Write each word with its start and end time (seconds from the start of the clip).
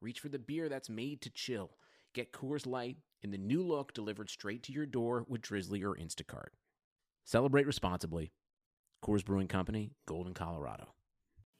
reach 0.00 0.20
for 0.20 0.28
the 0.28 0.38
beer 0.38 0.68
that's 0.68 0.88
made 0.88 1.20
to 1.22 1.30
chill. 1.30 1.70
Get 2.14 2.32
Coors 2.32 2.66
Light 2.66 2.96
in 3.22 3.30
the 3.30 3.38
new 3.38 3.62
look 3.62 3.92
delivered 3.92 4.30
straight 4.30 4.62
to 4.64 4.72
your 4.72 4.86
door 4.86 5.24
with 5.28 5.42
Drizzly 5.42 5.82
or 5.82 5.94
Instacart. 5.94 6.50
Celebrate 7.24 7.66
responsibly. 7.66 8.32
Coors 9.04 9.24
Brewing 9.24 9.48
Company, 9.48 9.90
Golden, 10.06 10.34
Colorado. 10.34 10.88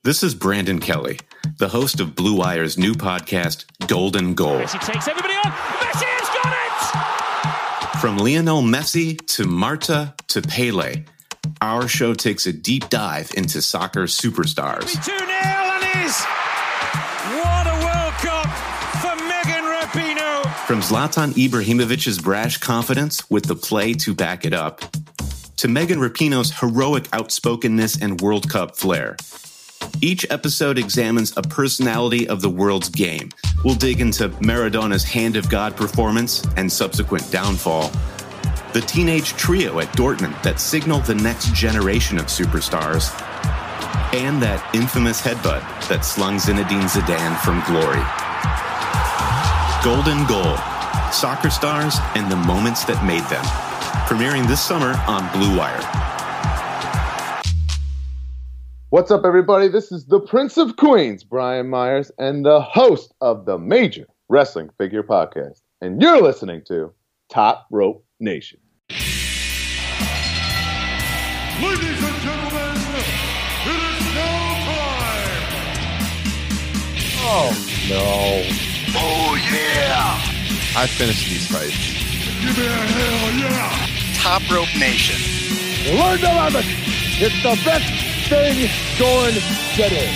This 0.04 0.22
is 0.22 0.34
Brandon 0.34 0.78
Kelly, 0.78 1.18
the 1.58 1.68
host 1.68 2.00
of 2.00 2.14
Blue 2.14 2.36
Wire's 2.36 2.78
new 2.78 2.94
podcast, 2.94 3.64
Golden 3.88 4.34
Goal. 4.34 4.60
Messi 4.60 4.80
takes 4.80 5.08
everybody 5.08 5.34
on. 5.34 5.52
Messi 5.52 6.04
has 6.06 6.28
got 6.42 7.94
it! 7.94 8.00
From 8.00 8.16
Lionel 8.16 8.62
Messi 8.62 9.18
to 9.34 9.44
Marta 9.44 10.14
to 10.28 10.40
Pele, 10.40 11.04
our 11.60 11.88
show 11.88 12.14
takes 12.14 12.46
a 12.46 12.52
deep 12.52 12.88
dive 12.88 13.32
into 13.36 13.60
soccer 13.60 14.04
superstars. 14.04 14.92
2 15.04 15.18
0 15.18 15.28
and 15.28 16.06
is. 16.06 16.24
What 17.44 17.57
From 20.68 20.80
Zlatan 20.80 21.32
Ibrahimovic's 21.32 22.18
brash 22.18 22.58
confidence 22.58 23.30
with 23.30 23.46
the 23.46 23.54
play 23.54 23.94
to 23.94 24.12
back 24.14 24.44
it 24.44 24.52
up, 24.52 24.82
to 25.56 25.66
Megan 25.66 25.98
Rapinoe's 25.98 26.60
heroic 26.60 27.04
outspokenness 27.14 28.02
and 28.02 28.20
World 28.20 28.50
Cup 28.50 28.76
flair. 28.76 29.16
Each 30.02 30.26
episode 30.28 30.76
examines 30.76 31.34
a 31.38 31.42
personality 31.42 32.28
of 32.28 32.42
the 32.42 32.50
world's 32.50 32.90
game. 32.90 33.30
We'll 33.64 33.76
dig 33.76 34.02
into 34.02 34.28
Maradona's 34.42 35.04
Hand 35.04 35.36
of 35.36 35.48
God 35.48 35.74
performance 35.74 36.46
and 36.58 36.70
subsequent 36.70 37.32
downfall 37.32 37.90
the 38.74 38.82
teenage 38.82 39.30
trio 39.30 39.80
at 39.80 39.88
Dortmund 39.96 40.42
that 40.42 40.60
signaled 40.60 41.06
the 41.06 41.14
next 41.14 41.54
generation 41.54 42.18
of 42.18 42.26
superstars, 42.26 43.08
and 44.12 44.42
that 44.42 44.62
infamous 44.74 45.22
headbutt 45.22 45.62
that 45.88 46.04
slung 46.04 46.36
Zinedine 46.36 46.90
Zidane 46.90 47.38
from 47.40 47.62
glory. 47.64 48.67
Golden 49.84 50.26
Goal 50.26 50.56
Soccer 51.12 51.50
Stars 51.50 51.98
and 52.16 52.28
the 52.30 52.36
Moments 52.36 52.84
That 52.84 53.04
Made 53.04 53.22
Them. 53.30 53.44
Premiering 54.08 54.48
this 54.48 54.60
summer 54.60 55.00
on 55.06 55.30
Blue 55.32 55.56
Wire. 55.56 55.80
What's 58.90 59.12
up, 59.12 59.24
everybody? 59.24 59.68
This 59.68 59.92
is 59.92 60.06
the 60.06 60.18
Prince 60.18 60.56
of 60.56 60.74
Queens, 60.74 61.22
Brian 61.22 61.68
Myers, 61.68 62.10
and 62.18 62.44
the 62.44 62.60
host 62.60 63.14
of 63.20 63.46
the 63.46 63.56
Major 63.56 64.08
Wrestling 64.28 64.68
Figure 64.78 65.04
Podcast. 65.04 65.60
And 65.80 66.02
you're 66.02 66.20
listening 66.22 66.62
to 66.66 66.92
Top 67.28 67.68
Rope 67.70 68.04
Nation. 68.18 68.58
Ladies 68.90 69.06
and 72.02 72.20
gentlemen, 72.20 72.76
it 73.64 73.80
is 73.94 74.14
now 74.16 74.64
time. 74.66 76.02
Oh 77.20 77.52
no! 77.88 78.67
Oh 79.00 79.36
yeah! 79.52 80.18
I 80.76 80.86
finished 80.88 81.28
these 81.28 81.46
fights. 81.46 81.94
Give 82.42 82.58
me 82.58 82.66
a 82.66 82.68
hell 82.68 83.30
yeah! 83.38 83.86
Top 84.14 84.42
Rope 84.50 84.74
Nation. 84.76 85.14
Learn 85.96 86.18
to 86.18 86.26
love 86.26 86.56
it. 86.56 86.64
It's 87.20 87.40
the 87.44 87.54
best 87.64 87.86
thing 88.28 88.68
going 88.98 89.34
today. 89.76 90.10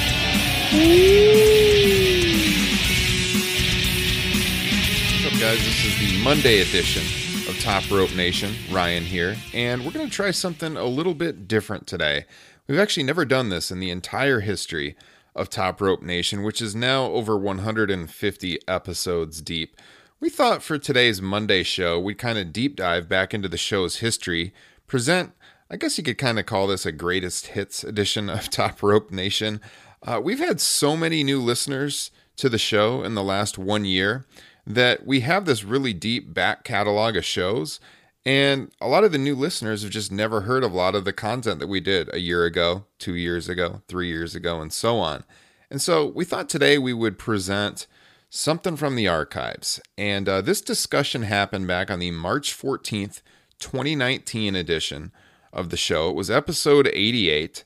What's 5.23 5.33
up, 5.33 5.41
guys? 5.41 5.59
This 5.59 5.85
is 5.85 5.95
the 6.01 6.21
Monday 6.25 6.61
edition 6.63 7.03
of 7.49 7.57
Top 7.61 7.89
Rope 7.89 8.15
Nation. 8.17 8.53
Ryan 8.73 9.05
here, 9.05 9.37
and 9.55 9.85
we're 9.85 9.93
going 9.93 10.09
to 10.09 10.13
try 10.13 10.33
something 10.33 10.77
a 10.77 10.87
little 10.87 11.15
bit 11.15 11.47
different 11.47 11.87
today. 11.87 12.25
We've 12.67 12.81
actually 12.81 13.05
never 13.05 13.25
done 13.25 13.49
this 13.49 13.71
in 13.71 13.79
the 13.79 13.91
entire 13.91 14.41
history 14.41 14.97
of 15.35 15.51
Top 15.51 15.81
Rope 15.81 16.03
Nation, 16.03 16.43
which 16.43 16.61
is 16.61 16.75
now 16.75 17.05
over 17.07 17.37
150 17.37 18.59
episodes 18.69 19.41
deep. 19.41 19.77
We 20.21 20.31
thought 20.31 20.63
for 20.63 20.79
today's 20.79 21.21
Monday 21.21 21.63
show, 21.63 21.99
we'd 21.99 22.19
kind 22.19 22.39
of 22.39 22.53
deep 22.53 22.77
dive 22.77 23.09
back 23.09 23.35
into 23.35 23.49
the 23.49 23.57
show's 23.57 23.97
history, 23.97 24.53
present, 24.87 25.33
I 25.73 25.77
guess 25.77 25.97
you 25.97 26.05
could 26.05 26.19
kind 26.19 26.39
of 26.39 26.45
call 26.45 26.67
this 26.67 26.85
a 26.85 26.93
greatest 26.93 27.47
hits 27.49 27.83
edition 27.83 28.29
of 28.29 28.51
Top 28.51 28.83
Rope 28.83 29.11
Nation. 29.11 29.59
Uh, 30.03 30.21
we've 30.23 30.39
had 30.39 30.61
so 30.61 30.99
many 30.99 31.25
new 31.25 31.41
listeners 31.41 32.11
to 32.37 32.51
the 32.51 32.59
show 32.59 33.03
in 33.03 33.15
the 33.15 33.23
last 33.23 33.57
one 33.57 33.87
year 33.87 34.27
that 34.67 35.07
we 35.07 35.21
have 35.21 35.47
this 35.47 35.65
really 35.65 35.95
deep 35.95 36.35
back 36.35 36.63
catalog 36.63 37.17
of 37.17 37.25
shows. 37.25 37.81
And 38.25 38.71
a 38.81 38.87
lot 38.87 39.05
of 39.05 39.13
the 39.13 39.19
new 39.19 39.35
listeners 39.35 39.83
have 39.83 39.91
just 39.91 40.13
never 40.13 40.43
heard 40.43 40.63
of 40.63 40.73
a 40.73 40.77
lot 40.77 40.95
of 40.95 41.05
the 41.05 41.13
content 41.13 41.59
that 41.59 41.67
we 41.67 41.81
did 41.81 42.13
a 42.15 42.21
year 42.21 42.45
ago, 42.45 42.85
two 42.99 43.17
years 43.17 43.49
ago, 43.49 43.83
three 43.89 44.09
years 44.09 44.35
ago, 44.35 44.61
and 44.61 44.73
so 44.73 44.99
on. 44.99 45.25
And 45.71 45.83
so 45.83 46.07
we 46.07 46.25
thought 46.25 46.49
today 46.49 46.79
we 46.79 46.93
would 46.93 47.19
present 47.19 47.87
something 48.31 48.77
from 48.77 48.95
the 48.95 49.09
archives. 49.09 49.81
And 49.99 50.29
uh, 50.29 50.41
this 50.41 50.61
discussion 50.61 51.23
happened 51.23 51.67
back 51.67 51.91
on 51.91 51.99
the 51.99 52.13
March 52.13 52.57
14th, 52.57 53.23
2019 53.59 54.55
edition 54.55 55.13
of 55.53 55.71
the 55.71 55.77
show. 55.77 56.09
It 56.09 56.15
was 56.15 56.31
episode 56.31 56.89
88. 56.93 57.65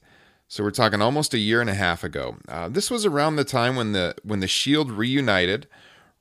So 0.48 0.62
we're 0.62 0.70
talking 0.70 1.02
almost 1.02 1.34
a 1.34 1.38
year 1.38 1.60
and 1.60 1.68
a 1.68 1.74
half 1.74 2.02
ago. 2.02 2.36
Uh, 2.48 2.68
this 2.68 2.90
was 2.90 3.04
around 3.04 3.36
the 3.36 3.44
time 3.44 3.76
when 3.76 3.92
the 3.92 4.14
when 4.22 4.40
the 4.40 4.46
Shield 4.46 4.90
reunited 4.90 5.66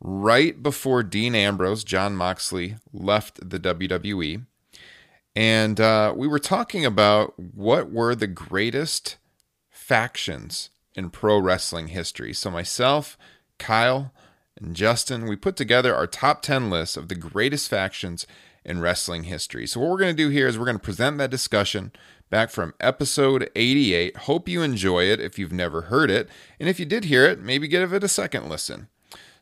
right 0.05 0.61
before 0.61 1.01
Dean 1.01 1.33
Ambrose, 1.33 1.83
Jon 1.83 2.15
Moxley, 2.15 2.75
left 2.93 3.49
the 3.49 3.59
WWE. 3.59 4.45
And 5.35 5.81
uh, 5.81 6.13
we 6.15 6.27
were 6.27 6.39
talking 6.39 6.85
about 6.85 7.33
what 7.37 7.91
were 7.91 8.13
the 8.13 8.27
greatest 8.27 9.17
factions 9.71 10.69
in 10.93 11.09
pro 11.09 11.39
wrestling 11.39 11.87
history. 11.87 12.33
So, 12.33 12.51
myself, 12.51 13.17
Kyle, 13.57 14.13
and 14.61 14.75
Justin, 14.75 15.25
we 15.25 15.35
put 15.35 15.55
together 15.55 15.93
our 15.93 16.07
top 16.07 16.41
10 16.41 16.69
lists 16.69 16.95
of 16.95 17.07
the 17.07 17.15
greatest 17.15 17.67
factions 17.67 18.27
in 18.63 18.79
wrestling 18.79 19.23
history. 19.23 19.65
So, 19.65 19.79
what 19.79 19.89
we're 19.89 19.99
going 19.99 20.15
to 20.15 20.23
do 20.23 20.29
here 20.29 20.47
is 20.47 20.57
we're 20.57 20.65
going 20.65 20.77
to 20.77 20.83
present 20.83 21.17
that 21.17 21.31
discussion 21.31 21.91
back 22.29 22.51
from 22.51 22.75
episode 22.79 23.49
88. 23.55 24.17
Hope 24.17 24.47
you 24.47 24.61
enjoy 24.61 25.05
it 25.05 25.19
if 25.19 25.39
you've 25.39 25.51
never 25.51 25.83
heard 25.83 26.11
it. 26.11 26.29
And 26.59 26.69
if 26.69 26.79
you 26.79 26.85
did 26.85 27.05
hear 27.05 27.25
it, 27.25 27.41
maybe 27.41 27.67
give 27.67 27.91
it 27.91 28.03
a 28.03 28.07
second 28.07 28.47
listen. 28.47 28.87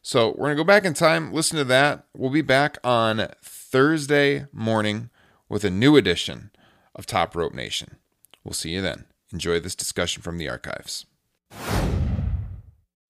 So 0.05 0.31
we're 0.31 0.47
going 0.47 0.57
to 0.57 0.63
go 0.63 0.67
back 0.67 0.83
in 0.83 0.93
time, 0.93 1.31
listen 1.31 1.57
to 1.57 1.63
that. 1.63 2.07
We'll 2.13 2.29
be 2.29 2.41
back 2.41 2.77
on 2.83 3.29
Thursday 3.41 4.47
morning 4.51 5.09
with 5.47 5.63
a 5.63 5.69
new 5.69 5.95
edition 5.95 6.51
of 6.93 7.05
Top 7.05 7.37
Rope 7.37 7.53
Nation. 7.53 7.95
We'll 8.43 8.51
see 8.51 8.71
you 8.71 8.81
then. 8.81 9.05
Enjoy 9.31 9.61
this 9.61 9.75
discussion 9.75 10.21
from 10.21 10.37
the 10.37 10.49
archives. 10.49 11.05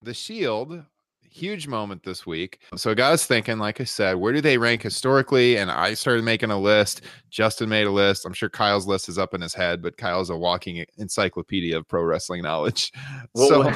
The 0.03 0.13
Shield, 0.13 0.83
huge 1.27 1.67
moment 1.67 2.03
this 2.03 2.27
week. 2.27 2.59
So 2.75 2.91
I 2.91 2.93
got 2.93 3.13
us 3.13 3.25
thinking, 3.25 3.57
like 3.57 3.81
I 3.81 3.85
said, 3.85 4.17
where 4.17 4.31
do 4.31 4.39
they 4.39 4.59
rank 4.59 4.83
historically? 4.83 5.57
And 5.57 5.71
I 5.71 5.95
started 5.95 6.23
making 6.23 6.51
a 6.51 6.59
list. 6.59 7.01
Justin 7.31 7.69
made 7.69 7.87
a 7.87 7.91
list. 7.91 8.23
I'm 8.23 8.33
sure 8.33 8.49
Kyle's 8.49 8.85
list 8.85 9.09
is 9.09 9.17
up 9.17 9.33
in 9.33 9.41
his 9.41 9.55
head, 9.55 9.81
but 9.81 9.97
Kyle's 9.97 10.29
a 10.29 10.37
walking 10.37 10.85
encyclopedia 10.99 11.75
of 11.75 11.87
pro 11.87 12.03
wrestling 12.03 12.43
knowledge. 12.43 12.93
Well, 13.33 13.47
so 13.49 13.71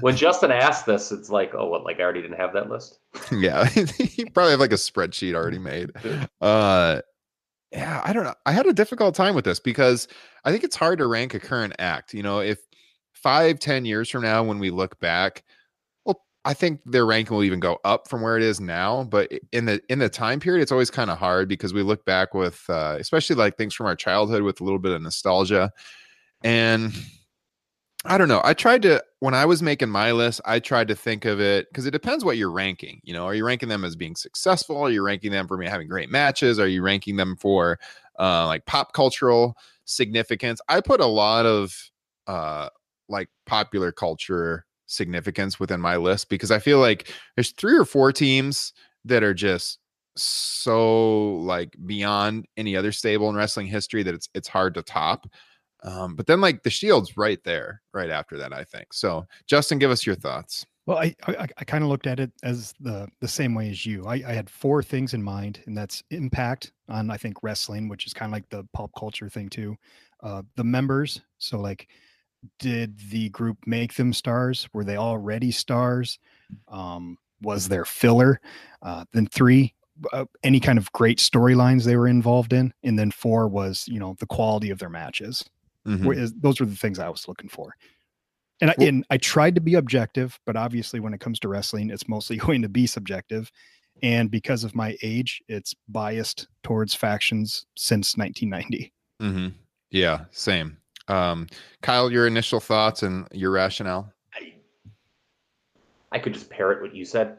when 0.00 0.16
Justin 0.16 0.50
asked 0.50 0.86
this, 0.86 1.12
it's 1.12 1.30
like, 1.30 1.54
oh, 1.54 1.68
what? 1.68 1.84
Like 1.84 2.00
I 2.00 2.02
already 2.02 2.22
didn't 2.22 2.38
have 2.38 2.52
that 2.54 2.68
list. 2.68 2.98
yeah, 3.32 3.64
he 3.98 4.24
probably 4.26 4.52
have 4.52 4.60
like 4.60 4.72
a 4.72 4.76
spreadsheet 4.76 5.34
already 5.34 5.58
made. 5.58 5.90
Uh, 6.40 7.00
yeah, 7.72 8.00
I 8.04 8.12
don't 8.12 8.24
know. 8.24 8.34
I 8.44 8.52
had 8.52 8.66
a 8.66 8.72
difficult 8.72 9.14
time 9.14 9.34
with 9.34 9.44
this 9.44 9.58
because 9.58 10.06
I 10.44 10.52
think 10.52 10.64
it's 10.64 10.76
hard 10.76 10.98
to 10.98 11.06
rank 11.06 11.34
a 11.34 11.40
current 11.40 11.74
act. 11.78 12.14
You 12.14 12.22
know, 12.22 12.38
if 12.38 12.58
five, 13.12 13.58
ten 13.58 13.84
years 13.84 14.08
from 14.08 14.22
now, 14.22 14.44
when 14.44 14.58
we 14.58 14.70
look 14.70 14.98
back, 15.00 15.42
well, 16.04 16.22
I 16.44 16.54
think 16.54 16.80
their 16.84 17.04
ranking 17.04 17.34
will 17.34 17.42
even 17.42 17.58
go 17.58 17.78
up 17.84 18.08
from 18.08 18.22
where 18.22 18.36
it 18.36 18.42
is 18.42 18.60
now. 18.60 19.04
But 19.04 19.32
in 19.52 19.64
the 19.64 19.80
in 19.88 19.98
the 19.98 20.08
time 20.08 20.38
period, 20.40 20.62
it's 20.62 20.72
always 20.72 20.90
kind 20.90 21.10
of 21.10 21.18
hard 21.18 21.48
because 21.48 21.74
we 21.74 21.82
look 21.82 22.04
back 22.04 22.34
with, 22.34 22.62
uh, 22.68 22.96
especially 23.00 23.36
like 23.36 23.56
things 23.56 23.74
from 23.74 23.86
our 23.86 23.96
childhood, 23.96 24.42
with 24.42 24.60
a 24.60 24.64
little 24.64 24.78
bit 24.78 24.92
of 24.92 25.02
nostalgia, 25.02 25.72
and 26.44 26.94
I 28.08 28.18
don't 28.18 28.28
know. 28.28 28.40
I 28.44 28.54
tried 28.54 28.82
to 28.82 29.02
when 29.20 29.34
I 29.34 29.44
was 29.44 29.62
making 29.62 29.88
my 29.88 30.12
list, 30.12 30.40
I 30.44 30.60
tried 30.60 30.88
to 30.88 30.94
think 30.94 31.24
of 31.24 31.40
it 31.40 31.66
because 31.68 31.86
it 31.86 31.90
depends 31.90 32.24
what 32.24 32.36
you're 32.36 32.50
ranking. 32.52 33.00
You 33.02 33.12
know, 33.12 33.24
are 33.24 33.34
you 33.34 33.44
ranking 33.44 33.68
them 33.68 33.84
as 33.84 33.96
being 33.96 34.14
successful? 34.14 34.78
Are 34.78 34.90
you 34.90 35.02
ranking 35.02 35.32
them 35.32 35.48
for 35.48 35.56
me 35.56 35.66
having 35.66 35.88
great 35.88 36.10
matches? 36.10 36.60
Are 36.60 36.68
you 36.68 36.82
ranking 36.82 37.16
them 37.16 37.36
for 37.36 37.78
uh, 38.18 38.46
like 38.46 38.64
pop 38.66 38.92
cultural 38.92 39.56
significance? 39.86 40.60
I 40.68 40.80
put 40.80 41.00
a 41.00 41.06
lot 41.06 41.46
of 41.46 41.74
uh, 42.28 42.68
like 43.08 43.28
popular 43.44 43.90
culture 43.90 44.66
significance 44.86 45.58
within 45.58 45.80
my 45.80 45.96
list 45.96 46.28
because 46.28 46.52
I 46.52 46.60
feel 46.60 46.78
like 46.78 47.12
there's 47.34 47.50
three 47.52 47.76
or 47.76 47.84
four 47.84 48.12
teams 48.12 48.72
that 49.04 49.24
are 49.24 49.34
just 49.34 49.78
so 50.16 51.34
like 51.38 51.76
beyond 51.84 52.46
any 52.56 52.76
other 52.76 52.92
stable 52.92 53.28
in 53.28 53.36
wrestling 53.36 53.66
history 53.66 54.02
that 54.04 54.14
it's 54.14 54.28
it's 54.34 54.48
hard 54.48 54.74
to 54.74 54.82
top. 54.82 55.26
Um, 55.86 56.16
but 56.16 56.26
then 56.26 56.40
like 56.40 56.64
the 56.64 56.70
Shield's 56.70 57.16
right 57.16 57.42
there, 57.44 57.80
right 57.94 58.10
after 58.10 58.36
that, 58.38 58.52
I 58.52 58.64
think. 58.64 58.92
So 58.92 59.24
Justin, 59.46 59.78
give 59.78 59.90
us 59.90 60.04
your 60.04 60.16
thoughts. 60.16 60.66
Well, 60.84 60.98
I 60.98 61.14
I, 61.26 61.46
I 61.56 61.64
kind 61.64 61.84
of 61.84 61.90
looked 61.90 62.08
at 62.08 62.20
it 62.20 62.32
as 62.42 62.74
the 62.80 63.08
the 63.20 63.28
same 63.28 63.54
way 63.54 63.70
as 63.70 63.86
you. 63.86 64.06
I, 64.06 64.14
I 64.14 64.32
had 64.32 64.50
four 64.50 64.82
things 64.82 65.14
in 65.14 65.22
mind, 65.22 65.60
and 65.66 65.76
that's 65.76 66.02
impact 66.10 66.72
on 66.88 67.10
I 67.10 67.16
think 67.16 67.42
wrestling, 67.42 67.88
which 67.88 68.06
is 68.06 68.12
kind 68.12 68.30
of 68.30 68.32
like 68.32 68.48
the 68.50 68.64
pop 68.72 68.90
culture 68.98 69.28
thing 69.28 69.48
too. 69.48 69.76
Uh, 70.22 70.42
the 70.56 70.64
members, 70.64 71.20
so 71.38 71.60
like, 71.60 71.88
did 72.58 72.98
the 73.10 73.28
group 73.30 73.58
make 73.66 73.94
them 73.94 74.12
stars? 74.12 74.68
Were 74.72 74.84
they 74.84 74.96
already 74.96 75.50
stars? 75.50 76.18
Um, 76.68 77.18
was 77.42 77.68
there 77.68 77.84
filler? 77.84 78.40
Uh, 78.82 79.04
then 79.12 79.26
three, 79.26 79.74
uh, 80.12 80.24
any 80.42 80.58
kind 80.58 80.78
of 80.78 80.90
great 80.92 81.18
storylines 81.18 81.84
they 81.84 81.96
were 81.96 82.08
involved 82.08 82.52
in, 82.52 82.72
and 82.82 82.98
then 82.98 83.10
four 83.10 83.46
was 83.46 83.86
you 83.88 84.00
know 84.00 84.16
the 84.18 84.26
quality 84.26 84.70
of 84.70 84.78
their 84.78 84.90
matches. 84.90 85.44
Mhm. 85.86 86.40
Those 86.40 86.60
were 86.60 86.66
the 86.66 86.76
things 86.76 86.98
I 86.98 87.08
was 87.08 87.28
looking 87.28 87.48
for. 87.48 87.74
And 88.60 88.70
I, 88.70 88.74
Well- 88.78 88.88
and 88.88 89.04
I 89.10 89.18
tried 89.18 89.54
to 89.56 89.60
be 89.60 89.74
objective, 89.74 90.38
but 90.46 90.56
obviously 90.56 90.98
when 91.00 91.12
it 91.14 91.20
comes 91.20 91.38
to 91.40 91.48
wrestling, 91.48 91.90
it's 91.90 92.08
mostly 92.08 92.36
going 92.36 92.62
to 92.62 92.68
be 92.68 92.86
subjective. 92.86 93.50
And 94.02 94.30
because 94.30 94.62
of 94.64 94.74
my 94.74 94.96
age, 95.02 95.42
it's 95.48 95.74
biased 95.88 96.48
towards 96.62 96.94
factions 96.94 97.64
since 97.76 98.16
1990. 98.16 98.92
Mm-hmm. 99.22 99.56
Yeah, 99.90 100.24
same. 100.32 100.76
Um, 101.08 101.46
Kyle, 101.82 102.10
your 102.10 102.26
initial 102.26 102.60
thoughts 102.60 103.02
and 103.02 103.26
your 103.32 103.52
rationale. 103.52 104.12
I, 104.34 104.54
I 106.12 106.18
could 106.18 106.34
just 106.34 106.50
parrot 106.50 106.82
what 106.82 106.94
you 106.94 107.04
said. 107.06 107.38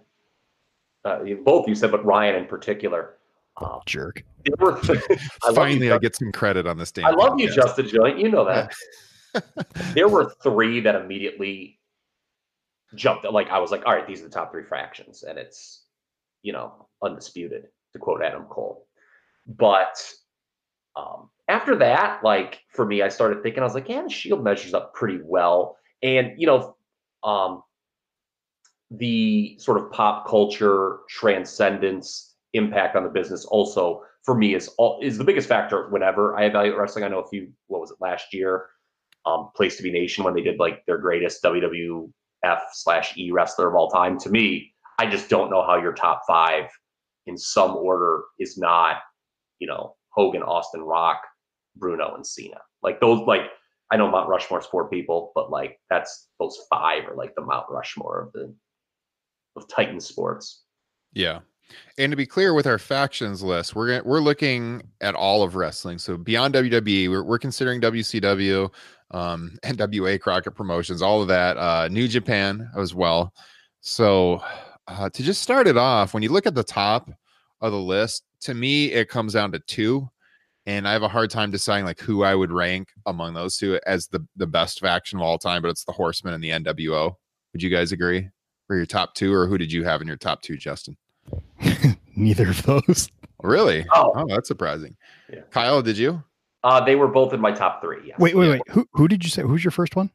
Uh, 1.06 1.20
both 1.44 1.68
you 1.68 1.76
said, 1.76 1.92
but 1.92 2.04
Ryan 2.04 2.36
in 2.36 2.46
particular. 2.46 3.17
Um, 3.60 3.80
Jerk. 3.86 4.24
I 4.60 5.54
Finally, 5.54 5.88
you, 5.88 5.94
I 5.94 5.98
get 5.98 6.16
some 6.16 6.32
credit 6.32 6.68
on 6.68 6.78
this 6.78 6.92
damn 6.92 7.06
I 7.06 7.10
love 7.12 7.40
you. 7.40 7.52
Justin 7.52 7.88
Joint. 7.88 8.20
You 8.20 8.30
know 8.30 8.46
that. 8.46 8.74
there 9.94 10.08
were 10.08 10.34
three 10.44 10.80
that 10.82 10.96
immediately 10.96 11.80
jumped. 12.96 13.26
Like 13.26 13.50
I 13.50 13.60
was 13.60 13.72
like, 13.72 13.86
all 13.86 13.94
right, 13.94 14.08
these 14.08 14.22
are 14.22 14.26
the 14.26 14.30
top 14.30 14.52
three 14.52 14.64
fractions, 14.64 15.24
and 15.24 15.38
it's 15.38 15.86
you 16.44 16.54
know 16.54 16.88
undisputed 17.04 17.68
to 17.94 18.00
quote 18.00 18.22
Adam 18.24 18.44
Cole. 18.44 18.88
But 19.48 20.02
um, 20.96 21.30
after 21.48 21.76
that, 21.78 22.24
like 22.24 22.62
for 22.74 22.86
me, 22.86 23.02
I 23.02 23.10
started 23.10 23.42
thinking, 23.44 23.62
I 23.62 23.66
was 23.66 23.74
like, 23.74 23.90
yeah, 23.90 24.04
the 24.04 24.10
Shield 24.10 24.44
measures 24.44 24.74
up 24.74 24.94
pretty 24.94 25.20
well, 25.24 25.78
and 26.04 26.34
you 26.38 26.48
know, 26.48 26.76
um, 27.24 27.64
the 28.92 29.58
sort 29.60 29.80
of 29.80 29.92
pop 29.92 30.28
culture 30.28 31.00
transcendence 31.10 32.27
impact 32.58 32.96
on 32.96 33.04
the 33.04 33.10
business 33.10 33.46
also 33.46 34.04
for 34.24 34.36
me 34.36 34.54
is 34.54 34.68
all 34.78 35.00
is 35.02 35.18
the 35.18 35.24
biggest 35.24 35.48
factor 35.48 35.88
whenever 35.90 36.36
I 36.36 36.46
evaluate 36.46 36.78
wrestling. 36.78 37.06
I 37.06 37.08
know 37.08 37.20
a 37.20 37.28
few 37.28 37.52
what 37.68 37.80
was 37.80 37.92
it 37.92 37.98
last 38.02 38.34
year, 38.34 38.66
um, 39.26 39.50
Place 39.56 39.78
to 39.78 39.84
Be 39.84 39.92
Nation 39.92 40.24
when 40.24 40.34
they 40.34 40.42
did 40.42 40.60
like 40.60 40.86
their 40.86 40.98
greatest 40.98 41.42
WWF 41.44 42.10
slash 42.74 43.18
E 43.18 43.32
wrestler 43.32 43.70
of 43.70 43.76
all 43.76 43.90
time. 43.90 44.20
To 44.20 44.30
me, 44.30 44.74
I 45.00 45.10
just 45.10 45.30
don't 45.30 45.50
know 45.50 45.66
how 45.66 45.80
your 45.82 45.94
top 45.94 46.24
five 46.28 46.66
in 47.26 47.38
some 47.38 47.76
order 47.76 48.24
is 48.40 48.58
not, 48.58 48.98
you 49.60 49.68
know, 49.68 49.96
Hogan, 50.10 50.42
Austin, 50.42 50.82
Rock, 50.82 51.22
Bruno, 51.76 52.16
and 52.16 52.26
Cena. 52.26 52.60
Like 52.84 53.00
those, 53.00 53.26
like 53.28 53.44
I 53.92 53.98
know 53.98 54.10
Mount 54.10 54.30
Rushmore's 54.30 54.66
four 54.66 54.90
people, 54.90 55.32
but 55.36 55.50
like 55.50 55.80
that's 55.90 56.28
those 56.40 56.60
five 56.70 57.08
are 57.08 57.16
like 57.16 57.34
the 57.36 57.46
Mount 57.46 57.68
Rushmore 57.70 58.24
of 58.24 58.34
the 58.34 58.54
of 59.56 59.68
Titan 59.68 60.00
sports. 60.00 60.64
Yeah. 61.14 61.40
And 61.98 62.12
to 62.12 62.16
be 62.16 62.26
clear 62.26 62.54
with 62.54 62.68
our 62.68 62.78
factions 62.78 63.44
list, 63.44 63.76
we're 63.76 63.88
gonna, 63.88 64.04
we're 64.04 64.22
looking 64.22 64.84
at 65.02 65.16
all 65.16 65.44
of 65.44 65.56
wrestling. 65.56 65.98
So 65.98 66.18
beyond 66.18 66.54
WWE, 66.54 67.10
we're, 67.10 67.24
we're 67.24 67.40
considering 67.40 67.82
WCW, 67.82 68.72
um, 69.12 69.58
NWA, 69.64 70.20
Crockett 70.20 70.56
Promotions, 70.56 71.02
all 71.02 71.22
of 71.22 71.28
that, 71.28 71.58
uh, 71.58 71.88
New 71.90 72.08
Japan 72.08 72.70
as 72.78 72.94
well. 72.94 73.34
So 73.82 74.42
uh, 74.88 75.10
to 75.10 75.24
just 75.24 75.42
start 75.42 75.68
it 75.68 75.78
off, 75.78 76.14
when 76.14 76.24
you 76.24 76.30
look 76.30 76.46
at 76.46 76.56
the 76.56 76.64
top 76.64 77.10
of 77.62 77.72
the 77.72 77.80
list, 77.80 78.24
to 78.42 78.54
me 78.54 78.92
it 78.92 79.10
comes 79.10 79.34
down 79.34 79.52
to 79.52 79.60
two, 79.60 80.08
and 80.66 80.88
I 80.88 80.92
have 80.92 81.04
a 81.04 81.08
hard 81.08 81.30
time 81.30 81.50
deciding 81.50 81.86
like 81.86 82.00
who 82.00 82.24
I 82.24 82.36
would 82.36 82.52
rank 82.52 82.90
among 83.06 83.34
those 83.34 83.58
two 83.58 83.80
as 83.86 84.08
the 84.08 84.26
the 84.36 84.48
best 84.48 84.80
faction 84.80 85.18
of 85.18 85.24
all 85.24 85.38
time. 85.38 85.62
But 85.62 85.70
it's 85.70 85.86
the 85.86 85.94
Horsemen 85.94 86.34
and 86.34 86.44
the 86.44 86.50
NWO. 86.50 87.14
Would 87.54 87.64
you 87.64 87.70
guys 87.70 87.92
agree? 87.92 88.30
For 88.68 88.76
your 88.76 88.86
top 88.86 89.14
two, 89.16 89.34
or 89.34 89.48
who 89.48 89.58
did 89.58 89.72
you 89.72 89.86
have 89.86 90.02
in 90.02 90.08
your 90.08 90.18
top 90.18 90.42
two, 90.42 90.58
Justin? 90.58 90.98
Neither 92.16 92.50
of 92.50 92.64
those. 92.64 93.10
Really? 93.44 93.86
Oh. 93.94 94.12
Oh, 94.16 94.26
that's 94.28 94.48
surprising. 94.48 94.96
Yeah. 95.32 95.42
Kyle, 95.52 95.82
did 95.82 95.98
you? 95.98 96.24
Uh, 96.64 96.84
they 96.84 96.96
were 96.96 97.08
both 97.08 97.34
in 97.34 97.40
my 97.40 97.52
top 97.52 97.82
three. 97.82 98.00
Yes. 98.08 98.20
Wait, 98.20 98.36
wait, 98.36 98.50
wait. 98.50 98.62
Who 98.70 98.88
who 98.94 99.08
did 99.08 99.24
you 99.24 99.30
say? 99.30 99.44
Who's 99.44 99.64
your 99.64 99.72
first 99.72 99.96
one? 99.96 100.10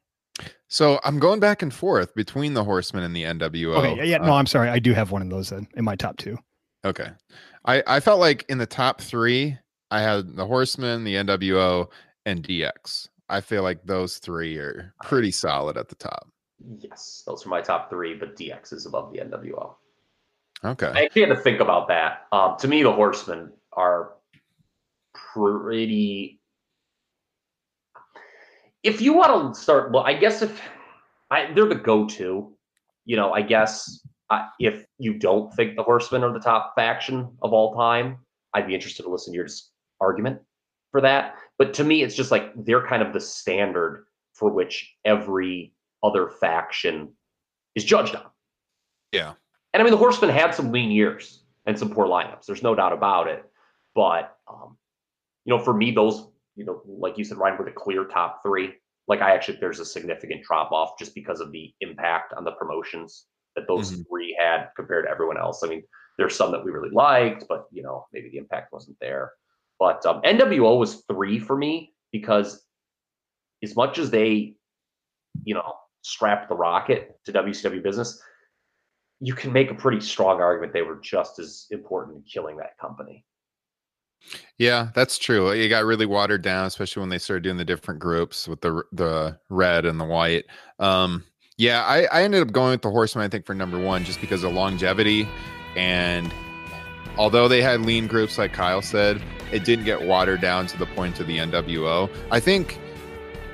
So 0.67 0.99
I'm 1.03 1.19
going 1.19 1.39
back 1.39 1.61
and 1.61 1.73
forth 1.73 2.13
between 2.15 2.53
the 2.53 2.63
Horsemen 2.63 3.03
and 3.03 3.15
the 3.15 3.23
NWO. 3.23 3.75
Okay, 3.77 3.95
yeah, 3.97 4.03
yeah, 4.03 4.17
Uh, 4.21 4.25
no, 4.25 4.33
I'm 4.33 4.45
sorry. 4.47 4.69
I 4.69 4.79
do 4.79 4.93
have 4.93 5.11
one 5.11 5.21
of 5.21 5.29
those 5.29 5.49
then 5.51 5.67
in 5.75 5.85
my 5.85 5.95
top 5.95 6.17
two. 6.17 6.37
okay. 6.85 7.09
I 7.65 7.81
I 7.87 7.99
felt 8.01 8.19
like 8.19 8.45
in 8.49 8.57
the 8.57 8.65
top 8.65 8.99
three, 8.99 9.57
I 9.89 10.01
had 10.01 10.35
the 10.35 10.45
Horsemen, 10.45 11.03
the 11.05 11.15
NWO, 11.15 11.87
and 12.25 12.43
DX. 12.43 13.07
I 13.29 13.39
feel 13.41 13.63
like 13.63 13.85
those 13.85 14.17
three 14.17 14.57
are 14.57 14.93
pretty 15.03 15.31
solid 15.31 15.77
at 15.77 15.87
the 15.87 15.95
top. 15.95 16.27
Yes, 16.77 17.23
those 17.25 17.45
are 17.45 17.49
my 17.49 17.61
top 17.61 17.89
three, 17.89 18.15
but 18.15 18.35
DX 18.35 18.73
is 18.73 18.85
above 18.85 19.13
the 19.13 19.19
NWO. 19.19 19.75
Okay. 20.65 20.91
I 20.93 21.03
actually 21.03 21.23
had 21.23 21.35
to 21.35 21.41
think 21.41 21.59
about 21.59 21.87
that. 21.89 22.27
Um, 22.31 22.55
to 22.59 22.67
me, 22.67 22.83
the 22.83 22.91
Horsemen 22.91 23.51
are 23.73 24.13
pretty. 25.13 26.39
If 28.81 29.01
you 29.01 29.13
want 29.13 29.55
to 29.55 29.61
start, 29.61 29.91
well, 29.91 30.03
I 30.03 30.13
guess 30.13 30.41
if 30.41 30.61
I, 31.31 31.51
they're 31.53 31.65
the 31.65 31.75
go-to, 31.75 32.53
you 33.05 33.15
know, 33.15 33.33
I 33.33 33.41
guess 33.41 34.05
uh, 34.29 34.45
if 34.59 34.85
you 34.97 35.13
don't 35.13 35.53
think 35.53 35.75
the 35.75 35.83
Horsemen 35.83 36.23
are 36.23 36.33
the 36.33 36.39
top 36.39 36.73
faction 36.75 37.29
of 37.41 37.53
all 37.53 37.75
time, 37.75 38.17
I'd 38.53 38.67
be 38.67 38.75
interested 38.75 39.03
to 39.03 39.09
listen 39.09 39.33
to 39.33 39.37
your 39.37 39.47
argument 39.99 40.41
for 40.91 41.01
that. 41.01 41.35
But 41.57 41.73
to 41.75 41.83
me, 41.83 42.03
it's 42.03 42.15
just 42.15 42.31
like 42.31 42.51
they're 42.55 42.85
kind 42.85 43.01
of 43.01 43.13
the 43.13 43.19
standard 43.19 44.05
for 44.33 44.49
which 44.49 44.95
every 45.05 45.73
other 46.03 46.29
faction 46.29 47.13
is 47.75 47.83
judged 47.83 48.15
on. 48.15 48.25
Yeah. 49.11 49.33
And 49.73 49.81
I 49.81 49.83
mean, 49.83 49.91
the 49.91 49.97
Horsemen 49.97 50.29
had 50.29 50.53
some 50.53 50.71
lean 50.71 50.91
years 50.91 51.43
and 51.65 51.77
some 51.77 51.89
poor 51.89 52.05
lineups. 52.07 52.45
There's 52.45 52.63
no 52.63 52.75
doubt 52.75 52.93
about 52.93 53.27
it. 53.27 53.43
But 53.95 54.35
um, 54.47 54.77
you 55.45 55.55
know, 55.55 55.63
for 55.63 55.73
me, 55.73 55.91
those 55.91 56.27
you 56.55 56.65
know, 56.65 56.81
like 56.85 57.17
you 57.17 57.23
said, 57.23 57.37
Ryan, 57.37 57.57
were 57.57 57.65
the 57.65 57.71
clear 57.71 58.05
top 58.05 58.43
three. 58.43 58.73
Like 59.07 59.21
I 59.21 59.33
actually, 59.33 59.57
there's 59.59 59.79
a 59.79 59.85
significant 59.85 60.43
drop 60.43 60.71
off 60.71 60.97
just 60.99 61.15
because 61.15 61.39
of 61.39 61.51
the 61.51 61.73
impact 61.81 62.33
on 62.33 62.43
the 62.43 62.51
promotions 62.51 63.25
that 63.55 63.67
those 63.67 63.91
Mhm. 63.91 64.07
three 64.07 64.37
had 64.39 64.69
compared 64.75 65.05
to 65.05 65.11
everyone 65.11 65.37
else. 65.37 65.63
I 65.63 65.67
mean, 65.67 65.83
there's 66.17 66.35
some 66.35 66.51
that 66.51 66.63
we 66.63 66.71
really 66.71 66.91
liked, 66.91 67.45
but 67.49 67.65
you 67.71 67.81
know, 67.83 68.05
maybe 68.13 68.29
the 68.29 68.37
impact 68.37 68.71
wasn't 68.71 68.97
there. 69.01 69.33
But 69.79 70.05
um, 70.05 70.21
NWO 70.21 70.77
was 70.77 71.03
three 71.05 71.39
for 71.39 71.57
me 71.57 71.93
because 72.11 72.63
as 73.63 73.75
much 73.75 73.97
as 73.97 74.11
they, 74.11 74.55
you 75.43 75.55
know, 75.55 75.73
strapped 76.01 76.49
the 76.49 76.55
rocket 76.55 77.19
to 77.25 77.31
WCW 77.33 77.81
business, 77.81 78.21
you 79.23 79.33
can 79.33 79.53
make 79.53 79.71
a 79.71 79.73
pretty 79.73 80.01
strong 80.01 80.41
argument 80.41 80.73
they 80.73 80.81
were 80.81 80.99
just 81.01 81.39
as 81.39 81.67
important 81.71 82.17
in 82.17 82.23
killing 82.23 82.57
that 82.57 82.77
company. 82.77 83.23
Yeah, 84.57 84.89
that's 84.93 85.17
true. 85.17 85.49
It 85.49 85.69
got 85.69 85.85
really 85.85 86.05
watered 86.05 86.41
down, 86.41 86.65
especially 86.65 86.99
when 86.99 87.09
they 87.09 87.19
started 87.19 87.43
doing 87.43 87.55
the 87.55 87.63
different 87.63 88.01
groups 88.01 88.49
with 88.49 88.59
the 88.59 88.83
the 88.91 89.39
red 89.49 89.85
and 89.85 89.97
the 89.97 90.03
white. 90.03 90.43
Um, 90.77 91.23
yeah, 91.55 91.83
I, 91.85 92.03
I 92.05 92.23
ended 92.23 92.41
up 92.41 92.51
going 92.51 92.71
with 92.71 92.81
the 92.81 92.91
horseman, 92.91 93.23
I 93.23 93.29
think 93.29 93.45
for 93.45 93.53
number 93.53 93.79
one, 93.79 94.03
just 94.03 94.19
because 94.19 94.43
of 94.43 94.51
longevity, 94.51 95.27
and 95.77 96.33
although 97.17 97.47
they 97.47 97.61
had 97.61 97.81
lean 97.81 98.07
groups, 98.07 98.37
like 98.37 98.51
Kyle 98.51 98.81
said, 98.81 99.21
it 99.53 99.63
didn't 99.63 99.85
get 99.85 100.01
watered 100.01 100.41
down 100.41 100.67
to 100.67 100.77
the 100.77 100.87
point 100.87 101.21
of 101.21 101.27
the 101.27 101.37
NWO. 101.37 102.09
I 102.29 102.41
think 102.41 102.77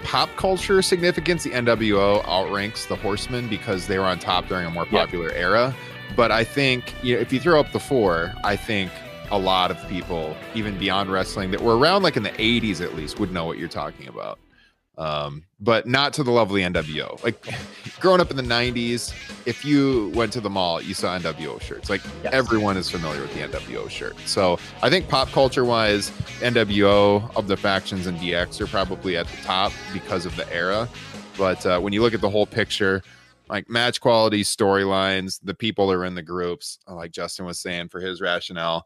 pop 0.03 0.29
culture 0.35 0.81
significance, 0.81 1.43
the 1.43 1.51
NWO 1.51 2.25
outranks 2.25 2.85
the 2.85 2.95
Horsemen 2.95 3.47
because 3.47 3.87
they 3.87 3.99
were 3.99 4.05
on 4.05 4.19
top 4.19 4.47
during 4.47 4.65
a 4.65 4.69
more 4.69 4.85
popular 4.85 5.31
era. 5.31 5.75
But 6.15 6.31
I 6.31 6.43
think 6.43 6.93
you 7.03 7.15
know, 7.15 7.21
if 7.21 7.31
you 7.31 7.39
throw 7.39 7.59
up 7.59 7.71
the 7.71 7.79
four, 7.79 8.33
I 8.43 8.55
think 8.55 8.91
a 9.31 9.37
lot 9.37 9.71
of 9.71 9.87
people, 9.87 10.35
even 10.55 10.77
beyond 10.77 11.11
wrestling, 11.11 11.51
that 11.51 11.61
were 11.61 11.77
around 11.77 12.03
like 12.03 12.17
in 12.17 12.23
the 12.23 12.31
80s 12.31 12.81
at 12.81 12.95
least, 12.95 13.19
would 13.19 13.31
know 13.31 13.45
what 13.45 13.57
you're 13.57 13.67
talking 13.67 14.07
about. 14.07 14.39
Um, 14.99 15.45
but 15.61 15.87
not 15.87 16.11
to 16.15 16.23
the 16.23 16.31
lovely 16.31 16.61
NWO. 16.61 17.23
Like 17.23 17.41
growing 18.01 18.19
up 18.19 18.31
in 18.31 18.35
the 18.37 18.43
90s, 18.43 19.13
if 19.45 19.63
you 19.63 20.11
went 20.13 20.33
to 20.33 20.41
the 20.41 20.49
mall, 20.49 20.81
you 20.81 20.93
saw 20.93 21.17
NWO 21.17 21.61
shirts. 21.61 21.89
Like 21.89 22.01
Yes. 22.23 22.33
everyone 22.33 22.75
is 22.75 22.89
familiar 22.91 23.21
with 23.21 23.33
the 23.33 23.39
NWO 23.39 23.89
shirt. 23.89 24.17
So 24.25 24.59
I 24.83 24.89
think 24.89 25.07
pop 25.07 25.29
culture 25.29 25.63
wise, 25.63 26.09
NWO 26.41 27.33
of 27.37 27.47
the 27.47 27.55
factions 27.55 28.07
and 28.07 28.17
DX 28.17 28.59
are 28.59 28.67
probably 28.67 29.15
at 29.15 29.25
the 29.27 29.37
top 29.37 29.71
because 29.93 30.25
of 30.25 30.35
the 30.35 30.51
era. 30.53 30.89
But 31.37 31.65
uh, 31.65 31.79
when 31.79 31.93
you 31.93 32.01
look 32.01 32.13
at 32.13 32.19
the 32.19 32.29
whole 32.29 32.45
picture, 32.45 33.01
like 33.49 33.69
match 33.69 34.01
quality 34.01 34.43
storylines, 34.43 35.39
the 35.41 35.53
people 35.53 35.87
that 35.87 35.93
are 35.95 36.05
in 36.05 36.15
the 36.15 36.21
groups, 36.21 36.77
uh, 36.89 36.95
like 36.95 37.11
Justin 37.11 37.45
was 37.45 37.59
saying 37.61 37.87
for 37.87 38.01
his 38.01 38.19
rationale, 38.19 38.85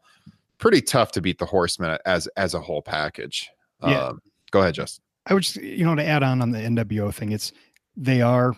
pretty 0.58 0.80
tough 0.80 1.10
to 1.12 1.20
beat 1.20 1.38
the 1.38 1.44
Horsemen 1.46 1.98
as 2.06 2.28
as 2.36 2.54
a 2.54 2.60
whole 2.60 2.80
package. 2.82 3.50
Yeah. 3.82 4.06
Um, 4.06 4.22
go 4.52 4.60
ahead, 4.60 4.74
Justin. 4.74 5.03
I 5.26 5.34
would 5.34 5.42
just, 5.42 5.56
you 5.56 5.84
know, 5.84 5.94
to 5.94 6.04
add 6.04 6.22
on 6.22 6.42
on 6.42 6.50
the 6.50 6.58
NWO 6.58 7.12
thing, 7.12 7.32
it's 7.32 7.52
they 7.96 8.20
are, 8.20 8.54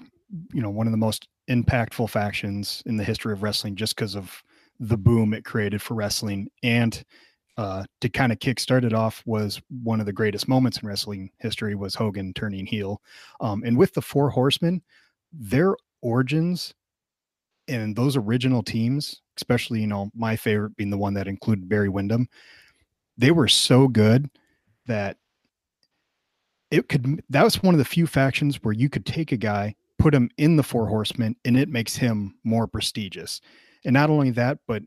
you 0.52 0.62
know, 0.62 0.70
one 0.70 0.87
of 0.87 0.90
the 0.90 0.96
most 0.99 1.28
impactful 1.49 2.11
factions 2.11 2.82
in 2.87 2.96
the 2.96 3.04
history 3.04 3.32
of 3.32 3.42
wrestling 3.42 3.76
just 3.76 3.94
because 3.94 4.14
of 4.16 4.42
the 4.80 4.96
boom 4.96 5.32
it 5.32 5.44
created 5.44 5.80
for 5.80 5.94
wrestling. 5.94 6.49
And 6.62 7.02
uh, 7.56 7.85
to 8.00 8.08
kind 8.08 8.32
of 8.32 8.38
kickstart 8.38 8.85
it 8.85 8.92
off 8.92 9.23
was 9.26 9.61
one 9.82 10.00
of 10.00 10.06
the 10.06 10.12
greatest 10.12 10.49
moments 10.49 10.78
in 10.78 10.88
wrestling 10.88 11.30
history 11.38 11.75
was 11.75 11.94
Hogan 11.94 12.35
turning 12.35 12.66
heel. 12.66 13.00
Um, 13.40 13.62
and 13.64 13.78
with 13.78 13.94
the 13.94 14.02
Four 14.02 14.28
Horsemen, 14.30 14.82
their 15.32 15.76
origins 16.02 16.75
and 17.68 17.96
those 17.96 18.16
original 18.16 18.62
teams, 18.62 19.23
especially, 19.37 19.80
you 19.80 19.87
know, 19.87 20.11
my 20.14 20.37
favorite 20.37 20.76
being 20.76 20.90
the 20.90 20.99
one 20.99 21.14
that 21.14 21.28
included 21.28 21.68
Barry 21.68 21.88
Windham, 21.88 22.28
they 23.16 23.30
were 23.30 23.49
so 23.49 23.88
good 23.88 24.30
that 24.87 25.16
it 26.70 26.88
could 26.88 27.23
that 27.30 27.44
was 27.44 27.62
one 27.62 27.75
of 27.75 27.78
the 27.78 27.85
few 27.85 28.06
factions 28.06 28.56
where 28.62 28.75
you 28.75 28.88
could 28.88 29.06
take 29.06 29.32
a 29.32 29.37
guy 29.37 29.75
put 29.99 30.14
him 30.14 30.28
in 30.37 30.56
the 30.56 30.62
four 30.62 30.87
horsemen 30.88 31.35
and 31.44 31.56
it 31.56 31.68
makes 31.68 31.96
him 31.96 32.35
more 32.44 32.66
prestigious. 32.66 33.40
And 33.85 33.94
not 33.94 34.11
only 34.11 34.30
that 34.32 34.58
but 34.66 34.82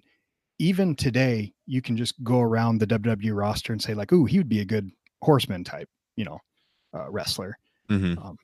even 0.60 0.96
today 0.96 1.54
you 1.66 1.82
can 1.82 1.96
just 1.98 2.22
go 2.24 2.42
around 2.42 2.80
the 2.80 2.88
wwe 2.88 3.36
roster 3.36 3.72
and 3.74 3.82
say 3.82 3.94
like 3.94 4.12
ooh 4.12 4.26
he 4.26 4.38
would 4.38 4.50
be 4.50 4.60
a 4.60 4.66
good 4.66 4.92
horseman 5.22 5.64
type 5.64 5.90
you 6.16 6.26
know 6.26 6.40
uh, 6.94 7.10
wrestler. 7.10 7.58
Mhm. 7.90 8.24
um, 8.24 8.38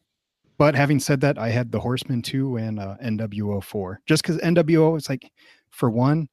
but 0.58 0.74
having 0.75 1.00
said 1.00 1.22
that 1.22 1.38
i 1.38 1.50
had 1.50 1.72
the 1.72 1.80
horseman 1.80 2.22
2 2.22 2.58
and 2.58 2.80
uh, 2.80 2.96
nwo 3.04 3.63
4 3.63 4.01
just 4.08 4.24
because 4.24 4.38
nwo 4.38 4.98
is 4.98 5.10
like 5.10 5.32
for 5.70 5.89
one 5.89 6.27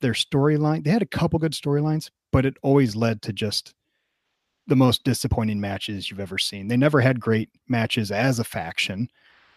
their 0.00 0.12
storyline 0.12 0.84
they 0.84 0.90
had 0.90 1.02
a 1.02 1.06
couple 1.06 1.38
good 1.38 1.52
storylines 1.52 2.10
but 2.32 2.44
it 2.44 2.56
always 2.62 2.94
led 2.94 3.22
to 3.22 3.32
just 3.32 3.74
the 4.66 4.76
most 4.76 5.04
disappointing 5.04 5.60
matches 5.60 6.10
you've 6.10 6.20
ever 6.20 6.38
seen. 6.38 6.68
They 6.68 6.76
never 6.76 7.00
had 7.00 7.20
great 7.20 7.50
matches 7.68 8.10
as 8.10 8.38
a 8.38 8.44
faction. 8.44 9.08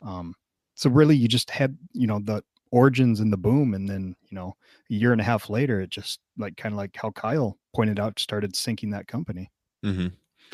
Um, 0.02 0.36
so 0.76 0.90
really, 0.90 1.16
you 1.16 1.28
just 1.28 1.50
had 1.50 1.78
you 1.94 2.08
know 2.08 2.20
the 2.20 2.44
origins 2.72 3.20
and 3.20 3.32
the 3.32 3.38
boom, 3.38 3.74
and 3.74 3.88
then 3.90 4.16
you 4.30 4.36
know 4.36 4.56
a 4.90 4.94
year 4.94 5.12
and 5.12 5.22
a 5.22 5.24
half 5.24 5.50
later, 5.50 5.80
it 5.82 5.90
just 5.90 6.20
like 6.38 6.58
kind 6.58 6.74
of 6.74 6.78
like 6.78 6.96
how 6.96 7.12
Kyle 7.12 7.58
pointed 7.76 8.00
out, 8.00 8.20
started 8.20 8.56
sinking 8.56 8.92
that 8.92 9.08
company. 9.08 9.52
hmm 9.84 10.08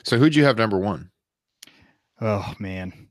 So 0.03 0.17
who'd 0.17 0.35
you 0.35 0.43
have 0.45 0.57
number 0.57 0.77
one? 0.77 1.09
Oh 2.21 2.53
man, 2.59 3.09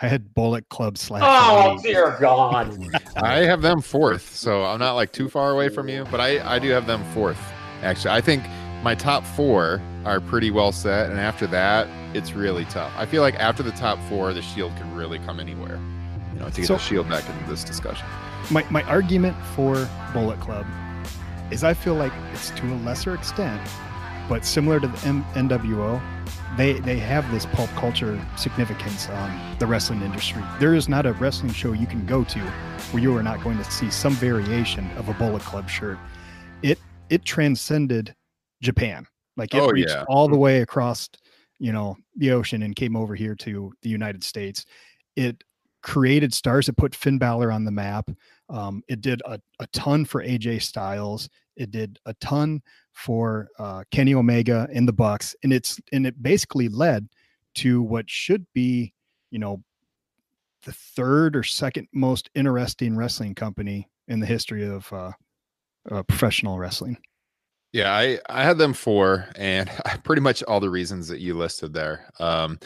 I 0.00 0.06
had 0.08 0.34
Bullet 0.34 0.68
Club 0.68 0.98
slash. 0.98 1.24
Oh 1.40 1.72
Elite. 1.72 1.82
dear 1.82 2.16
God! 2.20 2.70
I 3.16 3.38
have 3.38 3.62
them 3.62 3.80
fourth, 3.80 4.34
so 4.34 4.64
I'm 4.64 4.78
not 4.78 4.92
like 4.92 5.12
too 5.12 5.28
far 5.28 5.50
away 5.50 5.70
from 5.70 5.88
you, 5.88 6.06
but 6.10 6.20
I 6.20 6.56
I 6.56 6.58
do 6.58 6.68
have 6.70 6.86
them 6.86 7.02
fourth. 7.12 7.40
Actually, 7.82 8.14
I 8.14 8.20
think 8.20 8.44
my 8.82 8.94
top 8.94 9.24
four 9.24 9.80
are 10.04 10.20
pretty 10.20 10.50
well 10.50 10.72
set, 10.72 11.10
and 11.10 11.18
after 11.20 11.46
that, 11.48 11.86
it's 12.16 12.32
really 12.32 12.64
tough. 12.66 12.92
I 12.96 13.06
feel 13.06 13.22
like 13.22 13.34
after 13.36 13.62
the 13.62 13.70
top 13.72 13.98
four, 14.08 14.32
the 14.32 14.42
Shield 14.42 14.74
can 14.76 14.94
really 14.94 15.18
come 15.20 15.38
anywhere. 15.40 15.78
You 16.34 16.40
know, 16.40 16.48
to 16.50 16.60
get 16.60 16.66
So- 16.66 16.74
the 16.74 16.80
Shield 16.80 17.08
back 17.08 17.24
into 17.28 17.48
this 17.50 17.64
discussion. 17.64 18.06
my 18.50 18.64
my 18.70 18.82
argument 18.84 19.36
for 19.54 19.88
Bullet 20.12 20.40
Club 20.40 20.66
is 21.50 21.62
I 21.64 21.74
feel 21.74 21.94
like 21.94 22.12
it's 22.32 22.50
to 22.50 22.66
a 22.66 22.76
lesser 22.84 23.14
extent, 23.14 23.60
but 24.28 24.44
similar 24.44 24.80
to 24.80 24.88
the 24.88 25.06
M- 25.06 25.24
NWO, 25.34 26.00
they 26.56 26.72
they 26.80 26.98
have 26.98 27.30
this 27.30 27.46
pulp 27.46 27.70
culture 27.76 28.18
significance 28.36 29.08
on 29.08 29.56
the 29.58 29.66
wrestling 29.66 30.02
industry. 30.02 30.42
There 30.58 30.74
is 30.74 30.88
not 30.88 31.06
a 31.06 31.12
wrestling 31.14 31.52
show 31.52 31.72
you 31.72 31.86
can 31.86 32.04
go 32.04 32.24
to 32.24 32.40
where 32.90 33.02
you 33.02 33.16
are 33.16 33.22
not 33.22 33.42
going 33.44 33.58
to 33.58 33.64
see 33.70 33.90
some 33.90 34.14
variation 34.14 34.90
of 34.96 35.08
a 35.08 35.14
Bullet 35.14 35.42
Club 35.42 35.68
shirt. 35.70 35.98
It 36.62 36.78
it 37.10 37.24
transcended 37.24 38.14
Japan. 38.62 39.06
Like 39.36 39.54
it 39.54 39.60
Oh, 39.60 39.68
reached 39.68 39.90
yeah. 39.90 40.04
all 40.08 40.28
the 40.28 40.36
way 40.38 40.60
across, 40.60 41.08
you 41.58 41.72
know, 41.72 41.96
the 42.16 42.30
ocean 42.32 42.62
and 42.62 42.74
came 42.76 42.96
over 42.96 43.14
here 43.14 43.34
to 43.36 43.72
the 43.82 43.88
United 43.88 44.22
States. 44.24 44.64
It 45.16 45.42
created 45.82 46.32
stars. 46.32 46.68
It 46.68 46.76
put 46.76 46.94
Finn 46.94 47.18
Balor 47.18 47.50
on 47.50 47.64
the 47.64 47.70
map. 47.70 48.08
Um, 48.48 48.82
it 48.88 49.00
did 49.00 49.20
a, 49.24 49.40
a 49.60 49.66
ton 49.68 50.04
for 50.04 50.22
AJ 50.22 50.62
Styles. 50.62 51.28
It 51.56 51.70
did 51.70 51.98
a 52.06 52.14
ton 52.14 52.62
for 52.92 53.48
uh, 53.58 53.84
Kenny 53.90 54.14
Omega 54.14 54.68
in 54.72 54.86
the 54.86 54.92
Bucks, 54.92 55.34
and 55.42 55.52
it's 55.52 55.80
and 55.92 56.06
it 56.06 56.22
basically 56.22 56.68
led 56.68 57.08
to 57.56 57.82
what 57.82 58.08
should 58.08 58.46
be, 58.54 58.94
you 59.30 59.38
know, 59.38 59.62
the 60.64 60.72
third 60.72 61.36
or 61.36 61.42
second 61.42 61.88
most 61.92 62.30
interesting 62.34 62.96
wrestling 62.96 63.34
company 63.34 63.88
in 64.08 64.20
the 64.20 64.26
history 64.26 64.66
of 64.66 64.90
uh, 64.92 65.12
uh, 65.90 66.02
professional 66.04 66.58
wrestling. 66.58 66.96
Yeah, 67.72 67.92
I 67.94 68.18
I 68.28 68.44
had 68.44 68.58
them 68.58 68.74
four, 68.74 69.28
and 69.36 69.70
pretty 70.04 70.22
much 70.22 70.42
all 70.44 70.60
the 70.60 70.70
reasons 70.70 71.08
that 71.08 71.20
you 71.20 71.34
listed 71.34 71.72
there. 71.72 72.06
Um, 72.20 72.58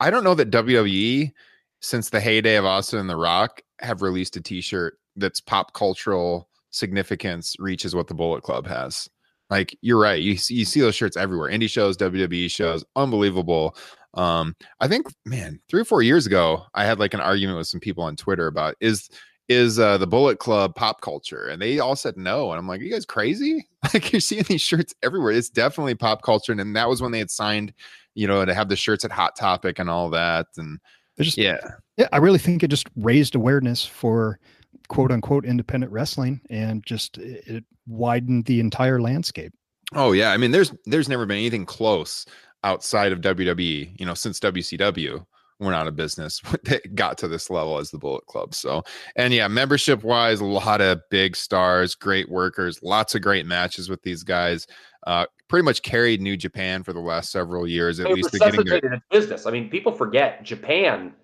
I 0.00 0.10
don't 0.10 0.24
know 0.24 0.34
that 0.34 0.50
WWE, 0.50 1.32
since 1.80 2.10
the 2.10 2.20
heyday 2.20 2.56
of 2.56 2.64
Austin 2.64 2.98
and 3.00 3.10
The 3.10 3.16
Rock, 3.16 3.62
have 3.80 4.02
released 4.02 4.36
a 4.36 4.40
T-shirt 4.40 4.98
that's 5.16 5.40
pop 5.40 5.72
cultural 5.72 6.48
significance 6.70 7.56
reaches 7.58 7.94
what 7.94 8.08
the 8.08 8.14
Bullet 8.14 8.42
Club 8.42 8.66
has. 8.66 9.08
Like 9.50 9.76
you're 9.80 10.00
right, 10.00 10.20
you 10.20 10.36
see, 10.36 10.54
you 10.54 10.64
see 10.64 10.80
those 10.80 10.94
shirts 10.94 11.16
everywhere, 11.16 11.50
indie 11.50 11.70
shows, 11.70 11.96
WWE 11.96 12.50
shows, 12.50 12.84
unbelievable. 12.96 13.76
Um, 14.14 14.54
I 14.80 14.88
think, 14.88 15.06
man, 15.24 15.60
three 15.68 15.80
or 15.80 15.84
four 15.84 16.02
years 16.02 16.26
ago, 16.26 16.64
I 16.74 16.84
had 16.84 16.98
like 16.98 17.14
an 17.14 17.20
argument 17.20 17.58
with 17.58 17.66
some 17.66 17.80
people 17.80 18.04
on 18.04 18.16
Twitter 18.16 18.46
about 18.46 18.74
is 18.80 19.08
is 19.48 19.78
uh, 19.78 19.96
the 19.98 20.06
Bullet 20.06 20.38
Club 20.38 20.74
pop 20.74 21.00
culture, 21.00 21.46
and 21.46 21.60
they 21.60 21.78
all 21.78 21.96
said 21.96 22.16
no. 22.16 22.50
And 22.52 22.58
I'm 22.58 22.68
like, 22.68 22.80
Are 22.80 22.84
you 22.84 22.92
guys 22.92 23.06
crazy? 23.06 23.66
Like 23.94 24.12
you're 24.12 24.20
seeing 24.20 24.42
these 24.42 24.60
shirts 24.60 24.92
everywhere. 25.04 25.30
It's 25.30 25.48
definitely 25.48 25.94
pop 25.94 26.22
culture, 26.22 26.50
and, 26.50 26.60
and 26.60 26.74
that 26.74 26.88
was 26.88 27.00
when 27.00 27.12
they 27.12 27.20
had 27.20 27.30
signed, 27.30 27.72
you 28.14 28.26
know, 28.26 28.44
to 28.44 28.52
have 28.52 28.68
the 28.68 28.74
shirts 28.74 29.04
at 29.04 29.12
Hot 29.12 29.36
Topic 29.36 29.78
and 29.78 29.88
all 29.88 30.10
that. 30.10 30.48
And 30.56 30.80
just 31.20 31.38
yeah, 31.38 31.58
yeah, 31.96 32.08
I 32.12 32.16
really 32.16 32.40
think 32.40 32.62
it 32.64 32.68
just 32.68 32.88
raised 32.96 33.36
awareness 33.36 33.84
for 33.84 34.40
quote 34.88 35.12
unquote 35.12 35.44
independent 35.44 35.92
wrestling 35.92 36.40
and 36.50 36.84
just 36.84 37.18
it, 37.18 37.46
it 37.46 37.64
widened 37.86 38.46
the 38.46 38.58
entire 38.58 39.00
landscape. 39.00 39.52
oh 39.94 40.10
yeah. 40.10 40.32
I 40.32 40.36
mean, 40.36 40.50
there's 40.50 40.72
there's 40.86 41.08
never 41.08 41.24
been 41.24 41.38
anything 41.38 41.64
close 41.64 42.26
outside 42.64 43.12
of 43.12 43.20
WWE. 43.20 43.98
You 43.98 44.06
know, 44.06 44.14
since 44.14 44.40
WCW 44.40 45.24
went 45.60 45.74
out 45.74 45.86
of 45.88 45.96
business, 45.96 46.40
that 46.64 46.94
got 46.94 47.18
to 47.18 47.28
this 47.28 47.50
level 47.50 47.78
as 47.78 47.90
the 47.90 47.98
Bullet 47.98 48.26
Club. 48.26 48.54
So, 48.54 48.82
and 49.16 49.32
yeah, 49.32 49.48
membership 49.48 50.02
wise, 50.04 50.40
a 50.40 50.44
lot 50.44 50.80
of 50.80 51.00
big 51.10 51.36
stars, 51.36 51.94
great 51.94 52.28
workers, 52.28 52.82
lots 52.82 53.14
of 53.14 53.22
great 53.22 53.46
matches 53.46 53.88
with 53.88 54.02
these 54.02 54.22
guys. 54.22 54.66
Uh, 55.06 55.26
pretty 55.48 55.64
much 55.64 55.82
carried 55.82 56.20
New 56.20 56.36
Japan 56.36 56.82
for 56.82 56.92
the 56.92 57.00
last 57.00 57.30
several 57.30 57.66
years. 57.66 57.98
At 58.00 58.10
It 58.10 58.14
least 58.16 58.32
getting 58.32 58.64
their 58.64 59.02
business. 59.10 59.46
I 59.46 59.50
mean, 59.50 59.70
people 59.70 59.92
forget 59.92 60.42
Japan. 60.42 61.14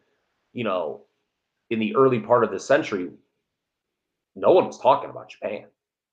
You 0.52 0.64
know, 0.64 1.02
in 1.70 1.80
the 1.80 1.94
early 1.96 2.20
part 2.20 2.44
of 2.44 2.50
the 2.50 2.60
century, 2.60 3.10
no 4.36 4.52
one 4.52 4.66
was 4.66 4.78
talking 4.78 5.10
about 5.10 5.28
Japan. 5.28 5.64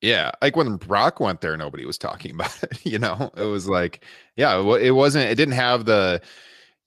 Yeah, 0.02 0.32
like 0.42 0.56
when 0.56 0.78
Brock 0.78 1.20
went 1.20 1.42
there, 1.42 1.56
nobody 1.56 1.86
was 1.86 1.98
talking 1.98 2.32
about 2.36 2.64
it. 2.64 2.86
You 2.86 3.00
know, 3.00 3.32
it 3.38 3.46
was 3.46 3.70
like, 3.70 4.04
yeah, 4.36 4.60
it 4.60 4.92
wasn't. 4.92 5.30
It 5.30 5.36
didn't 5.36 5.54
have 5.54 5.86
the, 5.86 6.22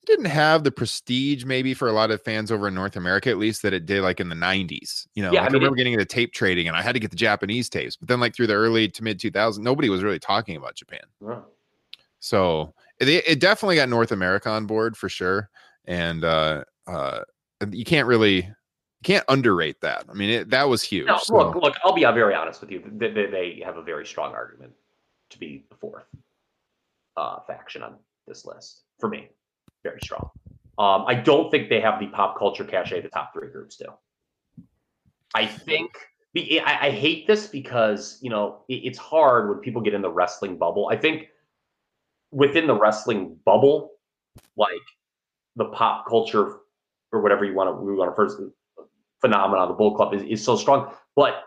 didn't 0.05 0.25
have 0.25 0.63
the 0.63 0.71
prestige 0.71 1.45
maybe 1.45 1.73
for 1.73 1.87
a 1.87 1.91
lot 1.91 2.11
of 2.11 2.21
fans 2.21 2.51
over 2.51 2.67
in 2.67 2.73
North 2.73 2.95
America, 2.95 3.29
at 3.29 3.37
least 3.37 3.61
that 3.61 3.73
it 3.73 3.85
did 3.85 4.01
like 4.01 4.19
in 4.19 4.29
the 4.29 4.35
'90s. 4.35 5.07
You 5.15 5.23
know, 5.23 5.31
Yeah, 5.31 5.41
like, 5.41 5.41
I 5.41 5.45
I, 5.45 5.49
mean, 5.49 5.61
remember 5.61 5.75
getting 5.75 5.93
into 5.93 6.05
tape 6.05 6.33
trading, 6.33 6.67
and 6.67 6.75
I 6.75 6.81
had 6.81 6.93
to 6.93 6.99
get 6.99 7.11
the 7.11 7.17
Japanese 7.17 7.69
tapes. 7.69 7.95
But 7.95 8.07
then, 8.07 8.19
like 8.19 8.35
through 8.35 8.47
the 8.47 8.53
early 8.53 8.87
to 8.89 9.03
mid 9.03 9.19
2000s, 9.19 9.59
nobody 9.59 9.89
was 9.89 10.03
really 10.03 10.19
talking 10.19 10.55
about 10.55 10.75
Japan. 10.75 11.01
So 12.19 12.73
it, 12.99 13.07
it 13.09 13.39
definitely 13.39 13.75
got 13.75 13.89
North 13.89 14.11
America 14.11 14.49
on 14.49 14.65
board 14.65 14.97
for 14.97 15.09
sure, 15.09 15.49
and 15.85 16.23
uh, 16.23 16.63
uh, 16.87 17.21
you 17.71 17.85
can't 17.85 18.07
really, 18.07 18.37
you 18.37 19.03
can't 19.03 19.25
underrate 19.27 19.81
that. 19.81 20.05
I 20.09 20.13
mean, 20.13 20.29
it, 20.29 20.49
that 20.49 20.67
was 20.67 20.81
huge. 20.81 21.07
No, 21.07 21.17
so- 21.17 21.35
look, 21.35 21.55
look. 21.55 21.75
I'll 21.83 21.93
be 21.93 22.05
uh, 22.05 22.11
very 22.11 22.33
honest 22.33 22.61
with 22.61 22.71
you. 22.71 22.83
They, 22.93 23.11
they, 23.11 23.25
they 23.27 23.61
have 23.63 23.77
a 23.77 23.83
very 23.83 24.05
strong 24.05 24.33
argument 24.33 24.73
to 25.29 25.39
be 25.39 25.65
the 25.69 25.75
fourth 25.75 26.05
uh, 27.17 27.39
faction 27.47 27.83
on 27.83 27.95
this 28.27 28.45
list 28.45 28.83
for 28.99 29.09
me. 29.09 29.29
Very 29.85 30.01
strong. 30.01 30.31
Um, 30.79 31.05
I 31.05 31.13
don't 31.13 31.51
think 31.51 31.69
they 31.69 31.79
have 31.79 31.99
the 31.99 32.07
pop 32.07 32.39
culture 32.39 32.63
cachet 32.63 33.01
the 33.01 33.09
top 33.09 33.33
three 33.33 33.51
groups 33.51 33.77
do. 33.77 33.85
I 35.35 35.45
think 35.45 35.91
I, 36.35 36.89
hate 36.89 37.27
this 37.27 37.45
because 37.45 38.17
you 38.19 38.31
know 38.31 38.63
it, 38.67 38.81
it's 38.83 38.97
hard 38.97 39.47
when 39.47 39.59
people 39.59 39.83
get 39.83 39.93
in 39.93 40.01
the 40.01 40.09
wrestling 40.09 40.57
bubble. 40.57 40.89
I 40.91 40.97
think 40.97 41.27
within 42.31 42.65
the 42.65 42.73
wrestling 42.73 43.37
bubble, 43.45 43.91
like 44.57 44.71
the 45.55 45.65
pop 45.65 46.07
culture 46.09 46.57
or 47.11 47.21
whatever 47.21 47.45
you 47.45 47.53
want 47.53 47.69
to 47.69 47.73
we 47.73 47.93
want 47.93 48.09
to 48.09 48.15
first 48.15 48.39
phenomenon, 49.21 49.67
the 49.67 49.75
Bullet 49.75 49.97
Club 49.97 50.15
is, 50.15 50.23
is 50.23 50.43
so 50.43 50.55
strong. 50.55 50.91
But 51.15 51.43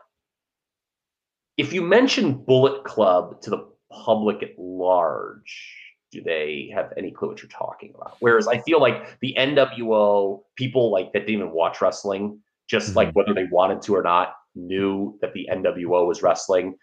if 1.57 1.73
you 1.73 1.83
mention 1.83 2.35
Bullet 2.35 2.85
Club 2.85 3.43
to 3.43 3.51
the 3.51 3.69
public 3.91 4.45
at 4.45 4.57
large, 4.57 5.88
do 6.11 6.23
they 6.23 6.71
have 6.75 6.93
any 6.97 7.11
clue 7.11 7.29
what 7.29 7.43
you're 7.43 7.51
talking 7.51 7.93
about? 7.95 8.17
Whereas 8.21 8.49
I 8.49 8.61
feel 8.61 8.81
like 8.81 9.19
the 9.21 9.35
NWO 9.39 10.43
people 10.57 10.91
like 10.91 11.13
that 11.13 11.21
didn't 11.27 11.41
even 11.43 11.53
watch 11.53 11.81
wrestling 11.81 12.41
just 12.69 12.95
like 12.97 13.13
whether 13.15 13.33
they 13.33 13.45
wanted 13.45 13.81
to 13.83 13.97
or 13.97 14.03
not, 14.03 14.35
knew 14.55 15.19
that 15.23 15.33
the 15.33 15.49
NWO 15.51 16.07
was 16.07 16.23
wrestling. 16.23 16.75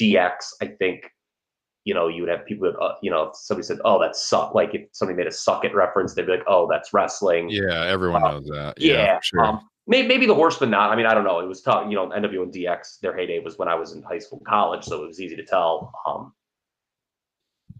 DX, 0.00 0.32
I 0.60 0.66
think, 0.66 1.10
you 1.84 1.94
know, 1.94 2.08
you 2.08 2.22
would 2.22 2.28
have 2.30 2.44
people 2.44 2.70
that, 2.70 2.78
uh, 2.78 2.94
you 3.02 3.10
know, 3.10 3.24
if 3.24 3.36
somebody 3.36 3.64
said, 3.64 3.78
"Oh, 3.84 4.00
that's 4.00 4.22
suck," 4.24 4.54
like 4.54 4.74
if 4.74 4.88
somebody 4.92 5.16
made 5.16 5.26
a 5.28 5.32
"suck 5.32 5.64
it" 5.64 5.74
reference, 5.74 6.14
they'd 6.14 6.26
be 6.26 6.32
like, 6.32 6.44
"Oh, 6.48 6.66
that's 6.68 6.92
wrestling." 6.92 7.48
Yeah, 7.50 7.84
everyone 7.86 8.22
Uh, 8.24 8.32
knows 8.32 8.46
that. 8.48 8.80
Yeah, 8.80 8.94
Yeah, 8.94 9.20
sure. 9.22 9.44
um, 9.44 9.68
maybe, 9.86 10.08
maybe 10.08 10.26
the 10.26 10.34
Horsemen 10.34 10.70
not. 10.70 10.90
I 10.90 10.96
mean, 10.96 11.06
I 11.06 11.14
don't 11.14 11.24
know. 11.24 11.38
It 11.40 11.46
was 11.46 11.62
tough. 11.62 11.88
You 11.88 11.94
know, 11.94 12.08
NWO 12.10 12.42
and 12.42 12.52
DX, 12.52 12.98
their 13.00 13.16
heyday 13.16 13.38
was 13.38 13.58
when 13.58 13.68
I 13.68 13.74
was 13.76 13.92
in 13.92 14.02
high 14.02 14.18
school, 14.18 14.38
and 14.38 14.46
college, 14.46 14.84
so 14.84 15.02
it 15.04 15.06
was 15.06 15.20
easy 15.20 15.36
to 15.36 15.44
tell. 15.44 15.92
Um, 16.04 16.32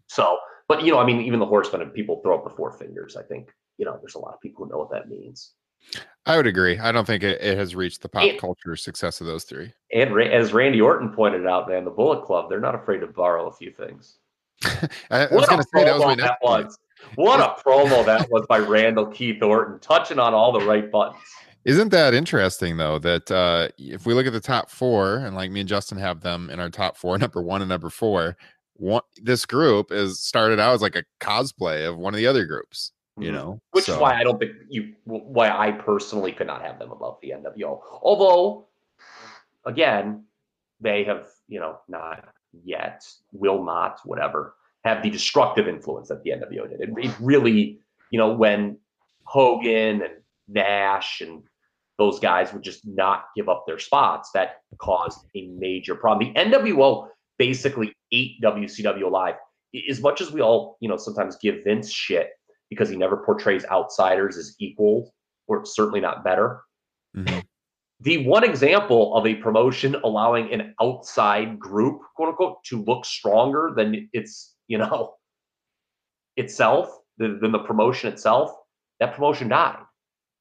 so, 0.07 0.39
but 0.69 0.85
you 0.85 0.93
know, 0.93 0.99
I 0.99 1.07
mean, 1.07 1.21
even 1.23 1.41
the 1.41 1.47
Horsemen 1.47 1.83
and 1.83 1.93
people 1.93 2.21
throw 2.23 2.39
up 2.39 2.45
the 2.45 2.51
four 2.51 2.73
fingers. 2.73 3.17
I 3.17 3.23
think 3.23 3.51
you 3.79 3.85
know, 3.85 3.97
there's 4.01 4.17
a 4.17 4.19
lot 4.19 4.35
of 4.35 4.41
people 4.41 4.65
who 4.65 4.71
know 4.71 4.79
what 4.79 4.91
that 4.91 5.09
means. 5.09 5.53
I 6.27 6.37
would 6.37 6.47
agree. 6.47 6.79
I 6.79 6.93
don't 6.93 7.07
think 7.07 7.23
it, 7.23 7.41
it 7.41 7.57
has 7.57 7.75
reached 7.75 8.03
the 8.03 8.09
pop 8.09 8.25
It- 8.25 8.41
culture 8.41 8.77
success 8.77 9.21
of 9.21 9.27
those 9.27 9.45
three. 9.45 9.73
And 9.93 10.21
as 10.21 10.53
Randy 10.53 10.81
Orton 10.81 11.11
pointed 11.11 11.47
out, 11.47 11.69
man, 11.69 11.85
the 11.85 11.91
Bullet 11.91 12.25
Club, 12.25 12.51
they're 12.51 12.61
not 12.61 12.75
afraid 12.75 12.99
to 12.99 13.07
borrow 13.07 13.47
a 13.47 13.53
few 13.53 13.71
things. 13.71 14.19
I, 14.65 14.89
I 15.11 15.21
was 15.23 15.31
What 15.31 15.49
going 15.49 15.61
a 15.61 15.63
to 15.63 15.69
say 15.73 15.85
that 15.85 15.95
was 15.95 16.05
my 16.05 16.15
promo 16.15 16.19
next 16.19 16.29
that 16.29 16.39
was. 16.43 16.79
What 17.15 17.41
a 17.41 17.63
promo 17.63 18.05
that 18.07 18.29
was 18.31 18.45
by 18.49 18.59
Randall 18.59 19.07
Keith 19.07 19.43
Orton, 19.43 19.79
touching 19.79 20.19
on 20.19 20.35
all 20.35 20.53
the 20.53 20.67
right 20.67 20.91
buttons. 20.91 21.23
Isn't 21.65 21.91
that 21.91 22.15
interesting 22.15 22.77
though? 22.77 22.99
That 22.99 23.31
uh, 23.31 23.69
if 23.79 24.05
we 24.07 24.15
look 24.15 24.27
at 24.27 24.33
the 24.33 24.41
top 24.41 24.71
four, 24.71 25.19
and 25.19 25.37
like 25.37 25.51
me 25.51 25.61
and 25.61 25.69
Justin 25.69 25.99
have 25.99 26.21
them 26.21 26.51
in 26.51 26.61
our 26.61 26.71
top 26.71 26.97
four, 26.97 27.17
number 27.19 27.43
one 27.43 27.63
and 27.63 27.69
number 27.69 27.91
four, 27.91 28.37
one 28.79 29.03
this 29.23 29.45
group 29.45 29.91
is 29.93 30.21
started 30.21 30.59
out 30.59 30.75
as 30.75 30.81
like 30.83 30.97
a 30.97 31.05
cosplay 31.21 31.87
of 31.89 31.99
one 31.99 32.15
of 32.15 32.19
the 32.19 32.27
other 32.27 32.47
groups. 32.47 32.93
You 33.19 33.31
Mhm. 33.31 33.35
know, 33.35 33.61
Which 33.73 33.85
So- 33.87 33.95
is 33.95 33.99
why 33.99 34.15
I 34.15 34.23
don't 34.23 34.39
think 34.39 34.53
you, 34.69 34.95
why 35.05 35.51
I 35.51 35.73
personally 35.73 36.33
could 36.33 36.47
not 36.47 36.63
have 36.63 36.79
them 36.79 36.93
above 36.93 37.19
the 37.21 37.33
NWO. 37.33 37.83
Although, 38.01 38.69
again, 39.65 40.25
they 40.81 41.03
have, 41.05 41.29
you 41.49 41.59
know, 41.61 41.81
not 41.89 42.29
yet, 42.65 43.05
will 43.33 43.65
not, 43.65 44.01
whatever, 44.05 44.55
have 44.85 45.03
the 45.03 45.11
destructive 45.11 45.67
influence 45.67 46.09
that 46.09 46.23
the 46.23 46.31
NWO 46.31 46.69
did. 46.69 46.81
It, 46.81 46.91
it 46.97 47.15
really, 47.21 47.81
you 48.11 48.19
know, 48.19 48.33
when 48.33 48.79
Hogan 49.25 50.03
and 50.03 50.15
Nash 50.47 51.21
and 51.21 51.43
those 51.99 52.21
guys 52.21 52.53
would 52.53 52.63
just 52.63 52.87
not 52.87 53.25
give 53.37 53.49
up 53.49 53.65
their 53.67 53.81
spots, 53.81 54.31
that 54.33 54.63
caused 54.79 55.27
a 55.35 55.49
major 55.49 55.97
problem. 55.97 56.33
The 56.33 56.41
NWO 56.41 57.09
basically 57.37 57.93
ate 58.13 58.41
WCW 58.43 59.03
alive. 59.03 59.35
As 59.89 60.01
much 60.01 60.21
as 60.21 60.33
we 60.33 60.41
all, 60.41 60.77
you 60.81 60.89
know, 60.89 60.97
sometimes 60.97 61.37
give 61.37 61.65
Vince 61.65 61.91
shit 61.91 62.31
because 62.71 62.89
he 62.89 62.97
never 62.97 63.19
portrays 63.19 63.65
outsiders 63.67 64.37
as 64.37 64.55
equal 64.59 65.15
or 65.47 65.65
certainly 65.65 66.01
not 66.01 66.25
better. 66.25 66.63
Mhm. 67.17 67.45
The 68.01 68.27
one 68.27 68.45
example 68.45 69.17
of 69.17 69.27
a 69.27 69.35
promotion 69.35 69.97
allowing 69.97 70.53
an 70.53 70.75
outside 70.81 71.59
group, 71.59 72.01
quote 72.15 72.29
unquote, 72.29 72.63
to 72.65 72.83
look 72.83 73.05
stronger 73.05 73.73
than 73.75 74.09
its, 74.13 74.55
you 74.69 74.79
know, 74.79 75.15
itself, 76.37 76.97
than, 77.17 77.41
than 77.41 77.51
the 77.51 77.59
promotion 77.59 78.13
itself, 78.13 78.55
that 79.01 79.15
promotion 79.15 79.49
died. 79.49 79.79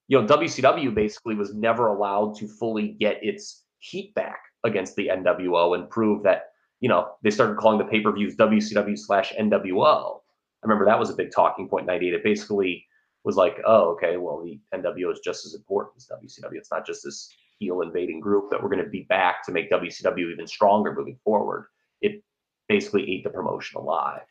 You 0.07 0.21
know, 0.21 0.27
WCW 0.27 0.93
basically 0.93 1.35
was 1.35 1.53
never 1.53 1.87
allowed 1.87 2.35
to 2.37 2.47
fully 2.47 2.89
get 2.99 3.23
its 3.23 3.65
heat 3.79 4.13
back 4.13 4.39
against 4.63 4.95
the 4.95 5.07
NWO 5.07 5.75
and 5.75 5.89
prove 5.89 6.23
that, 6.23 6.51
you 6.79 6.89
know, 6.89 7.11
they 7.23 7.29
started 7.29 7.57
calling 7.57 7.77
the 7.77 7.85
pay-per-views 7.85 8.35
WCW 8.35 8.97
slash 8.97 9.33
NWO. 9.39 10.17
I 10.17 10.67
remember 10.67 10.85
that 10.85 10.99
was 10.99 11.09
a 11.09 11.15
big 11.15 11.31
talking 11.31 11.67
point 11.67 11.83
in 11.83 11.87
98. 11.87 12.13
It 12.13 12.23
basically 12.23 12.85
was 13.23 13.35
like, 13.35 13.57
oh, 13.65 13.91
okay, 13.91 14.17
well, 14.17 14.43
the 14.43 14.59
NWO 14.73 15.11
is 15.11 15.19
just 15.19 15.45
as 15.45 15.53
important 15.53 15.95
as 15.97 16.07
WCW. 16.07 16.55
It's 16.57 16.71
not 16.71 16.85
just 16.85 17.03
this 17.03 17.29
heel 17.59 17.81
invading 17.81 18.19
group 18.19 18.49
that 18.51 18.61
we're 18.61 18.69
going 18.69 18.83
to 18.83 18.89
be 18.89 19.05
back 19.09 19.43
to 19.45 19.51
make 19.51 19.71
WCW 19.71 20.31
even 20.31 20.47
stronger 20.47 20.93
moving 20.93 21.17
forward. 21.23 21.65
It 22.01 22.23
basically 22.69 23.11
ate 23.11 23.23
the 23.23 23.29
promotion 23.29 23.79
alive. 23.79 24.21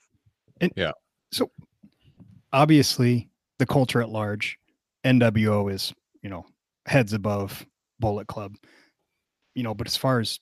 And 0.60 0.72
yeah. 0.76 0.92
So 1.32 1.50
obviously 2.52 3.28
the 3.58 3.66
culture 3.66 4.00
at 4.00 4.08
large, 4.08 4.58
NWO 5.04 5.72
is, 5.72 5.92
you 6.22 6.30
know, 6.30 6.46
heads 6.86 7.12
above 7.12 7.66
Bullet 7.98 8.26
Club. 8.28 8.54
You 9.54 9.62
know, 9.62 9.74
but 9.74 9.86
as 9.86 9.96
far 9.96 10.20
as, 10.20 10.38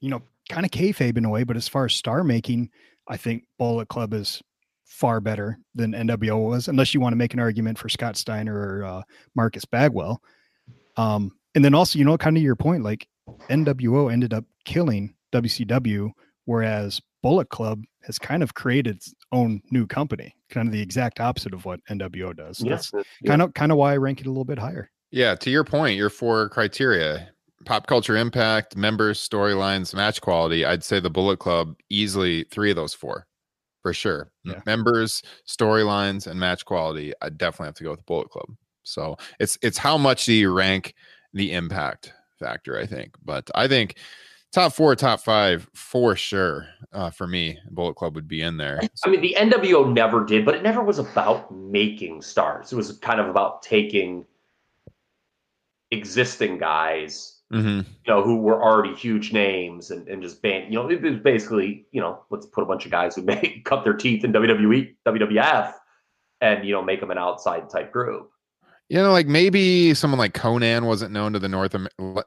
you 0.00 0.10
know, 0.10 0.22
kind 0.48 0.64
of 0.64 0.70
kayfabe 0.70 1.16
in 1.16 1.24
a 1.24 1.30
way, 1.30 1.44
but 1.44 1.56
as 1.56 1.68
far 1.68 1.84
as 1.84 1.94
star 1.94 2.24
making, 2.24 2.70
I 3.08 3.16
think 3.16 3.44
Bullet 3.58 3.88
Club 3.88 4.14
is 4.14 4.42
far 4.84 5.20
better 5.20 5.58
than 5.74 5.92
NWO 5.92 6.48
was, 6.48 6.68
unless 6.68 6.94
you 6.94 7.00
want 7.00 7.12
to 7.12 7.16
make 7.16 7.34
an 7.34 7.40
argument 7.40 7.78
for 7.78 7.88
Scott 7.88 8.16
Steiner 8.16 8.58
or 8.58 8.84
uh, 8.84 9.02
Marcus 9.34 9.64
Bagwell. 9.64 10.20
Um, 10.96 11.32
and 11.54 11.64
then 11.64 11.74
also, 11.74 11.98
you 11.98 12.04
know, 12.04 12.18
kind 12.18 12.36
of 12.36 12.42
your 12.42 12.56
point, 12.56 12.82
like 12.82 13.06
NWO 13.48 14.12
ended 14.12 14.32
up 14.32 14.44
killing 14.64 15.14
WCW, 15.32 16.10
whereas 16.46 17.00
Bullet 17.22 17.48
Club 17.50 17.82
has 18.04 18.18
kind 18.18 18.42
of 18.42 18.54
created 18.54 18.96
its 18.96 19.14
own 19.32 19.60
new 19.70 19.86
company, 19.86 20.34
kind 20.50 20.66
of 20.66 20.72
the 20.72 20.80
exact 20.80 21.20
opposite 21.20 21.52
of 21.52 21.64
what 21.64 21.80
NWO 21.90 22.34
does. 22.34 22.58
So 22.58 22.68
That's 22.68 22.90
kind 23.26 23.42
of 23.42 23.54
kind 23.54 23.70
of 23.70 23.78
why 23.78 23.92
I 23.92 23.96
rank 23.98 24.20
it 24.20 24.26
a 24.26 24.30
little 24.30 24.44
bit 24.44 24.58
higher. 24.58 24.90
Yeah, 25.10 25.34
to 25.36 25.50
your 25.50 25.64
point, 25.64 25.96
your 25.96 26.10
four 26.10 26.48
criteria 26.48 27.28
pop 27.68 27.86
culture 27.86 28.16
impact, 28.16 28.76
members, 28.78 29.20
storylines, 29.20 29.94
match 29.94 30.22
quality. 30.22 30.64
I'd 30.64 30.82
say 30.82 31.00
the 31.00 31.10
Bullet 31.10 31.38
Club 31.38 31.76
easily 31.90 32.44
three 32.44 32.70
of 32.70 32.76
those 32.76 32.94
four 32.94 33.26
for 33.82 33.92
sure. 33.92 34.32
Yeah. 34.42 34.62
Members, 34.64 35.22
storylines, 35.46 36.26
and 36.26 36.40
match 36.40 36.64
quality. 36.64 37.12
I 37.20 37.28
definitely 37.28 37.66
have 37.66 37.74
to 37.74 37.84
go 37.84 37.90
with 37.90 38.00
the 38.00 38.04
Bullet 38.04 38.30
Club. 38.30 38.46
So 38.84 39.18
it's 39.38 39.58
it's 39.60 39.76
how 39.76 39.98
much 39.98 40.24
do 40.24 40.32
you 40.32 40.50
rank 40.50 40.94
the 41.34 41.52
impact 41.52 42.14
factor, 42.38 42.78
I 42.78 42.86
think. 42.86 43.14
But 43.22 43.50
I 43.54 43.68
think 43.68 43.96
top 44.50 44.72
four, 44.72 44.96
top 44.96 45.20
five 45.20 45.68
for 45.74 46.16
sure. 46.16 46.66
Uh, 46.94 47.10
for 47.10 47.26
me, 47.26 47.58
Bullet 47.70 47.96
Club 47.96 48.14
would 48.14 48.28
be 48.28 48.40
in 48.40 48.56
there. 48.56 48.80
I 49.04 49.10
mean, 49.10 49.20
the 49.20 49.36
NWO 49.38 49.92
never 49.92 50.24
did, 50.24 50.46
but 50.46 50.54
it 50.54 50.62
never 50.62 50.82
was 50.82 50.98
about 50.98 51.54
making 51.54 52.22
stars. 52.22 52.72
It 52.72 52.76
was 52.76 52.96
kind 52.96 53.20
of 53.20 53.28
about 53.28 53.60
taking 53.60 54.24
existing 55.90 56.56
guys 56.56 57.37
Mhm. 57.52 57.78
you 57.78 58.12
know, 58.12 58.22
who 58.22 58.36
were 58.36 58.62
already 58.62 58.94
huge 58.94 59.32
names 59.32 59.90
and, 59.90 60.06
and 60.06 60.22
just 60.22 60.42
ban, 60.42 60.70
you 60.70 60.78
know, 60.78 60.88
it 60.90 61.00
was 61.00 61.16
basically, 61.16 61.86
you 61.92 62.00
know, 62.00 62.22
let's 62.28 62.44
put 62.44 62.62
a 62.62 62.66
bunch 62.66 62.84
of 62.84 62.90
guys 62.90 63.14
who 63.14 63.22
may 63.32 63.62
cut 63.64 63.84
their 63.84 63.94
teeth 63.94 64.24
in 64.24 64.32
WWE, 64.32 64.94
WWF, 65.06 65.72
and 66.40 66.64
you 66.66 66.72
know, 66.72 66.82
make 66.82 67.00
them 67.00 67.10
an 67.10 67.18
outside 67.18 67.70
type 67.70 67.90
group. 67.92 68.30
You 68.88 68.98
know, 68.98 69.12
like 69.12 69.26
maybe 69.26 69.92
someone 69.94 70.18
like 70.18 70.32
Konnan 70.32 70.86
wasn't 70.86 71.12
known 71.12 71.32
to 71.34 71.38
the 71.38 71.48
North, 71.48 71.74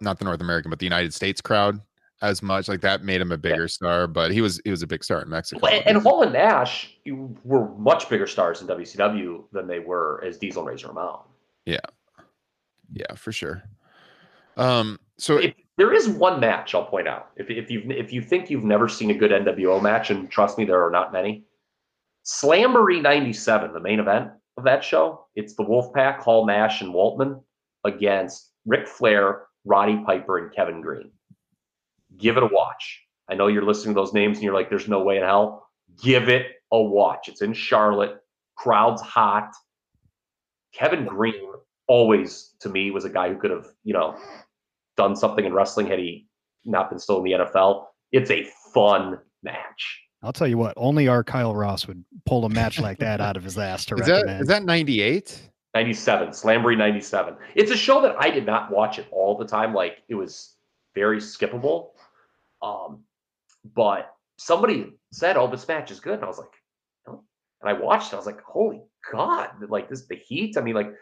not 0.01 0.19
the 0.19 0.25
North 0.25 0.41
American, 0.41 0.69
but 0.69 0.79
the 0.79 0.85
United 0.85 1.13
States 1.13 1.41
crowd 1.41 1.81
as 2.21 2.43
much. 2.43 2.67
Like 2.67 2.81
that 2.81 3.03
made 3.03 3.19
him 3.19 3.31
a 3.31 3.37
bigger 3.37 3.67
star, 3.67 4.07
but 4.07 4.31
he 4.31 4.41
was 4.41 4.61
he 4.63 4.69
was 4.69 4.81
a 4.83 4.87
big 4.87 5.03
star 5.03 5.21
in 5.21 5.29
Mexico. 5.29 5.65
And, 5.65 5.85
and 5.87 5.97
Hall 5.97 6.21
and 6.21 6.33
Nash 6.33 6.95
were 7.43 7.69
much 7.77 8.09
bigger 8.09 8.27
stars 8.27 8.61
in 8.61 8.67
WCW 8.67 9.43
than 9.51 9.67
they 9.67 9.79
were 9.79 10.23
as 10.25 10.37
Diesel 10.37 10.61
and 10.61 10.69
Razor 10.69 10.89
Ramon. 10.89 11.21
Yeah, 11.65 11.79
yeah, 12.93 13.15
for 13.15 13.31
sure. 13.31 13.63
Um, 14.57 14.99
so 15.21 15.37
If, 15.37 15.53
there 15.77 15.93
is 15.93 16.09
one 16.09 16.39
match 16.39 16.73
I'll 16.73 16.85
point 16.85 17.07
out. 17.07 17.29
If 17.35 17.49
if 17.51 17.69
you 17.69 17.83
if 17.89 18.11
you 18.11 18.23
think 18.23 18.49
you've 18.49 18.63
never 18.63 18.89
seen 18.89 19.11
a 19.11 19.13
good 19.13 19.29
NWO 19.29 19.81
match, 19.81 20.09
and 20.09 20.29
trust 20.31 20.57
me, 20.57 20.65
there 20.65 20.83
are 20.83 20.89
not 20.89 21.13
many. 21.13 21.45
Slamboree 22.25 23.01
'97, 23.01 23.71
the 23.71 23.79
main 23.79 23.99
event 23.99 24.31
of 24.57 24.63
that 24.63 24.83
show, 24.83 25.27
it's 25.35 25.55
the 25.55 25.63
Wolfpack, 25.63 26.19
Hall, 26.19 26.47
Nash, 26.47 26.81
and 26.81 26.91
Waltman 26.91 27.41
against 27.83 28.51
Ric 28.65 28.87
Flair, 28.87 29.43
Roddy 29.63 30.03
Piper, 30.05 30.39
and 30.39 30.55
Kevin 30.55 30.81
Greene. 30.81 31.11
Give 32.17 32.37
it 32.37 32.43
a 32.43 32.49
watch. 32.51 33.01
I 33.29 33.35
know 33.35 33.47
you're 33.47 33.65
listening 33.65 33.93
to 33.93 34.01
those 34.01 34.13
names 34.13 34.37
and 34.37 34.43
you're 34.43 34.55
like, 34.55 34.69
"There's 34.69 34.89
no 34.89 35.03
way 35.03 35.17
in 35.17 35.23
hell." 35.23 35.67
Give 36.01 36.29
it 36.29 36.47
a 36.71 36.81
watch. 36.81 37.27
It's 37.27 37.43
in 37.43 37.53
Charlotte. 37.53 38.17
Crowd's 38.55 39.03
hot. 39.03 39.51
Kevin 40.73 41.05
Greene 41.05 41.53
always, 41.87 42.55
to 42.61 42.69
me, 42.69 42.89
was 42.89 43.05
a 43.05 43.09
guy 43.09 43.29
who 43.29 43.37
could 43.37 43.51
have, 43.51 43.67
you 43.83 43.93
know, 43.93 44.17
done 45.01 45.15
something 45.15 45.45
in 45.45 45.53
wrestling 45.53 45.87
had 45.87 45.99
he 45.99 46.27
not 46.65 46.89
been 46.89 46.99
still 46.99 47.17
in 47.17 47.23
the 47.23 47.31
NFL. 47.31 47.85
It's 48.11 48.29
a 48.29 48.47
fun 48.73 49.17
match. 49.41 50.01
I'll 50.23 50.33
tell 50.33 50.47
you 50.47 50.57
what, 50.57 50.73
only 50.77 51.07
our 51.07 51.23
Kyle 51.23 51.55
Ross 51.55 51.87
would 51.87 52.03
pull 52.25 52.45
a 52.45 52.49
match 52.49 52.79
like 52.79 52.99
that 52.99 53.19
out 53.19 53.35
of 53.37 53.43
his 53.43 53.57
ass 53.57 53.85
to 53.85 53.95
is 53.99 54.07
recommend. 54.07 54.41
is 54.41 54.47
that 54.47 54.63
ninety 54.63 55.01
eight? 55.01 55.47
97, 55.73 56.29
Slamboree 56.31 56.77
97. 56.77 57.33
It's 57.55 57.71
a 57.71 57.77
show 57.77 58.01
that 58.01 58.17
I 58.19 58.29
did 58.29 58.45
not 58.45 58.69
watch 58.71 58.99
it 58.99 59.07
all 59.09 59.37
the 59.37 59.45
time. 59.45 59.73
Like 59.73 59.99
it 60.09 60.15
was 60.15 60.55
very 60.93 61.17
skippable. 61.19 61.91
Um, 62.61 63.03
but 63.73 64.13
somebody 64.37 64.91
said, 65.13 65.37
"Oh, 65.37 65.47
this 65.47 65.65
match 65.67 65.89
is 65.89 65.99
good," 66.01 66.15
and 66.15 66.23
I 66.23 66.27
was 66.27 66.37
like, 66.39 66.53
"Oh." 67.07 67.23
and 67.61 67.69
I 67.69 67.73
watched. 67.73 68.11
it. 68.11 68.15
I 68.15 68.17
was 68.17 68.25
like, 68.25 68.41
"Holy 68.43 68.81
God!" 69.11 69.49
Like 69.69 69.89
this, 69.89 70.05
the 70.07 70.15
heat. 70.17 70.57
I 70.57 70.61
mean, 70.61 70.75
like 70.75 70.93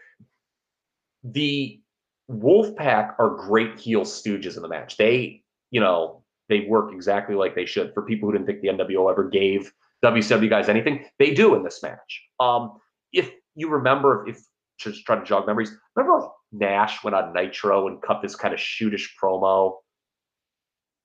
the 1.24 1.82
Wolfpack 2.30 3.15
are 3.20 3.36
great 3.36 3.80
heel 3.80 4.02
stooges 4.02 4.56
in 4.56 4.62
the 4.62 4.68
match. 4.68 4.98
They, 4.98 5.44
you 5.72 5.82
know, 5.82 6.24
they 6.48 6.62
work 6.62 6.94
exactly 6.94 7.36
like 7.36 7.56
they 7.56 7.65
should. 7.65 7.94
For 7.94 8.04
people 8.04 8.30
who 8.30 8.34
didn't 8.34 8.48
think 8.48 8.62
the 8.62 8.70
NWO 8.70 9.10
ever 9.12 9.30
gave 9.30 9.72
WCW 10.04 10.50
guys 10.50 10.70
anything, 10.70 11.06
they 11.18 11.34
do 11.34 11.56
in 11.56 11.63
this 11.63 11.82
match. 11.82 12.24
Um, 12.39 12.80
if 13.12 13.32
you 13.56 13.70
remember, 13.70 14.28
if 14.28 14.39
just 14.80 15.06
trying 15.06 15.20
to 15.20 15.26
jog 15.26 15.48
memories, 15.48 15.72
remember 15.96 16.28
Nash 16.52 17.04
went 17.04 17.15
on 17.15 17.34
Nitro 17.34 17.88
and 17.88 18.02
cut 18.02 18.22
this 18.22 18.36
kind 18.36 18.54
of 18.54 18.60
shootish 18.60 19.08
promo 19.22 19.76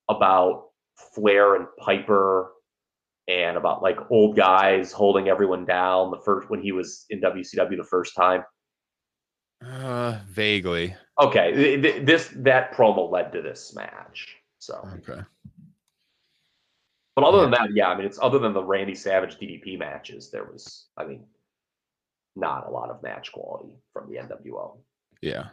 about 0.08 0.68
Flair 1.14 1.56
and 1.56 1.66
Piper 1.78 2.52
and 3.26 3.56
about 3.56 3.82
like 3.82 3.98
old 4.10 4.36
guys 4.36 4.92
holding 4.92 5.28
everyone 5.28 5.64
down 5.64 6.10
the 6.10 6.20
first 6.24 6.50
when 6.50 6.60
he 6.60 6.72
was 6.72 7.06
in 7.10 7.20
WCW 7.20 7.76
the 7.76 7.84
first 7.84 8.14
time. 8.14 8.44
Uh, 9.64 10.18
vaguely. 10.28 10.94
Okay, 11.20 11.52
th- 11.54 11.82
th- 11.82 12.06
this 12.06 12.28
that 12.36 12.72
promo 12.72 13.10
led 13.10 13.32
to 13.32 13.40
this 13.42 13.74
match. 13.74 14.36
So, 14.58 14.86
Okay. 14.98 15.22
but 17.14 17.24
other 17.24 17.42
than 17.42 17.50
that, 17.52 17.74
yeah, 17.74 17.88
I 17.88 17.96
mean, 17.96 18.06
it's 18.06 18.18
other 18.20 18.38
than 18.38 18.52
the 18.52 18.64
Randy 18.64 18.94
Savage 18.94 19.36
DDP 19.36 19.78
matches, 19.78 20.30
there 20.30 20.44
was, 20.44 20.86
I 20.96 21.04
mean, 21.04 21.24
not 22.36 22.66
a 22.66 22.70
lot 22.70 22.90
of 22.90 23.02
match 23.02 23.30
quality 23.32 23.74
from 23.92 24.10
the 24.10 24.16
NWO. 24.18 24.78
Yeah. 25.20 25.50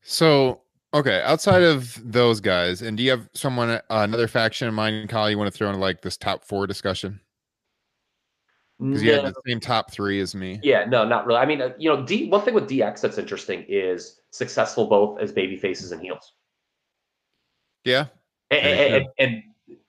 So, 0.00 0.62
okay, 0.94 1.22
outside 1.24 1.62
of 1.62 2.00
those 2.10 2.40
guys, 2.40 2.82
and 2.82 2.96
do 2.96 3.02
you 3.02 3.10
have 3.10 3.28
someone, 3.34 3.70
uh, 3.70 3.80
another 3.90 4.28
faction 4.28 4.66
in 4.68 4.74
mind, 4.74 5.08
Kyle, 5.08 5.30
you 5.30 5.38
want 5.38 5.52
to 5.52 5.56
throw 5.56 5.70
in 5.70 5.78
like 5.78 6.00
this 6.00 6.16
top 6.16 6.44
four 6.44 6.66
discussion? 6.66 7.20
Because 8.80 9.02
you 9.02 9.12
had 9.12 9.22
No. 9.24 9.30
the 9.30 9.40
same 9.46 9.60
top 9.60 9.92
three 9.92 10.20
as 10.20 10.34
me. 10.34 10.58
Yeah, 10.62 10.84
no, 10.84 11.04
not 11.04 11.26
really. 11.26 11.38
I 11.38 11.46
mean, 11.46 11.60
uh, 11.62 11.70
you 11.78 11.88
know, 11.88 12.04
D. 12.04 12.28
One 12.28 12.42
thing 12.42 12.54
with 12.54 12.68
DX 12.68 13.00
that's 13.00 13.18
interesting 13.18 13.64
is 13.68 14.20
successful 14.30 14.86
both 14.86 15.20
as 15.20 15.32
baby 15.32 15.56
faces 15.56 15.92
and 15.92 16.02
heels, 16.02 16.32
Yeah. 17.84 18.06
and, 18.50 18.60
and, 18.60 19.06
and 19.18 19.42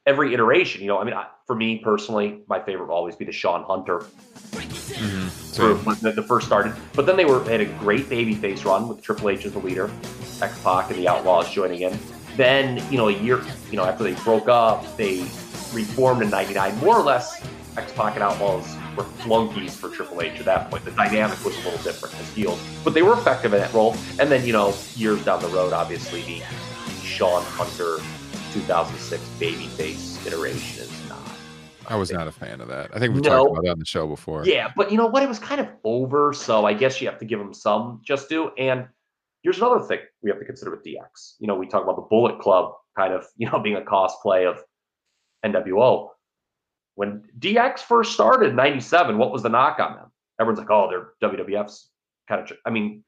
every 0.06 0.34
iteration. 0.34 0.82
You 0.82 0.88
know, 0.88 1.00
I 1.00 1.04
mean, 1.04 1.16
I, 1.16 1.26
for 1.48 1.56
me 1.56 1.80
personally, 1.80 2.42
my 2.48 2.60
favorite 2.60 2.88
will 2.88 2.96
always 2.96 3.16
be 3.16 3.26
the 3.26 3.32
Shawn 3.32 3.64
Hunter 3.64 4.06
Mhm. 4.56 5.30
So, 5.30 5.76
when 5.78 5.98
the, 6.02 6.12
the 6.12 6.24
first 6.24 6.46
started. 6.46 6.74
But 6.94 7.06
then 7.06 7.18
they 7.18 7.26
were 7.26 7.44
had 7.46 7.60
a 7.60 7.66
great 7.66 8.08
baby 8.08 8.36
face 8.36 8.64
run 8.66 8.88
with 8.88 9.02
Triple 9.02 9.30
H 9.30 9.46
as 9.46 9.54
the 9.54 9.60
leader, 9.60 9.90
X 10.42 10.62
Pac 10.64 10.90
and 10.92 11.00
the 11.00 11.08
Outlaws 11.08 11.52
joining 11.52 11.82
in. 11.82 11.98
Then 12.38 12.84
you 12.92 12.98
know 12.98 13.08
a 13.10 13.14
year, 13.14 13.42
you 13.72 13.78
know 13.78 13.84
after 13.86 14.04
they 14.04 14.14
broke 14.24 14.48
up, 14.48 14.86
they 14.96 15.22
reformed 15.74 16.22
in 16.22 16.30
'99. 16.30 16.78
More 16.78 16.98
or 16.98 17.04
less, 17.04 17.42
X 17.78 17.92
Pac 17.94 18.18
Outlaws 18.18 18.76
were 18.96 19.04
flunkies 19.04 19.76
for 19.76 19.90
Triple 19.90 20.22
H 20.22 20.40
at 20.40 20.46
that 20.46 20.70
point. 20.72 20.86
The 20.86 20.92
dynamic 20.92 21.44
was 21.44 21.56
a 21.56 21.70
little 21.70 21.84
different 21.84 22.16
as 22.20 22.30
heels, 22.34 22.60
but 22.84 22.94
they 22.94 23.02
were 23.02 23.14
effective 23.14 23.54
in 23.54 23.60
that 23.62 23.74
role. 23.74 23.96
And 24.20 24.32
then 24.32 24.46
you 24.46 24.54
know 24.54 24.74
years 24.96 25.24
down 25.26 25.42
the 25.42 25.48
road, 25.50 25.74
obviously 25.74 26.22
the, 26.24 26.40
the 26.40 27.06
Shawn 27.06 27.44
Hunter 27.44 27.98
2006 28.54 29.22
babyface 29.40 30.26
iteration 30.26 30.84
is 30.84 31.10
not 31.10 31.20
I 31.88 31.96
was 31.98 32.12
not 32.12 32.28
a 32.28 32.32
fan 32.32 32.62
of 32.62 32.68
that. 32.70 32.90
I 32.96 33.00
think 33.00 33.14
we 33.14 33.22
No. 33.22 33.30
talked 33.30 33.52
about 33.52 33.64
that 33.66 33.72
on 33.72 33.80
the 33.80 33.86
show 33.86 34.08
before. 34.08 34.44
Yeah, 34.46 34.72
but 34.76 34.90
you 34.92 34.98
know 34.98 35.06
what? 35.06 35.22
It 35.22 35.30
was 35.30 35.38
kind 35.38 35.62
of 35.62 35.68
over, 35.84 36.34
so 36.34 36.66
I 36.66 36.74
guess 36.74 37.00
you 37.00 37.08
have 37.08 37.20
to 37.20 37.26
give 37.26 37.40
him 37.40 37.54
some 37.54 38.02
just 38.04 38.28
due. 38.28 38.50
And 38.58 38.88
here's 39.44 39.58
another 39.60 39.82
thing 39.82 40.00
we 40.24 40.32
have 40.32 40.40
to 40.40 40.46
consider 40.46 40.72
with 40.72 40.84
DX. 40.84 41.36
You 41.40 41.46
know, 41.48 41.54
we 41.56 41.68
talk 41.68 41.84
about 41.84 41.98
the 41.98 42.02
Bullet 42.10 42.40
Club 42.40 42.74
kind 42.98 43.14
of, 43.14 43.28
you 43.38 43.48
know, 43.52 43.60
being 43.60 43.76
a 43.76 43.82
cosplay 43.82 44.50
of 44.50 44.64
NWO. 45.46 46.10
When 46.96 47.24
DX 47.40 47.80
first 47.80 48.14
started 48.14 48.50
in 48.50 48.56
97, 48.56 49.18
what 49.18 49.32
was 49.32 49.44
the 49.44 49.50
knock 49.50 49.80
on 49.80 49.96
them? 49.96 50.12
Everyone's 50.40 50.60
like, 50.60 50.72
oh, 50.72 50.90
they're 50.90 51.30
WWF's 51.30 51.90
kind 52.28 52.42
of, 52.42 52.48
tr-" 52.48 52.54
I 52.66 52.70
mean, 52.70 53.04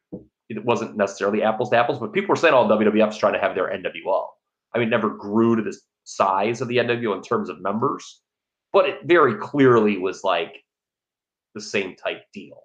it 0.49 0.63
wasn't 0.63 0.95
necessarily 0.95 1.43
apples 1.43 1.69
to 1.69 1.77
apples, 1.77 1.99
but 1.99 2.13
people 2.13 2.29
were 2.29 2.35
saying, 2.35 2.53
oh, 2.53 2.67
WWF's 2.67 3.17
trying 3.17 3.33
to 3.33 3.39
have 3.39 3.55
their 3.55 3.69
NWO. 3.69 4.27
I 4.73 4.79
mean, 4.79 4.87
it 4.87 4.91
never 4.91 5.09
grew 5.09 5.55
to 5.55 5.61
this 5.61 5.81
size 6.03 6.61
of 6.61 6.67
the 6.67 6.77
NWO 6.77 7.15
in 7.15 7.21
terms 7.21 7.49
of 7.49 7.61
members, 7.61 8.21
but 8.71 8.87
it 8.87 8.99
very 9.05 9.35
clearly 9.35 9.97
was 9.97 10.23
like 10.23 10.63
the 11.55 11.61
same 11.61 11.95
type 11.95 12.23
deal. 12.33 12.63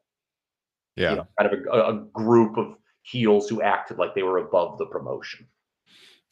Yeah. 0.96 1.11
You 1.11 1.16
know, 1.16 1.28
kind 1.40 1.52
of 1.52 1.58
a, 1.72 1.96
a 1.96 2.04
group 2.12 2.56
of 2.56 2.74
heels 3.02 3.48
who 3.48 3.62
acted 3.62 3.98
like 3.98 4.14
they 4.14 4.22
were 4.22 4.38
above 4.38 4.78
the 4.78 4.87
promotion. 4.87 5.46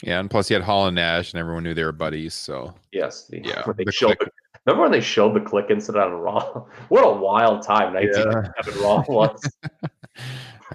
Yeah. 0.03 0.21
And 0.21 0.31
plus, 0.31 0.51
you 0.51 0.55
had 0.55 0.63
Hall 0.63 0.87
and 0.87 0.95
Nash, 0.95 1.33
and 1.33 1.41
everyone 1.41 1.65
knew 1.65 1.75
they 1.75 1.85
were 1.85 1.93
buddies. 1.93 2.35
So, 2.35 2.75
Yes. 2.93 3.27
The, 3.27 3.41
Yeah, 3.45 3.63
they 3.77 3.85
the 3.85 3.93
the, 4.19 4.31
remember 4.67 4.83
when 4.83 4.93
they 4.93 5.01
showed 5.01 5.35
the 5.35 5.41
Kliq 5.41 5.71
incident 5.71 6.05
on 6.05 6.13
Raw? 6.13 6.65
What 6.89 7.05
a 7.05 7.13
wild 7.13 7.63
time 7.63 7.95
1997 7.95 8.83
Raw 8.83 9.05
was. 9.09 9.41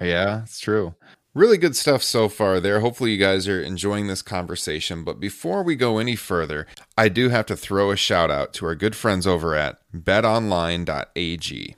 Yeah, 0.00 0.42
it's 0.42 0.60
true. 0.60 0.94
Really 1.34 1.58
good 1.58 1.76
stuff 1.76 2.02
so 2.02 2.30
far 2.30 2.60
there. 2.60 2.80
Hopefully, 2.80 3.12
you 3.12 3.18
guys 3.18 3.46
are 3.46 3.60
enjoying 3.60 4.06
this 4.06 4.22
conversation. 4.22 5.04
But 5.04 5.20
before 5.20 5.62
we 5.62 5.76
go 5.76 5.98
any 5.98 6.16
further, 6.16 6.66
I 6.96 7.10
do 7.10 7.28
have 7.28 7.44
to 7.46 7.56
throw 7.56 7.90
a 7.90 7.96
shout 7.96 8.30
out 8.30 8.54
to 8.54 8.66
our 8.66 8.74
good 8.74 8.96
friends 8.96 9.26
over 9.26 9.54
at 9.54 9.78
betonline.ag. 9.94 11.76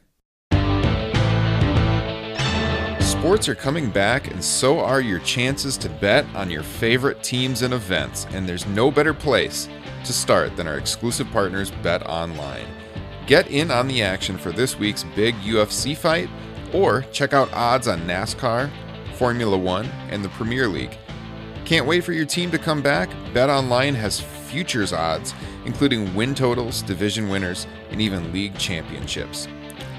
Sports 3.01 3.49
are 3.49 3.57
coming 3.57 3.91
back, 3.91 4.31
and 4.31 4.45
so 4.45 4.79
are 4.79 5.01
your 5.01 5.19
chances 5.21 5.77
to 5.79 5.89
bet 5.89 6.25
on 6.37 6.51
your 6.51 6.63
favorite 6.63 7.21
teams 7.25 7.63
and 7.63 7.75
events. 7.75 8.29
And 8.31 8.49
there's 8.49 8.65
no 8.67 8.93
better 8.93 9.13
place 9.13 9.69
to 10.05 10.13
start 10.13 10.57
than 10.57 10.67
our 10.67 10.79
exclusive 10.79 11.31
partners, 11.31 11.71
Bet 11.83 12.07
Online. 12.07 12.67
Get 13.27 13.51
in 13.51 13.71
on 13.71 13.89
the 13.89 14.03
action 14.03 14.39
for 14.39 14.53
this 14.53 14.79
week's 14.79 15.05
big 15.15 15.35
UFC 15.37 15.97
fight, 15.97 16.29
or 16.73 17.03
check 17.13 17.33
out 17.33 17.53
odds 17.53 17.89
on 17.89 18.01
NASCAR, 18.01 18.71
Formula 19.15 19.57
One, 19.57 19.87
and 20.11 20.25
the 20.25 20.29
Premier 20.31 20.69
League. 20.69 20.97
Can't 21.65 21.87
wait 21.87 22.05
for 22.05 22.13
your 22.13 22.25
team 22.25 22.51
to 22.51 22.59
come 22.59 22.81
back? 22.81 23.11
Bet 23.35 23.51
Online 23.51 23.95
has 23.95 24.21
futures 24.21 24.93
odds, 24.93 25.35
including 25.67 26.15
win 26.15 26.35
totals, 26.35 26.81
division 26.83 27.29
winners, 27.29 27.67
and 27.91 28.01
even 28.01 28.33
league 28.33 28.57
championships. 28.57 29.47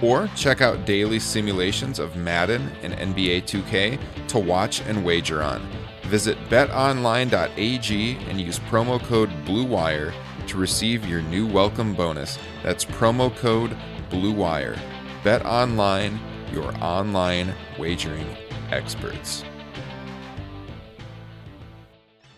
Or 0.01 0.29
check 0.35 0.61
out 0.61 0.85
daily 0.85 1.19
simulations 1.19 1.99
of 1.99 2.15
Madden 2.15 2.71
and 2.81 2.93
NBA 2.93 3.43
2K 3.43 3.99
to 4.29 4.39
watch 4.39 4.81
and 4.81 5.05
wager 5.05 5.43
on. 5.43 5.61
Visit 6.09 6.39
betonline.ag 6.49 8.17
and 8.27 8.41
use 8.41 8.57
promo 8.57 8.99
code 9.03 9.29
BLUEWIRE 9.45 10.11
to 10.47 10.57
receive 10.57 11.05
your 11.05 11.21
new 11.21 11.45
welcome 11.45 11.93
bonus. 11.93 12.39
That's 12.63 12.83
promo 12.83 13.35
code 13.37 13.77
BLUEWIRE. 14.09 14.75
Bet 15.23 15.45
Online, 15.45 16.19
your 16.51 16.75
online 16.83 17.53
wagering 17.77 18.25
experts. 18.71 19.43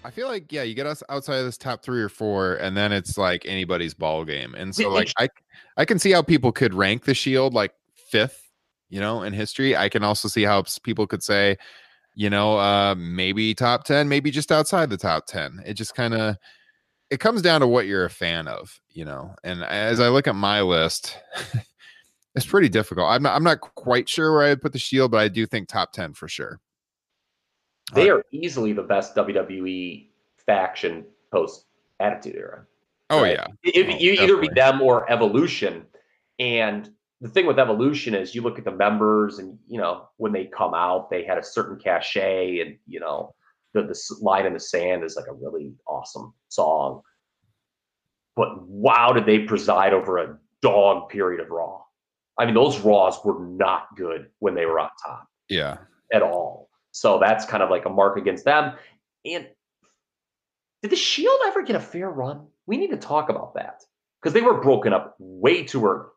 I 0.03 0.12
feel 0.12 0.27
like 0.27 0.51
yeah, 0.51 0.63
you 0.63 0.73
get 0.73 0.86
us 0.86 1.01
outside 1.07 1.38
of 1.38 1.45
this 1.45 1.57
top 1.57 1.81
three 1.81 2.01
or 2.01 2.10
four, 2.10 2.55
and 2.55 2.75
then 2.75 2.91
it's 2.91 3.17
like 3.17 3.45
anybody's 3.45 3.93
ball 3.93 4.25
game. 4.25 4.53
And 4.55 4.75
so 4.75 4.89
like 4.89 5.13
I 5.17 5.29
I 5.77 5.86
can 5.86 5.97
see 5.97 6.12
how 6.12 6.21
people 6.21 6.51
could 6.51 6.73
rank 6.73 7.05
the 7.05 7.13
Shield 7.13 7.53
like 7.53 7.73
fifth, 7.95 8.51
you 8.89 8.99
know, 8.99 9.23
in 9.23 9.31
history. 9.31 9.77
I 9.77 9.88
can 9.88 10.03
also 10.03 10.27
see 10.27 10.43
how 10.43 10.65
people 10.84 11.07
could 11.07 11.23
say, 11.23 11.55
you 12.15 12.30
know, 12.30 12.58
uh 12.58 12.95
maybe 12.97 13.54
top 13.54 13.84
ten, 13.84 14.10
maybe 14.10 14.32
just 14.32 14.52
outside 14.52 14.89
the 14.89 14.97
top 14.97 15.26
ten. 15.26 15.62
It 15.65 15.74
just 15.76 15.95
kind 15.95 16.13
of 16.13 16.36
it 17.10 17.19
comes 17.19 17.41
down 17.41 17.62
to 17.62 17.67
what 17.67 17.88
you're 17.88 18.06
a 18.06 18.10
fan 18.10 18.47
of, 18.47 18.80
you 18.89 19.06
know. 19.06 19.36
And 19.43 19.63
as 19.63 20.00
I 20.00 20.08
look 20.10 20.28
at 20.28 20.36
my 20.36 20.62
list, 20.62 21.17
it's 22.36 22.45
pretty 22.45 22.69
difficult. 22.69 23.08
I'm 23.10 23.24
not 23.24 23.36
I'm 23.36 23.43
not 23.43 23.62
quite 23.62 24.08
sure 24.08 24.34
where 24.34 24.43
I'd 24.43 24.62
put 24.62 24.74
the 24.74 24.80
Shield, 24.80 25.12
but 25.12 25.19
I 25.19 25.28
do 25.28 25.45
think 25.45 25.67
top 25.67 25.91
ten 25.91 26.13
for 26.13 26.28
sure. 26.28 26.60
They 27.93 28.10
are 28.10 28.24
easily 28.32 28.71
the 28.71 28.84
best 28.84 29.15
WWE 29.15 30.08
faction 30.45 31.06
post 31.32 31.65
Attitude 32.00 32.36
Era. 32.36 32.65
Oh 33.10 33.21
right? 33.21 33.34
yeah. 33.34 33.47
It- 33.63 33.89
Oh, 33.89 33.97
you 33.97 34.13
either 34.13 34.38
be 34.38 34.50
them 34.56 34.82
or 34.82 35.10
Evolution. 35.12 35.86
And 36.39 36.89
the 37.21 37.29
thing 37.29 37.45
with 37.45 37.60
Evolution 37.60 38.15
is 38.15 38.34
you 38.34 38.41
look 38.41 38.57
at 38.57 38.65
the 38.65 38.71
members 38.71 39.38
and, 39.38 39.57
you 39.67 39.79
know, 39.79 40.07
when 40.17 40.31
they 40.31 40.45
come 40.45 40.73
out, 40.73 41.12
they 41.12 41.23
had 41.23 41.38
a 41.38 41.43
certain 41.43 41.77
cachet 41.77 42.60
and, 42.60 42.77
you 42.88 42.99
know, 42.99 43.34
the, 43.73 43.84
the 43.84 44.15
line 44.21 44.47
in 44.47 44.53
the 44.53 44.60
sand 44.60 45.03
is 45.03 45.15
like 45.15 45.27
a 45.29 45.34
really 45.34 45.73
awesome 45.88 46.34
song. 46.49 47.01
But 48.36 48.67
wow, 48.67 49.12
did 49.13 49.27
they 49.27 49.39
preside 49.39 49.93
over 49.93 50.17
a 50.17 50.38
dog 50.63 51.10
period 51.10 51.41
of 51.41 51.49
Raw? 51.49 51.81
I 52.39 52.45
mean, 52.45 52.55
those 52.55 52.79
Raws 52.79 53.19
were 53.23 53.45
not 53.45 53.95
good 53.95 54.29
when 54.39 54.55
they 54.55 54.65
were 54.65 54.79
on 54.79 54.89
top 55.05 55.27
Yeah. 55.47 55.77
at 56.12 56.23
all. 56.23 56.69
So 56.91 57.19
that's 57.19 57.45
kind 57.45 57.62
of 57.62 57.69
like 57.69 57.86
a 57.86 57.89
mark 57.89 58.17
against 58.17 58.45
them. 58.45 58.73
And 59.25 59.47
did 60.81 60.91
the 60.91 60.95
Shield 60.95 61.39
ever 61.45 61.62
get 61.62 61.75
a 61.75 61.79
fair 61.79 62.10
run? 62.10 62.47
We 62.65 62.77
need 62.77 62.89
to 62.91 62.97
talk 62.97 63.29
about 63.29 63.53
that 63.55 63.84
because 64.19 64.34
they 64.34 64.41
were 64.41 64.60
broken 64.60 64.91
up 64.91 65.15
way 65.19 65.63
too 65.63 65.86
early. 65.86 66.07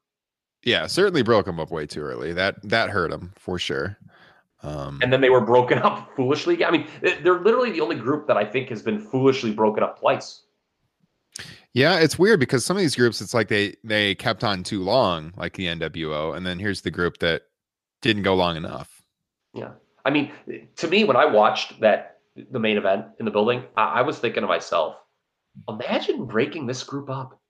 Yeah, 0.65 0.87
certainly 0.87 1.23
broke 1.23 1.47
him 1.47 1.61
up 1.61 1.71
way 1.71 1.87
too 1.87 2.01
early. 2.01 2.33
That 2.33 2.57
that 2.69 2.91
hurt 2.91 3.13
him 3.13 3.33
for 3.37 3.59
sure. 3.59 3.99
Um, 4.63 4.99
And 5.03 5.13
then 5.13 5.21
they 5.21 5.29
were 5.31 5.43
broken 5.43 5.79
up 5.79 6.09
foolishly. 6.17 6.65
I 6.65 6.71
mean, 6.71 6.87
they- 7.03 7.19
they're 7.21 7.41
literally 7.41 7.71
the 7.71 7.83
only 7.83 7.97
group 7.97 8.27
that 8.29 8.37
I 8.39 8.45
think 8.47 8.71
has 8.71 8.83
been 8.83 8.99
foolishly 8.99 9.51
broken 9.53 9.83
up 9.83 10.01
twice. 10.01 10.43
yeah, 11.75 11.99
it's 11.99 12.19
weird 12.19 12.41
because 12.41 12.65
some 12.65 12.77
of 12.77 12.81
these 12.81 12.95
groups, 12.97 13.21
it's 13.21 13.35
like 13.35 13.49
they 13.49 13.75
they 13.85 14.15
kept 14.15 14.43
on 14.45 14.63
too 14.63 14.83
long, 14.83 15.33
like 15.37 15.55
the 15.55 15.67
NWO, 15.67 16.35
and 16.37 16.47
then 16.47 16.59
here's 16.59 16.81
the 16.83 16.91
group 16.91 17.19
that 17.19 17.43
didn't 18.01 18.23
go 18.23 18.35
long 18.35 18.57
enough. 18.57 19.03
Yeah. 19.53 19.73
I 20.05 20.11
mean, 20.11 20.31
to 20.77 20.89
me, 20.89 21.05
when 21.05 21.17
I 21.17 21.25
watched 21.27 21.81
that 21.81 22.19
the 22.51 22.59
main 22.59 22.77
event 22.77 23.07
in 23.19 23.25
the 23.25 23.31
building, 23.31 23.65
I, 23.77 23.85
I 23.85 24.03
was 24.03 24.19
thinking 24.19 24.43
to 24.43 24.47
myself, 24.47 24.97
imagine 25.69 26.27
breaking 26.27 26.67
this 26.67 26.83
group 26.85 27.09
up. 27.11 27.41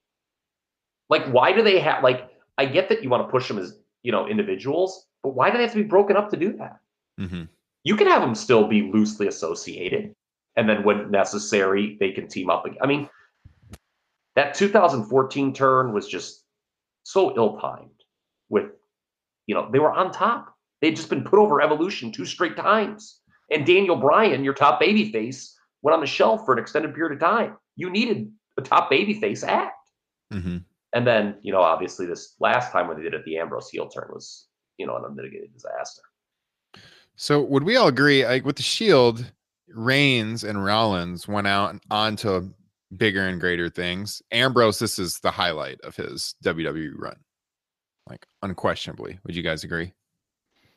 Like, 1.09 1.27
why 1.27 1.53
do 1.53 1.63
they 1.63 1.79
have 1.81 2.03
like? 2.03 2.29
I 2.59 2.67
get 2.67 2.89
that 2.89 3.03
you 3.03 3.11
want 3.11 3.27
to 3.27 3.31
push 3.31 3.49
them 3.49 3.59
as 3.59 3.79
you 4.03 4.13
know 4.13 4.27
individuals, 4.29 5.07
but 5.23 5.35
why 5.35 5.51
do 5.51 5.57
they 5.57 5.63
have 5.65 5.73
to 5.73 5.79
be 5.83 5.89
broken 5.89 6.17
up 6.17 6.31
to 6.31 6.37
do 6.37 6.53
that? 6.59 6.79
hmm 7.19 7.45
you 7.87 7.97
can 7.97 8.07
have 8.07 8.23
them 8.23 8.35
still 8.35 8.67
be 8.67 8.81
loosely 8.91 9.27
associated, 9.27 10.15
and 10.57 10.67
then 10.67 10.85
when 10.85 11.11
necessary, 11.11 11.99
they 12.01 12.13
can 12.13 12.27
team 12.29 12.49
up. 12.49 12.65
ag- 12.67 12.79
I 12.83 12.87
mean, 12.87 13.11
that 14.37 14.55
2014 14.55 15.53
turn 15.53 15.93
was 15.93 16.09
just 16.09 16.45
so 17.03 17.37
ill-timed. 17.37 17.91
With, 18.49 18.71
you 19.47 19.55
know, 19.55 19.69
they 19.71 19.79
were 19.81 19.93
on 19.93 20.13
top. 20.13 20.55
They'd 20.81 20.97
just 20.97 21.11
been 21.11 21.25
put 21.25 21.39
over 21.39 21.61
Evolution 21.61 22.11
two 22.11 22.25
straight 22.25 22.57
times, 22.57 23.21
and 23.51 23.67
Daniel 23.67 23.97
Bryan, 23.97 24.45
your 24.45 24.55
top 24.55 24.81
babyface, 24.81 25.53
went 25.83 25.95
on 25.95 26.01
the 26.01 26.07
shelf 26.07 26.47
for 26.47 26.55
an 26.55 26.59
extended 26.59 26.95
period 26.95 27.13
of 27.13 27.21
time. 27.21 27.57
You 27.77 27.91
needed 27.91 28.31
a 28.57 28.63
top 28.63 28.91
babyface 28.91 29.45
act. 29.47 29.77
hmm 30.33 30.59
And 30.95 31.07
then, 31.07 31.37
you 31.43 31.53
know, 31.53 31.61
obviously 31.61 32.07
this 32.07 32.37
last 32.41 32.73
time 32.73 32.89
when 32.89 32.97
they 32.97 33.03
did 33.03 33.15
it, 33.15 33.25
the 33.25 33.37
Ambrose 33.37 33.69
heel 33.69 33.89
turn 33.89 34.09
was, 34.13 34.47
you 34.79 34.87
know, 34.87 34.97
an 34.97 35.05
unmitigated 35.05 35.53
disaster. 35.53 36.03
So 37.17 37.43
would 37.43 37.65
we 37.65 37.77
all 37.77 37.89
agree, 37.89 38.25
like 38.25 38.45
with 38.45 38.57
the 38.57 38.63
Shield, 38.63 39.31
Reigns 39.69 40.45
and 40.45 40.65
Rollins 40.65 41.27
went 41.27 41.47
out 41.47 41.81
on 41.91 42.17
to 42.17 42.55
bigger 42.97 43.27
and 43.27 43.41
greater 43.41 43.69
things. 43.69 44.23
Ambrose, 44.33 44.79
this 44.79 44.99
is 44.99 45.19
the 45.21 45.31
highlight 45.31 45.81
of 45.83 45.97
his 45.97 46.35
WWE 46.45 46.93
run, 46.97 47.17
like 48.09 48.27
unquestionably. 48.43 49.19
Would 49.25 49.37
you 49.37 49.43
guys 49.43 49.65
agree? 49.65 49.93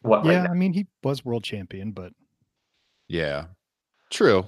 What 0.01 0.25
Yeah, 0.25 0.43
now? 0.43 0.51
I 0.51 0.53
mean, 0.53 0.73
he 0.73 0.87
was 1.03 1.25
world 1.25 1.43
champion, 1.43 1.91
but 1.91 2.13
Yeah, 3.07 3.45
true. 4.09 4.45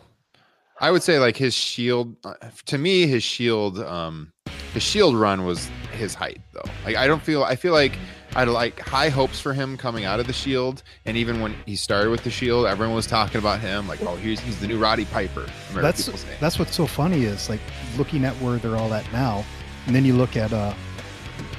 I 0.81 0.91
would 0.91 1.03
say 1.03 1.19
like 1.19 1.35
his 1.37 1.53
Shield. 1.53 2.15
uh, 2.25 2.33
To 2.67 2.77
me, 2.77 3.05
his 3.07 3.23
Shield, 3.23 3.79
um, 3.79 4.31
his 4.73 4.83
Shield 4.83 5.15
run 5.15 5.45
was 5.45 5.69
his 5.91 6.13
height 6.13 6.39
though. 6.53 6.69
Like 6.85 6.95
I 6.95 7.07
don't 7.07 7.21
feel. 7.21 7.43
I 7.43 7.55
feel 7.55 7.73
like 7.73 7.93
I 8.35 8.39
had 8.39 8.47
like 8.49 8.79
high 8.79 9.09
hopes 9.09 9.39
for 9.39 9.53
him 9.53 9.75
coming 9.75 10.05
out 10.05 10.19
of 10.19 10.27
the 10.27 10.33
Shield, 10.33 10.83
and 11.05 11.17
even 11.17 11.41
when 11.41 11.55
he 11.65 11.75
started 11.75 12.11
with 12.11 12.23
the 12.23 12.29
Shield, 12.29 12.65
everyone 12.67 12.95
was 12.95 13.07
talking 13.07 13.39
about 13.39 13.59
him 13.59 13.87
like, 13.87 14.01
"Oh, 14.03 14.15
he's 14.15 14.39
he's 14.39 14.59
the 14.59 14.67
new 14.67 14.77
Roddy 14.77 15.05
Piper." 15.05 15.45
That's 15.73 16.05
that's 16.39 16.59
what's 16.59 16.75
so 16.75 16.85
funny 16.87 17.23
is 17.23 17.49
like 17.49 17.61
looking 17.97 18.23
at 18.25 18.33
where 18.35 18.57
they're 18.57 18.77
all 18.77 18.93
at 18.93 19.11
now, 19.11 19.43
and 19.87 19.95
then 19.95 20.05
you 20.05 20.13
look 20.13 20.37
at 20.37 20.53
uh 20.53 20.73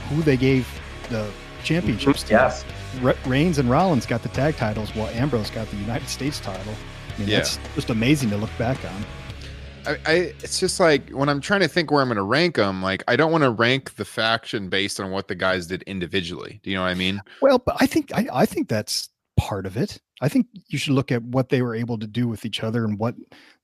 who 0.09 0.22
they 0.22 0.37
gave 0.37 0.66
the 1.11 1.28
championships 1.64 2.22
to. 2.24 2.33
Yes. 2.33 2.64
Re- 3.00 3.14
Reigns 3.26 3.59
and 3.59 3.68
Rollins 3.70 4.06
got 4.06 4.22
the 4.22 4.28
tag 4.30 4.56
titles, 4.56 4.94
while 4.94 5.09
Ambrose 5.09 5.50
got 5.50 5.68
the 5.70 5.76
United 5.76 6.09
States 6.09 6.40
title. 6.40 6.74
Mean, 7.20 7.28
Yeah. 7.28 7.38
that's 7.38 7.59
just 7.74 7.90
amazing 7.90 8.30
to 8.30 8.37
look 8.37 8.50
back 8.59 8.78
on. 8.85 9.04
I, 9.87 9.98
I 10.06 10.12
it's 10.42 10.61
just 10.61 10.78
like 10.78 11.11
when 11.11 11.28
I'm 11.28 11.40
trying 11.40 11.61
to 11.61 11.68
think 11.68 11.90
where 11.90 12.02
I'm 12.02 12.09
going 12.09 12.16
to 12.16 12.22
rank 12.22 12.56
them. 12.56 12.83
Like 12.83 13.02
I 13.09 13.16
don't 13.16 13.33
want 13.33 13.44
to 13.44 13.50
rank 13.50 13.94
the 13.96 14.04
faction 14.04 14.68
based 14.68 15.00
on 15.00 15.11
what 15.11 15.28
the 15.28 15.35
guys 15.35 15.66
did 15.66 15.83
individually. 15.85 16.61
Do 16.62 16.70
you 16.70 16.76
know 16.76 16.83
what 16.83 16.88
I 16.90 16.94
mean? 16.94 17.20
Well, 17.40 17.59
but 17.59 17.76
I 17.80 17.87
think 17.87 18.12
I, 18.14 18.26
I 18.33 18.46
think 18.46 18.68
that's 18.68 19.09
part 19.37 19.64
of 19.64 19.76
it. 19.78 19.98
I 20.20 20.28
think 20.28 20.48
you 20.68 20.76
should 20.76 20.92
look 20.92 21.11
at 21.11 21.22
what 21.22 21.48
they 21.48 21.62
were 21.62 21.74
able 21.74 21.98
to 21.98 22.06
do 22.06 22.28
with 22.28 22.44
each 22.44 22.62
other 22.62 22.85
and 22.85 22.98
what 22.98 23.14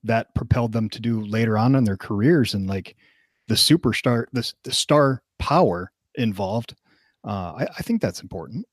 that 0.04 0.34
propelled 0.34 0.72
them 0.72 0.88
to 0.88 1.00
do 1.00 1.20
later 1.20 1.58
on 1.58 1.74
in 1.74 1.84
their 1.84 1.98
careers 1.98 2.54
and 2.54 2.66
like 2.66 2.96
the 3.48 3.54
superstar, 3.56 4.24
the, 4.32 4.50
the 4.64 4.72
star 4.72 5.22
power 5.38 5.92
involved. 6.14 6.74
Uh, 7.26 7.52
I, 7.58 7.66
I 7.78 7.82
think 7.82 8.00
that's 8.00 8.22
important. 8.22 8.64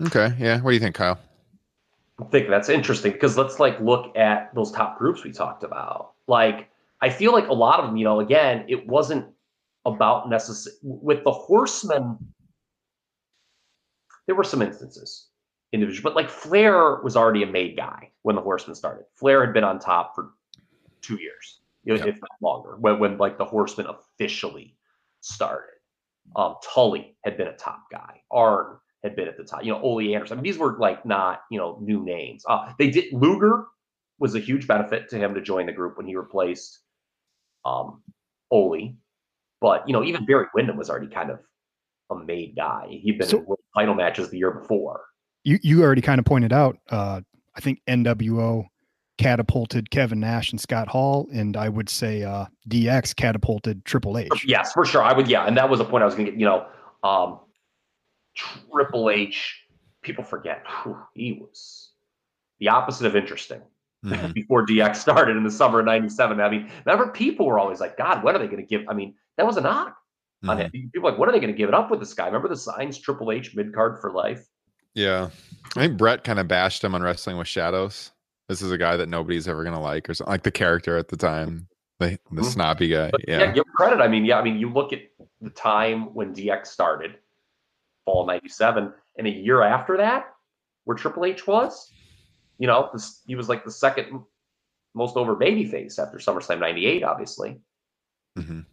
Okay, 0.00 0.34
yeah. 0.38 0.60
What 0.60 0.70
do 0.70 0.74
you 0.74 0.80
think, 0.80 0.94
Kyle? 0.94 1.18
Think 2.30 2.48
that's 2.48 2.68
interesting 2.68 3.12
because 3.12 3.38
let's 3.38 3.58
like 3.60 3.80
look 3.80 4.16
at 4.16 4.54
those 4.54 4.72
top 4.72 4.98
groups 4.98 5.24
we 5.24 5.32
talked 5.32 5.64
about. 5.64 6.12
Like, 6.26 6.68
I 7.00 7.08
feel 7.08 7.32
like 7.32 7.48
a 7.48 7.52
lot 7.52 7.80
of 7.80 7.86
them, 7.86 7.96
you 7.96 8.04
know, 8.04 8.20
again, 8.20 8.64
it 8.68 8.86
wasn't 8.86 9.26
about 9.86 10.28
necessary 10.28 10.76
with 10.82 11.24
the 11.24 11.32
horsemen. 11.32 12.18
There 14.26 14.34
were 14.34 14.44
some 14.44 14.60
instances, 14.62 15.28
individual, 15.72 16.10
but 16.10 16.16
like 16.16 16.28
Flair 16.28 17.00
was 17.02 17.16
already 17.16 17.42
a 17.42 17.46
made 17.46 17.76
guy 17.76 18.10
when 18.22 18.36
the 18.36 18.42
horsemen 18.42 18.74
started. 18.74 19.04
Flair 19.14 19.44
had 19.44 19.54
been 19.54 19.64
on 19.64 19.78
top 19.78 20.14
for 20.14 20.32
two 21.00 21.18
years, 21.20 21.60
Yep. 21.84 22.06
if 22.06 22.20
not 22.20 22.30
longer, 22.42 22.76
when, 22.76 22.98
when 22.98 23.18
like 23.18 23.38
the 23.38 23.44
horsemen 23.44 23.86
officially 23.86 24.76
started. 25.20 25.74
Um, 26.36 26.56
Tully 26.62 27.16
had 27.24 27.36
been 27.36 27.48
a 27.48 27.56
top 27.56 27.90
guy. 27.90 28.20
Arn 28.30 28.76
had 29.02 29.16
been 29.16 29.28
at 29.28 29.36
the 29.36 29.44
top. 29.44 29.64
You 29.64 29.72
know, 29.72 29.80
Ole 29.80 30.14
Anderson. 30.14 30.38
I 30.38 30.42
mean, 30.42 30.50
these 30.50 30.58
were 30.58 30.76
like 30.78 31.04
not 31.06 31.42
you 31.50 31.58
know 31.58 31.78
new 31.80 32.04
names. 32.04 32.44
Uh, 32.48 32.72
they 32.78 32.90
did 32.90 33.12
Luger 33.12 33.64
was 34.18 34.34
a 34.34 34.38
huge 34.40 34.66
benefit 34.66 35.08
to 35.08 35.16
him 35.16 35.34
to 35.34 35.40
join 35.40 35.66
the 35.66 35.72
group 35.72 35.96
when 35.96 36.06
he 36.06 36.14
replaced 36.14 36.80
um, 37.64 38.02
Ole. 38.50 38.94
But 39.60 39.86
you 39.86 39.92
know, 39.92 40.04
even 40.04 40.24
Barry 40.26 40.46
Windham 40.54 40.76
was 40.76 40.90
already 40.90 41.08
kind 41.08 41.30
of 41.30 41.40
a 42.10 42.16
made 42.16 42.54
guy. 42.56 42.86
He'd 42.90 43.18
been 43.18 43.28
So- 43.28 43.38
in 43.38 43.56
title 43.76 43.94
matches 43.94 44.30
the 44.30 44.38
year 44.38 44.50
before. 44.50 45.02
You 45.44 45.58
you 45.62 45.82
already 45.82 46.02
kind 46.02 46.18
of 46.18 46.24
pointed 46.26 46.52
out. 46.52 46.76
Uh, 46.90 47.22
I 47.56 47.60
think 47.60 47.80
NWO 47.88 48.64
catapulted 49.16 49.90
Kevin 49.90 50.20
Nash 50.20 50.50
and 50.50 50.60
Scott 50.60 50.88
Hall, 50.88 51.28
and 51.32 51.56
I 51.56 51.68
would 51.68 51.88
say 51.88 52.22
uh, 52.22 52.46
DX 52.68 53.14
catapulted 53.16 53.84
Triple 53.84 54.18
H. 54.18 54.28
Yes, 54.46 54.72
for 54.72 54.84
sure. 54.84 55.02
I 55.02 55.12
would. 55.14 55.28
Yeah, 55.28 55.46
and 55.46 55.56
that 55.56 55.68
was 55.70 55.80
a 55.80 55.84
point 55.84 56.02
I 56.02 56.06
was 56.06 56.14
going 56.14 56.26
to 56.26 56.32
get. 56.32 56.40
You 56.40 56.46
know, 56.46 56.66
um, 57.04 57.40
Triple 58.34 59.10
H. 59.10 59.62
People 60.02 60.24
forget 60.24 60.64
whew, 60.82 60.98
he 61.14 61.32
was 61.40 61.92
the 62.58 62.68
opposite 62.68 63.06
of 63.06 63.16
interesting. 63.16 63.62
Mhm. 64.04 64.32
before 64.34 64.64
DX 64.64 64.96
started 64.96 65.36
in 65.36 65.44
the 65.44 65.50
summer 65.50 65.80
of 65.80 65.84
'97. 65.86 66.40
I 66.40 66.48
mean, 66.48 66.70
remember 66.86 67.12
people 67.12 67.44
were 67.46 67.58
always 67.58 67.80
like, 67.80 67.98
"God, 67.98 68.24
when 68.24 68.34
are 68.34 68.38
they 68.38 68.46
going 68.46 68.56
to 68.56 68.62
give?" 68.66 68.88
I 68.88 68.94
mean, 68.94 69.14
that 69.36 69.44
was 69.46 69.58
a 69.58 69.60
knock 69.60 69.94
on 70.48 70.56
Mhm. 70.56 70.60
it. 70.64 70.72
People 70.72 71.02
were 71.02 71.10
like, 71.10 71.18
"What 71.18 71.28
are 71.28 71.32
they 71.32 71.40
going 71.40 71.52
to 71.52 71.56
give 71.58 71.68
it 71.68 71.74
up 71.74 71.90
with 71.90 72.00
this 72.00 72.14
guy? 72.14 72.24
Remember 72.26 72.48
the 72.48 72.56
signs 72.56 72.96
Triple 72.98 73.30
H 73.30 73.54
mid 73.54 73.74
card 73.74 74.00
for 74.00 74.10
life? 74.10 74.46
Yeah, 74.94 75.28
I 75.76 75.80
think 75.80 75.98
Bret 75.98 76.24
kind 76.24 76.38
of 76.38 76.48
bashed 76.48 76.82
him 76.82 76.94
on 76.94 77.02
Wrestling 77.02 77.36
with 77.36 77.46
Shadows. 77.46 78.10
This 78.48 78.62
is 78.62 78.72
a 78.72 78.78
guy 78.78 78.96
that 78.96 79.08
nobody's 79.10 79.46
ever 79.46 79.62
gonna 79.64 79.80
like, 79.80 80.08
or 80.08 80.14
something 80.14 80.32
like 80.32 80.42
the 80.44 80.50
character 80.50 80.96
at 80.96 81.08
the 81.08 81.16
time, 81.18 81.68
the 81.98 82.18
the 82.32 82.40
Mhm. 82.40 82.44
snobby 82.46 82.88
guy. 82.88 83.10
Yeah. 83.28 83.40
Yeah, 83.40 83.52
give 83.52 83.64
credit. 83.76 84.00
I 84.00 84.08
mean, 84.08 84.24
yeah, 84.24 84.38
I 84.38 84.42
mean, 84.42 84.56
you 84.58 84.70
look 84.72 84.94
at 84.94 85.02
the 85.42 85.50
time 85.50 86.14
when 86.14 86.32
DX 86.34 86.66
started, 86.70 87.18
fall 88.12 88.26
'97, 88.26 88.92
and 89.18 89.26
a 89.26 89.30
year 89.30 89.62
after 89.62 89.96
that, 89.96 90.26
where 90.84 90.96
Triple 90.96 91.24
H 91.24 91.46
was, 91.46 91.92
you 92.58 92.66
know, 92.66 92.90
this, 92.92 93.22
he 93.26 93.34
was 93.34 93.48
like 93.48 93.64
the 93.64 93.70
second 93.70 94.22
most 94.94 95.16
over 95.16 95.36
babyface 95.36 95.98
after 95.98 96.18
SummerSlam 96.18 96.60
'98, 96.60 97.04
obviously. 97.04 97.60
Mhm. 98.38 98.66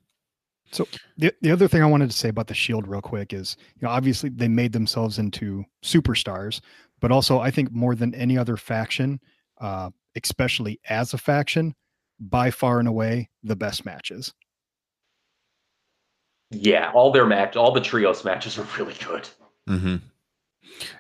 The, 1.17 1.33
the 1.41 1.51
other 1.51 1.67
thing 1.67 1.81
I 1.81 1.85
wanted 1.85 2.11
to 2.11 2.17
say 2.17 2.27
about 2.27 2.47
the 2.47 2.53
Shield 2.53 2.87
real 2.87 3.01
quick 3.01 3.31
is, 3.31 3.55
you 3.75 3.85
know, 3.85 3.89
obviously 3.89 4.29
they 4.29 4.49
made 4.49 4.73
themselves 4.73 5.17
into 5.17 5.63
superstars, 5.83 6.59
but 6.99 7.11
also 7.11 7.39
I 7.39 7.51
think 7.51 7.71
more 7.71 7.95
than 7.95 8.13
any 8.13 8.37
other 8.37 8.57
faction, 8.57 9.21
uh, 9.61 9.91
especially 10.21 10.79
as 10.89 11.13
a 11.13 11.17
faction, 11.17 11.73
by 12.19 12.51
far 12.51 12.79
and 12.79 12.87
away 12.87 13.29
the 13.43 13.55
best 13.55 13.85
matches. 13.85 14.33
Yeah, 16.51 16.91
all 16.93 17.11
their 17.11 17.25
match, 17.25 17.55
all 17.55 17.71
the 17.71 17.81
trios 17.81 18.23
matches 18.23 18.57
were 18.57 18.67
really 18.77 18.95
good. 19.05 19.27
Mm-hmm. 19.69 19.95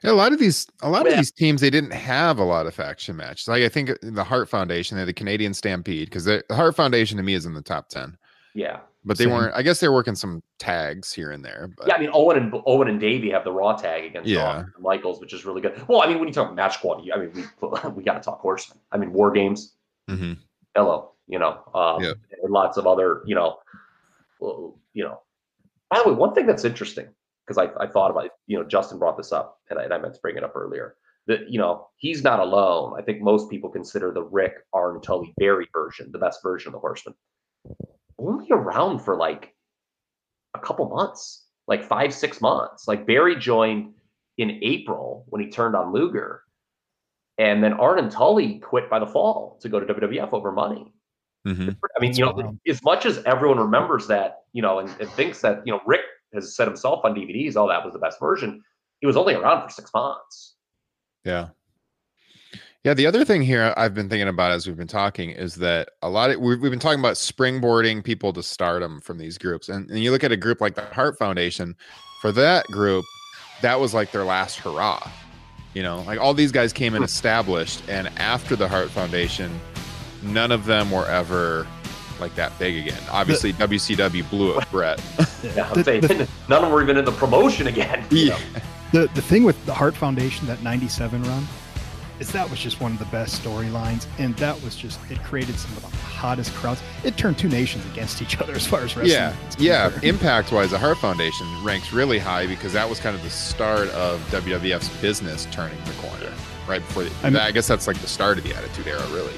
Yeah, 0.03 0.11
a 0.11 0.13
lot 0.13 0.33
of 0.33 0.39
these, 0.39 0.67
a 0.81 0.89
lot 0.89 1.07
of 1.07 1.15
these 1.15 1.31
teams, 1.31 1.61
they 1.61 1.69
didn't 1.69 1.91
have 1.91 2.39
a 2.39 2.43
lot 2.43 2.65
of 2.65 2.73
faction 2.73 3.15
matches. 3.15 3.47
Like 3.47 3.63
I 3.63 3.69
think 3.69 3.91
the 4.01 4.23
Hart 4.23 4.49
Foundation, 4.49 4.95
they 4.97 5.01
had 5.01 5.07
the 5.07 5.13
Canadian 5.13 5.53
Stampede, 5.53 6.09
because 6.09 6.25
the 6.25 6.43
Hart 6.49 6.75
Foundation 6.75 7.15
to 7.17 7.23
me 7.23 7.33
is 7.33 7.45
in 7.45 7.53
the 7.53 7.61
top 7.61 7.89
ten. 7.89 8.17
Yeah. 8.55 8.79
But 9.05 9.17
they 9.17 9.23
Same. 9.25 9.33
weren't. 9.33 9.55
I 9.55 9.61
guess 9.61 9.79
they're 9.79 9.93
working 9.93 10.15
some 10.15 10.41
tags 10.59 11.13
here 11.13 11.31
and 11.31 11.45
there. 11.45 11.69
But 11.77 11.87
Yeah, 11.87 11.93
I 11.95 11.99
mean 11.99 12.09
Owen 12.11 12.37
and 12.37 12.53
Owen 12.65 12.89
and 12.89 12.99
Davey 12.99 13.29
have 13.29 13.43
the 13.45 13.51
Raw 13.51 13.73
tag 13.73 14.03
against 14.03 14.27
Yeah. 14.27 14.59
And 14.61 14.67
Michaels, 14.79 15.21
which 15.21 15.31
is 15.31 15.45
really 15.45 15.61
good. 15.61 15.81
Well, 15.87 16.01
I 16.01 16.07
mean, 16.07 16.17
when 16.19 16.27
you 16.27 16.33
talk 16.33 16.53
match 16.53 16.81
quality, 16.81 17.13
I 17.13 17.17
mean, 17.17 17.31
we 17.61 17.67
we 17.91 18.03
got 18.03 18.15
to 18.15 18.19
talk 18.19 18.39
Horsemen. 18.41 18.79
I 18.91 18.97
mean, 18.97 19.13
War 19.13 19.31
Games, 19.31 19.75
Mhm. 20.09 20.37
hello, 20.75 21.11
you 21.27 21.39
know, 21.39 21.61
um, 21.73 22.03
Yep. 22.03 22.17
and 22.43 22.51
lots 22.51 22.77
of 22.77 22.85
other, 22.87 23.21
you 23.25 23.35
know, 23.35 23.59
well, 24.39 24.77
you 24.93 25.03
know. 25.05 25.21
By 25.89 26.01
the 26.03 26.09
way, 26.09 26.15
one 26.15 26.33
thing 26.33 26.45
that's 26.45 26.65
interesting 26.65 27.07
because 27.45 27.57
I, 27.57 27.83
I 27.83 27.87
thought 27.87 28.11
about 28.11 28.29
you 28.47 28.57
know, 28.57 28.65
Justin 28.65 28.99
brought 28.99 29.17
this 29.17 29.31
up, 29.31 29.59
and 29.69 29.79
I, 29.79 29.83
and 29.83 29.93
I 29.93 29.97
meant 29.97 30.15
to 30.15 30.21
bring 30.21 30.37
it 30.37 30.43
up 30.43 30.55
earlier. 30.55 30.95
That 31.27 31.49
you 31.49 31.59
know, 31.59 31.87
he's 31.97 32.23
not 32.23 32.39
alone. 32.39 32.93
I 32.97 33.01
think 33.01 33.21
most 33.21 33.49
people 33.49 33.69
consider 33.69 34.11
the 34.11 34.23
Ric 34.23 34.53
Arn 34.73 35.01
Tully 35.01 35.33
Barry 35.37 35.67
version 35.73 36.11
the 36.11 36.19
best 36.19 36.41
version 36.43 36.69
of 36.69 36.73
the 36.73 36.79
Horseman. 36.79 37.15
Only 38.17 38.47
around 38.51 38.99
for 38.99 39.15
like 39.15 39.53
a 40.53 40.59
couple 40.59 40.89
months, 40.89 41.45
like 41.67 41.83
five, 41.83 42.13
six 42.13 42.41
months. 42.41 42.87
Like 42.87 43.05
Barry 43.05 43.35
joined 43.35 43.93
in 44.37 44.59
April 44.61 45.25
when 45.29 45.41
he 45.41 45.49
turned 45.49 45.75
on 45.75 45.93
Luger. 45.93 46.43
And 47.37 47.63
then 47.63 47.73
Arn 47.73 47.99
and 47.99 48.11
Tully 48.11 48.59
quit 48.59 48.89
by 48.89 48.99
the 48.99 49.05
fall 49.05 49.59
to 49.61 49.69
go 49.69 49.79
to 49.79 49.93
WWF 49.93 50.33
over 50.33 50.51
money. 50.51 50.91
Mhm. 51.47 51.77
I 51.95 51.99
mean, 52.01 52.13
you 52.15 52.25
know, 52.25 52.57
as 52.67 52.83
much 52.83 53.05
as 53.05 53.23
everyone 53.25 53.57
remembers 53.57 54.07
that, 54.07 54.39
you 54.51 54.61
know, 54.61 54.79
and, 54.79 54.89
and 54.99 55.09
thinks 55.11 55.41
that, 55.41 55.61
you 55.65 55.71
know, 55.71 55.79
Ric 55.85 56.01
has 56.33 56.55
said 56.55 56.67
himself 56.67 57.05
on 57.05 57.15
DVDs, 57.15 57.55
oh, 57.55 57.67
that 57.69 57.83
was 57.83 57.93
the 57.93 57.99
best 57.99 58.19
version. 58.19 58.61
He 58.99 59.07
was 59.07 59.15
only 59.15 59.33
around 59.33 59.63
for 59.63 59.69
six 59.69 59.91
months. 59.93 60.55
Yeah. 61.23 61.49
Yeah. 62.83 62.93
The 62.93 63.05
other 63.05 63.23
thing 63.23 63.41
here 63.41 63.73
I've 63.77 63.93
been 63.93 64.09
thinking 64.09 64.27
about 64.27 64.51
as 64.51 64.67
we've 64.67 64.77
been 64.77 64.87
talking 64.87 65.29
is 65.29 65.55
that 65.55 65.89
a 66.01 66.09
lot 66.09 66.31
of 66.31 66.39
we've, 66.39 66.59
we've 66.59 66.71
been 66.71 66.79
talking 66.79 66.99
about 66.99 67.15
springboarding 67.15 68.03
people 68.03 68.33
to 68.33 68.43
stardom 68.43 68.99
from 68.99 69.17
these 69.17 69.37
groups. 69.37 69.69
And, 69.69 69.89
and 69.89 69.99
you 69.99 70.11
look 70.11 70.23
at 70.23 70.31
a 70.31 70.37
group 70.37 70.59
like 70.59 70.75
the 70.75 70.85
Hart 70.85 71.17
Foundation, 71.17 71.75
for 72.21 72.31
that 72.33 72.65
group, 72.67 73.05
that 73.61 73.79
was 73.79 73.93
like 73.93 74.11
their 74.11 74.23
last 74.23 74.57
hurrah. 74.57 75.09
You 75.73 75.83
know, 75.83 76.01
like 76.01 76.19
all 76.19 76.33
these 76.33 76.51
guys 76.51 76.73
came 76.73 76.95
in 76.95 77.03
established, 77.03 77.83
and 77.87 78.07
after 78.17 78.55
the 78.55 78.67
Hart 78.67 78.89
Foundation, 78.89 79.59
none 80.23 80.51
of 80.51 80.65
them 80.65 80.91
were 80.91 81.05
ever 81.07 81.67
like 82.19 82.33
that 82.35 82.57
big 82.57 82.87
again. 82.87 82.99
Obviously, 83.11 83.53
WCW 83.53 84.27
blew 84.29 84.55
up 84.55 84.69
Bret. 84.71 85.01
Yeah, 85.55 85.71
The- 85.73 85.83
saying 85.83 86.01
the- 86.01 86.27
none 86.49 86.63
of 86.63 86.63
them 86.63 86.71
were 86.71 86.81
even 86.81 86.97
in 86.97 87.05
the 87.05 87.11
promotion 87.11 87.67
again. 87.67 88.05
you 88.09 88.29
know? 88.29 88.37
The 88.91 89.07
the 89.13 89.21
thing 89.21 89.43
with 89.43 89.63
the 89.65 89.73
Hart 89.73 89.95
Foundation, 89.95 90.47
that 90.47 90.63
'97 90.63 91.21
run, 91.23 91.45
is 92.19 92.31
that 92.31 92.49
was 92.49 92.59
just 92.59 92.81
one 92.81 92.91
of 92.93 92.99
the 92.99 93.05
best 93.05 93.43
storylines, 93.43 94.07
and 94.17 94.35
that 94.37 94.59
was 94.63 94.75
just 94.75 94.99
it 95.11 95.21
created 95.23 95.59
some 95.59 95.71
of 95.77 95.81
the 95.83 95.89
hottest 95.95 96.53
crowds. 96.55 96.81
It 97.03 97.17
turned 97.17 97.37
two 97.37 97.49
nations 97.49 97.85
against 97.91 98.21
each 98.21 98.39
other 98.39 98.53
as 98.53 98.65
far 98.65 98.79
as 98.79 98.95
wrestling. 98.97 99.11
yeah, 99.11 99.35
yeah. 99.59 99.91
Impact 100.01 100.51
wise, 100.51 100.71
the 100.71 100.79
Hart 100.79 100.97
Foundation 100.97 101.45
ranks 101.63 101.93
really 101.93 102.17
high 102.17 102.47
because 102.47 102.73
that 102.73 102.89
was 102.89 102.99
kind 102.99 103.15
of 103.15 103.21
the 103.23 103.29
start 103.29 103.89
of 103.89 104.19
WWF's 104.31 104.89
business 105.01 105.47
turning 105.51 105.77
the 105.85 105.91
corner. 105.93 106.33
Right 106.67 106.79
before, 106.81 107.03
the, 107.03 107.11
I 107.23 107.29
mean- 107.29 107.39
I 107.41 107.51
guess 107.51 107.67
that's 107.67 107.85
like 107.87 107.97
the 107.99 108.07
start 108.07 108.37
of 108.39 108.43
the 108.43 108.55
Attitude 108.55 108.87
Era, 108.87 109.05
really. 109.11 109.33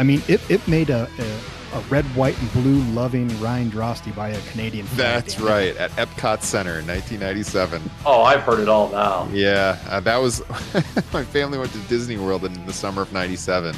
So. 0.00 0.02
I 0.02 0.04
mean, 0.04 0.22
it, 0.28 0.40
it 0.50 0.66
made 0.66 0.90
a, 0.90 1.08
a, 1.18 1.76
a 1.78 1.80
red, 1.82 2.04
white, 2.16 2.38
and 2.40 2.52
blue 2.52 2.80
loving 2.92 3.28
Ryan 3.40 3.70
Drosty 3.70 4.14
by 4.16 4.30
a 4.30 4.40
Canadian. 4.50 4.86
flag, 4.86 4.98
That's 4.98 5.34
damn 5.34 5.46
it. 5.46 5.50
right 5.50 5.76
at 5.76 5.90
Epcot 5.92 6.42
Center 6.42 6.78
in 6.78 6.86
1997. 6.86 7.82
Oh, 8.06 8.22
I've 8.22 8.40
heard 8.40 8.60
it 8.60 8.68
all 8.68 8.88
now. 8.90 9.28
Yeah, 9.32 9.78
uh, 9.88 10.00
that 10.00 10.16
was 10.16 10.42
my 11.12 11.24
family 11.24 11.58
went 11.58 11.72
to 11.72 11.78
Disney 11.80 12.16
World 12.16 12.44
in 12.44 12.66
the 12.66 12.72
summer 12.72 13.02
of 13.02 13.12
'97, 13.12 13.76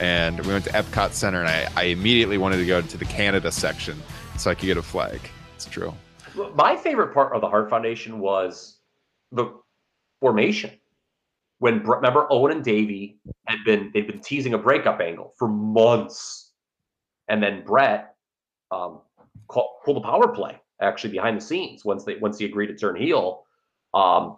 and 0.00 0.40
we 0.46 0.52
went 0.52 0.64
to 0.66 0.70
Epcot 0.70 1.12
Center, 1.12 1.40
and 1.40 1.48
I, 1.48 1.68
I 1.76 1.84
immediately 1.84 2.38
wanted 2.38 2.58
to 2.58 2.66
go 2.66 2.80
to 2.80 2.96
the 2.96 3.04
Canada 3.04 3.50
section 3.50 4.00
so 4.38 4.50
I 4.50 4.54
could 4.54 4.66
get 4.66 4.76
a 4.76 4.82
flag. 4.82 5.20
It's 5.56 5.66
true. 5.66 5.92
My 6.54 6.76
favorite 6.76 7.14
part 7.14 7.34
of 7.34 7.40
the 7.40 7.48
Hart 7.48 7.70
Foundation 7.70 8.18
was 8.18 8.78
the 9.32 9.52
formation. 10.20 10.70
When 11.66 11.82
remember 11.82 12.28
Owen 12.30 12.52
and 12.52 12.62
Davey 12.62 13.18
had 13.48 13.58
been 13.64 13.90
they'd 13.92 14.06
been 14.06 14.20
teasing 14.20 14.54
a 14.54 14.58
breakup 14.58 15.00
angle 15.00 15.34
for 15.36 15.48
months, 15.48 16.52
and 17.26 17.42
then 17.42 17.64
Bret 17.64 18.14
um, 18.70 19.00
pulled 19.50 19.96
a 19.96 20.00
power 20.00 20.28
play 20.28 20.60
actually 20.80 21.10
behind 21.10 21.36
the 21.36 21.40
scenes 21.40 21.84
once 21.84 22.04
they 22.04 22.18
once 22.18 22.38
he 22.38 22.44
agreed 22.44 22.68
to 22.68 22.76
turn 22.76 22.94
heel. 22.94 23.42
Um, 23.94 24.36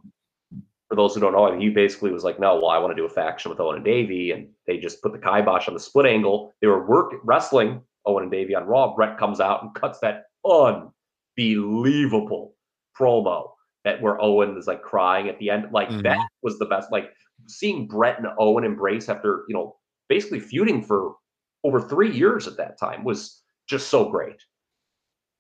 for 0.89 0.97
those 0.97 1.15
who 1.15 1.21
don't 1.21 1.35
know, 1.35 1.61
he 1.61 1.69
basically 1.69 2.13
was 2.13 2.25
like, 2.25 2.41
"No, 2.41 2.55
well, 2.55 2.69
I 2.69 2.79
want 2.79 2.93
to 2.93 2.97
do 2.97 3.05
a 3.05 3.11
faction 3.11 3.51
with 3.51 3.61
Owen 3.61 3.77
and 3.77 3.85
Davey," 3.85 4.31
and 4.31 4.49
they 4.67 4.79
just 4.79 5.03
put 5.03 5.13
the 5.13 5.19
kibosh 5.19 5.69
on 5.69 5.75
the 5.75 5.81
split 5.81 6.07
angle. 6.07 6.55
They 6.63 6.67
were 6.67 6.87
work 6.87 7.13
wrestling 7.25 7.83
Owen 8.07 8.23
and 8.23 8.33
Davey 8.33 8.55
on 8.55 8.65
Raw. 8.65 8.95
Bret 8.95 9.19
comes 9.19 9.39
out 9.39 9.63
and 9.63 9.75
cuts 9.75 9.99
that 9.99 10.29
unbelievable 10.47 12.55
promo 12.99 13.51
that 13.85 14.01
where 14.03 14.21
Owen 14.21 14.57
is 14.57 14.67
like 14.67 14.83
crying 14.83 15.29
at 15.29 15.39
the 15.39 15.51
end. 15.51 15.69
Like 15.73 15.89
Mhm. 15.89 16.03
that 16.03 16.29
was 16.43 16.59
the 16.59 16.67
best. 16.67 16.91
Like 16.93 17.13
seeing 17.47 17.87
Bret 17.87 18.19
and 18.19 18.29
Owen 18.39 18.65
embrace 18.65 19.09
after 19.09 19.45
you 19.49 19.55
know 19.55 19.77
basically 20.09 20.41
feuding 20.41 20.83
for 20.83 21.17
over 21.65 21.81
three 21.81 22.11
years 22.11 22.47
at 22.47 22.57
that 22.57 22.79
time 22.79 23.05
was 23.05 23.43
just 23.67 23.89
so 23.89 24.09
great. 24.09 24.43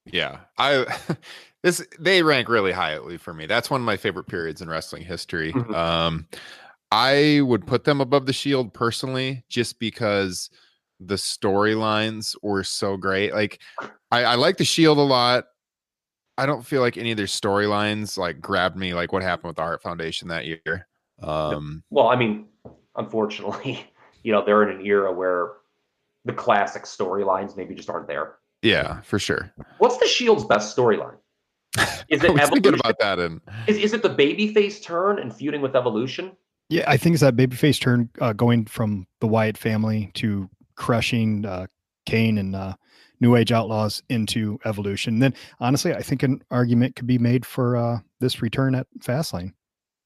Yeah, 0.05 0.40
I 0.57 0.87
this 1.62 1.85
they 1.98 2.22
rank 2.22 2.48
really 2.48 2.72
highly 2.72 3.16
for 3.18 3.35
me. 3.35 3.46
That's 3.46 3.70
one 3.70 3.81
of 3.81 3.85
my 3.85 3.96
favorite 3.96 4.27
periods 4.27 4.62
in 4.62 4.68
wrestling 4.68 5.03
history. 5.03 5.53
Mhm. 5.53 5.74
Um, 5.74 6.27
I 6.90 7.42
would 7.42 7.66
put 7.66 7.85
them 7.85 8.01
above 8.01 8.24
the 8.24 8.33
Shield 8.33 8.72
personally, 8.72 9.44
just 9.51 9.79
because 9.79 10.48
the 11.01 11.16
storylines 11.16 12.35
were 12.42 12.64
so 12.64 12.96
great. 12.96 13.35
Like, 13.35 13.61
I, 14.11 14.24
I 14.24 14.35
like 14.37 14.57
the 14.57 14.64
Shield 14.64 14.96
a 14.96 15.03
lot. 15.03 15.44
I 16.38 16.46
don't 16.46 16.64
feel 16.64 16.81
like 16.81 16.96
any 16.96 17.11
of 17.11 17.16
their 17.16 17.27
storylines 17.27 18.16
like 18.16 18.40
grabbed 18.40 18.77
me 18.77 18.94
like 18.94 19.12
what 19.12 19.22
happened 19.22 19.48
with 19.48 19.57
the 19.57 19.62
Hart 19.62 19.83
Foundation 19.83 20.29
that 20.29 20.46
year. 20.46 20.87
Um, 21.22 21.83
Well, 21.90 22.09
I 22.09 22.16
mean, 22.16 22.46
unfortunately, 22.96 23.85
you 24.22 24.33
know 24.33 24.44
they're 24.44 24.62
in 24.68 24.79
an 24.79 24.87
era 24.87 25.12
where 25.12 25.53
the 26.24 26.33
classic 26.33 26.85
storylines 26.85 27.57
maybe 27.57 27.74
just 27.74 27.90
aren't 27.90 28.07
there. 28.09 28.37
yeah, 28.62 29.01
for 29.03 29.18
sure. 29.18 29.53
What's 29.79 29.98
the 29.98 30.07
Shield's 30.07 30.44
best 30.44 30.77
storyline? 30.77 31.16
Is 32.09 32.22
it 32.24 32.33
was 32.33 32.40
thinking 32.48 32.74
evolution? 32.74 32.74
about 32.81 32.98
that, 33.01 33.18
and 33.18 33.40
Is, 33.66 33.77
is 33.77 33.92
it 33.92 34.03
the 34.03 34.09
babyface 34.11 34.83
turn 34.83 35.18
and 35.18 35.35
feuding 35.35 35.61
with 35.61 35.77
evolution? 35.77 36.33
Yeah, 36.70 36.85
I 36.87 36.96
think 36.96 37.14
it's 37.14 37.22
that 37.22 37.37
babyface 37.37 37.81
turn 37.81 38.09
uh, 38.20 38.33
going 38.33 38.64
from 38.64 39.07
the 39.20 39.27
Wyatt 39.27 39.59
family 39.59 40.11
to 40.14 40.48
crushing 40.77 41.44
uh, 41.46 41.66
Kane 42.07 42.38
and 42.38 42.57
uh, 42.57 42.74
New 43.20 43.37
Age 43.37 43.52
Outlaws 43.52 44.02
into 44.09 44.59
Evolution. 44.64 45.18
then, 45.18 45.35
honestly, 45.61 45.92
I 45.94 46.02
think 46.02 46.22
an 46.22 46.42
argument 46.50 46.96
could 46.96 47.07
be 47.07 47.18
made 47.18 47.44
for 47.44 47.76
uh, 47.76 47.98
this 48.20 48.42
return 48.42 48.74
at 48.74 48.87
Fastlane. 49.00 49.52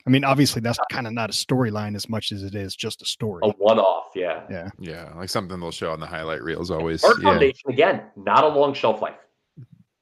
I 0.06 0.10
mean, 0.10 0.24
obviously, 0.24 0.60
that's 0.60 0.78
kind 0.90 1.06
of 1.06 1.12
not 1.12 1.30
a 1.30 1.32
storyline 1.32 1.94
as 1.94 2.08
much 2.08 2.32
as 2.32 2.42
it 2.42 2.54
is 2.56 2.74
just 2.74 3.02
a 3.02 3.04
story. 3.04 3.42
A 3.44 3.50
one-off, 3.50 4.06
yeah. 4.16 4.42
Yeah. 4.50 4.70
yeah, 4.78 5.12
like 5.14 5.28
something 5.28 5.60
they'll 5.60 5.70
show 5.70 5.92
on 5.92 6.00
the 6.00 6.06
highlight 6.06 6.42
reels 6.42 6.70
always. 6.72 7.04
Art 7.04 7.16
Yeah. 7.20 7.30
Foundation 7.30 7.70
again, 7.70 8.02
not 8.16 8.42
a 8.42 8.48
long 8.48 8.74
shelf 8.74 9.00
life. 9.00 9.14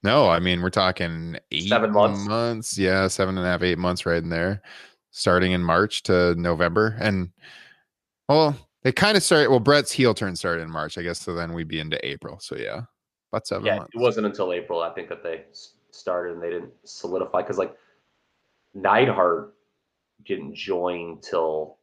No, 0.02 0.30
I 0.30 0.38
mean 0.38 0.62
we're 0.62 0.70
talking 0.70 1.36
eight 1.50 1.68
Seven 1.68 1.92
months? 1.92 2.26
months. 2.26 2.78
Yeah, 2.78 3.06
seven 3.08 3.36
and 3.36 3.46
a 3.46 3.50
half, 3.50 3.62
eight 3.62 3.76
months 3.76 4.06
right 4.06 4.22
in 4.22 4.30
there. 4.30 4.62
Starting 5.10 5.52
in 5.52 5.62
March 5.62 6.02
to 6.04 6.34
November. 6.36 6.96
And 6.98 7.30
well, 8.26 8.56
they 8.82 8.92
kind 8.92 9.18
of 9.18 9.22
started 9.22 9.50
well, 9.50 9.60
Bret's 9.60 9.92
heel 9.92 10.14
turn 10.14 10.34
started 10.36 10.62
in 10.62 10.70
March, 10.70 10.96
I 10.96 11.02
guess. 11.02 11.20
So 11.20 11.34
then 11.34 11.52
we'd 11.52 11.68
be 11.68 11.80
into 11.80 12.02
April. 12.06 12.38
So 12.40 12.56
yeah. 12.56 12.82
About 13.32 13.46
seven 13.46 13.64
Yeah, 13.66 13.76
months. 13.78 13.90
it 13.94 13.98
wasn't 14.00 14.26
until 14.26 14.52
April 14.52 14.80
I 14.82 14.90
think 14.90 15.08
that 15.08 15.22
they 15.22 15.44
started 15.90 16.34
and 16.34 16.42
they 16.42 16.50
didn't 16.50 16.72
solidify 16.84 17.42
because 17.42 17.58
like 17.58 17.74
Neidhart 18.74 19.54
didn't 20.24 20.54
join 20.54 21.20
till 21.20 21.78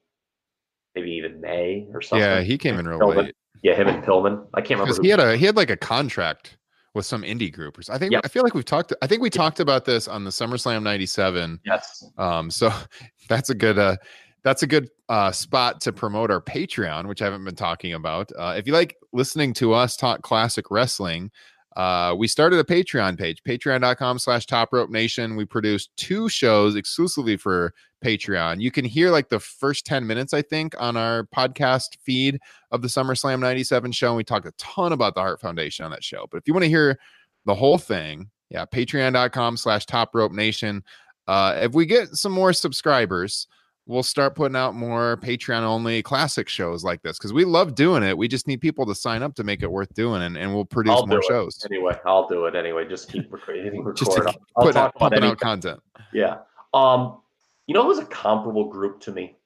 maybe 0.95 1.12
even 1.12 1.39
May 1.41 1.88
or 1.93 2.01
something. 2.01 2.27
Yeah, 2.27 2.41
he 2.41 2.57
came 2.57 2.77
in 2.77 2.88
real 2.88 2.99
Pillman. 2.99 3.15
late. 3.17 3.36
Yeah, 3.63 3.75
him 3.75 3.88
and 3.88 4.03
Pillman. 4.03 4.45
I 4.53 4.62
can't 4.62 4.79
remember. 4.79 5.01
He 5.01 5.10
had 5.10 5.19
a 5.19 5.36
he 5.38 5.45
had 5.45 5.55
like 5.55 5.69
a 5.69 5.77
contract 5.77 6.57
with 6.93 7.05
some 7.05 7.21
indie 7.21 7.51
group 7.53 7.77
I 7.91 7.97
think 7.99 8.12
Yep. 8.13 8.21
I 8.25 8.27
feel 8.27 8.41
like 8.43 8.55
we've 8.55 8.65
talked 8.65 8.91
I 9.01 9.07
think 9.07 9.21
we 9.21 9.29
talked 9.29 9.60
about 9.60 9.86
this 9.86 10.07
on 10.07 10.23
the 10.23 10.31
SummerSlam 10.31 10.81
97 10.81 11.60
yes. 11.63 12.03
Um, 12.17 12.49
so 12.49 12.71
that's 13.29 13.49
a 13.51 13.55
good 13.55 13.77
uh 13.77 13.97
that's 14.43 14.63
a 14.63 14.67
good 14.67 14.89
uh 15.10 15.32
spot 15.32 15.82
to 15.82 15.93
promote 15.93 16.32
our 16.32 16.41
Patreon, 16.41 17.08
which 17.08 17.21
I 17.21 17.26
haven't 17.26 17.45
been 17.45 17.56
talking 17.56 17.93
about. 17.93 18.32
Uh 18.38 18.56
if 18.58 18.67
you 18.67 18.73
like 18.73 18.95
listening 19.13 19.54
to 19.56 19.73
us 19.73 19.95
talk 19.95 20.21
classic 20.21 20.71
wrestling, 20.71 21.32
uh 21.76 22.15
we 22.17 22.28
started 22.28 22.60
a 22.60 22.63
Patreon 22.63 23.17
page, 23.17 23.41
patreon.com 23.43 24.19
slash 24.19 24.45
top 24.45 24.69
rope 24.71 24.89
nation. 24.89 25.36
We 25.36 25.45
produce 25.45 25.89
two 25.97 26.30
shows 26.30 26.76
exclusively 26.76 27.38
for 27.38 27.73
Patreon. 28.04 28.62
You 28.62 28.71
can 28.71 28.86
hear 28.86 29.10
like 29.10 29.30
the 29.30 29.39
first 29.39 29.86
10 29.86 30.06
minutes, 30.06 30.34
I 30.34 30.41
think, 30.41 30.76
on 30.80 30.97
our 30.97 31.23
podcast 31.36 31.97
feed 32.04 32.39
of 32.71 32.82
the 32.82 32.88
SummerSlam 32.88 33.39
97 33.39 33.91
show. 33.91 34.10
And 34.10 34.17
we 34.17 34.23
talked 34.23 34.45
a 34.45 34.54
ton 34.58 34.91
about 34.91 35.15
the 35.15 35.21
Hart 35.21 35.41
Foundation 35.41 35.86
on 35.86 35.91
that 35.91 36.04
show. 36.04 36.28
But 36.30 36.38
if 36.38 36.43
you 36.47 36.54
want 36.54 36.63
to 36.63 36.69
hear 36.69 37.00
the 37.45 37.56
whole 37.56 37.78
thing, 37.78 38.30
yeah, 38.50 38.65
patreon.com 38.65 39.58
slash 39.58 39.86
top 39.86 40.13
rope 40.13 40.32
nation. 40.32 40.84
Uh, 41.28 41.58
if 41.62 41.73
we 41.73 41.86
get 41.86 42.10
some 42.10 42.32
more 42.32 42.54
subscribers, 42.54 43.47
we'll 43.88 44.04
start 44.04 44.36
putting 44.36 44.56
out 44.56 44.76
more 44.76 45.17
Patreon 45.17 45.62
only 45.62 46.04
classic 46.04 46.50
shows 46.50 46.84
like 46.84 47.02
this 47.02 47.17
because 47.17 47.34
we 47.34 47.45
love 47.45 47.73
doing 47.73 48.04
it. 48.04 48.17
We 48.17 48.28
just 48.28 48.47
need 48.47 48.62
people 48.62 48.86
to 48.86 48.93
sign 48.93 49.23
up 49.23 49.34
to 49.36 49.43
make 49.43 49.63
it 49.63 49.71
worth 49.71 49.93
doing, 49.93 50.21
and, 50.21 50.38
and 50.38 50.54
we'll 50.54 50.65
produce 50.65 50.93
I'll 50.93 51.08
more 51.08 51.23
shows. 51.23 51.65
Anyway, 51.69 51.97
I'll 52.06 52.28
do 52.28 52.45
it 52.45 52.56
anyway. 52.56 52.88
Just 52.88 53.12
keep 53.12 53.32
rec- 53.47 53.47
hitting 53.47 53.80
record. 53.80 53.97
Just 53.97 54.12
to 54.12 54.19
I'll, 54.19 54.34
keep 54.34 54.41
I'll 54.56 54.63
putting 54.63 54.73
talk 54.73 54.84
out, 54.84 54.95
about 54.95 55.12
pumping 55.12 55.23
out 55.23 55.39
content. 55.39 55.80
Yeah. 56.13 56.38
Um, 56.73 57.21
you 57.65 57.73
know, 57.73 57.82
it 57.82 57.88
was 57.88 58.00
a 58.00 58.06
comparable 58.06 58.69
group 58.69 59.00
to 59.02 59.12
me 59.12 59.38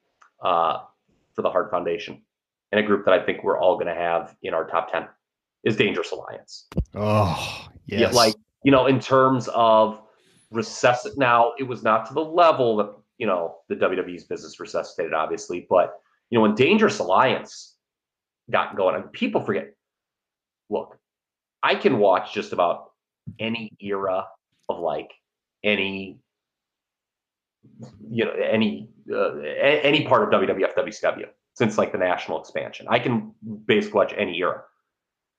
uh, 0.44 0.80
for 1.34 1.44
the 1.44 1.50
Hart 1.50 1.72
Foundation, 1.72 2.22
and 2.72 2.84
a 2.84 2.84
group 2.84 3.06
that 3.06 3.14
I 3.14 3.24
think 3.24 3.44
we're 3.44 3.60
all 3.60 3.76
going 3.76 3.88
to 3.88 3.96
have 3.96 4.36
in 4.42 4.54
our 4.54 4.66
top 4.66 4.92
ten 4.92 5.08
is 5.64 5.78
Dangerous 5.78 6.12
Alliance. 6.12 6.66
Oh, 6.96 7.68
yes. 7.86 8.00
Yeah, 8.00 8.10
like 8.10 8.36
you 8.64 8.72
know, 8.72 8.88
in 8.88 9.00
terms 9.00 9.48
of 9.54 10.02
resuscit. 10.54 11.18
Now, 11.18 11.54
it 11.60 11.64
was 11.64 11.84
not 11.84 12.06
to 12.08 12.14
the 12.14 12.24
level 12.24 12.76
that 12.78 12.94
you 13.22 13.28
know 13.28 13.58
the 13.70 13.76
WWE's 13.76 14.24
business 14.24 14.60
resuscitated, 14.60 15.14
obviously, 15.14 15.68
but 15.70 16.00
you 16.32 16.40
know, 16.40 16.42
when 16.42 16.56
Dangerous 16.56 16.98
Alliance 16.98 17.76
got 18.50 18.76
going, 18.76 18.96
and 18.96 19.14
people 19.14 19.42
forget. 19.42 19.76
Look, 20.72 20.98
I 21.62 21.76
can 21.76 22.00
watch 22.00 22.34
just 22.34 22.52
about 22.52 22.92
any 23.38 23.72
era 23.80 24.26
of 24.70 24.80
like 24.80 25.12
any 25.64 26.18
you 28.10 28.26
know 28.26 28.32
any 28.32 28.90
uh, 29.14 29.36
any 29.36 30.08
part 30.08 30.24
of 30.24 30.42
WWF 30.42 30.74
WCW 30.76 31.28
since 31.54 31.78
like 31.78 31.92
the 31.92 32.00
national 32.00 32.40
expansion. 32.40 32.88
I 32.90 32.98
can 32.98 33.36
basically 33.66 33.98
watch 33.98 34.16
any 34.18 34.36
era. 34.40 34.64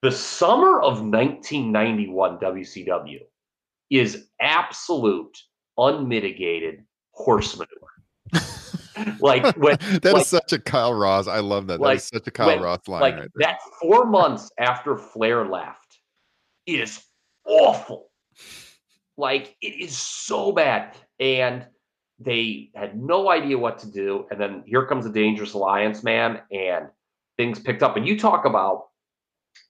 The 0.02 0.12
summer 0.12 0.80
of 0.80 1.02
1991 1.02 2.38
WCW 2.38 3.20
is 3.90 4.28
absolute 4.40 5.36
unmitigated 5.76 6.84
horse 7.12 7.56
manure. 7.56 7.81
Like 9.20 9.56
when 9.56 9.76
That 9.80 10.04
is 10.06 10.12
like- 10.14 10.26
such 10.26 10.52
a 10.52 10.58
Kyle 10.58 10.94
Ross. 10.94 11.26
I 11.26 11.40
love 11.40 11.66
that. 11.68 11.80
like, 11.80 11.98
that 11.98 12.02
is 12.02 12.08
such 12.08 12.26
a 12.26 12.30
Kyle 12.30 12.46
when- 12.48 12.62
Ross 12.62 12.88
line 12.88 13.00
like 13.00 13.16
right 13.16 13.30
that 13.36 13.58
four 13.80 14.04
months 14.06 14.50
after 14.58 14.96
Flair 14.96 15.46
left 15.46 15.98
is 16.66 17.02
awful. 17.46 18.10
Like 19.16 19.56
it 19.60 19.80
is 19.80 19.96
so 19.96 20.52
bad. 20.52 20.96
And 21.20 21.66
they 22.18 22.70
had 22.74 23.00
no 23.00 23.30
idea 23.30 23.58
what 23.58 23.78
to 23.80 23.90
do. 23.90 24.26
And 24.30 24.40
then 24.40 24.62
here 24.66 24.86
comes 24.86 25.04
the 25.04 25.10
Dangerous 25.10 25.54
Alliance, 25.54 26.02
man, 26.04 26.40
and 26.52 26.86
things 27.36 27.58
picked 27.58 27.82
up. 27.82 27.96
And 27.96 28.06
you 28.06 28.18
talk 28.18 28.44
about 28.44 28.88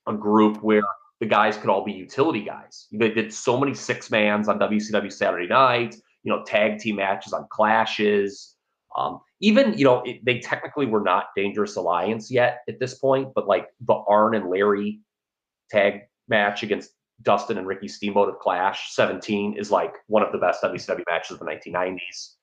a 0.06 0.12
group 0.12 0.62
where 0.62 0.82
the 1.20 1.26
guys 1.26 1.56
could 1.56 1.70
all 1.70 1.84
be 1.84 1.92
utility 1.92 2.42
guys. 2.42 2.88
They 2.92 3.10
did 3.10 3.32
so 3.32 3.58
many 3.58 3.74
six 3.74 4.10
mans 4.10 4.48
on 4.48 4.58
WCW 4.58 5.12
Saturday 5.12 5.46
night, 5.46 5.94
you 6.24 6.32
know, 6.32 6.42
tag 6.44 6.78
team 6.78 6.96
matches 6.96 7.32
on 7.32 7.46
clashes. 7.50 8.51
Um, 8.97 9.20
even, 9.40 9.76
you 9.76 9.84
know, 9.84 10.03
it, 10.03 10.24
they 10.24 10.38
technically 10.38 10.86
were 10.86 11.01
not 11.01 11.26
Dangerous 11.36 11.76
Alliance 11.76 12.30
yet 12.30 12.61
at 12.68 12.78
this 12.78 12.95
point, 12.95 13.32
but 13.34 13.47
like 13.47 13.68
the 13.80 13.95
Arn 14.09 14.34
and 14.34 14.51
Larry 14.51 15.01
tag 15.70 16.03
match 16.28 16.62
against 16.62 16.90
Dustin 17.22 17.59
and 17.59 17.66
Ricky 17.66 17.88
Steamboat 17.88 18.28
of 18.28 18.38
Clash 18.38 18.95
17 18.95 19.57
is 19.57 19.70
like 19.70 19.95
one 20.07 20.22
of 20.22 20.32
the 20.32 20.38
best 20.38 20.62
WCW 20.62 21.05
matches 21.09 21.32
of 21.32 21.38
the 21.38 21.45
1990s. 21.45 22.34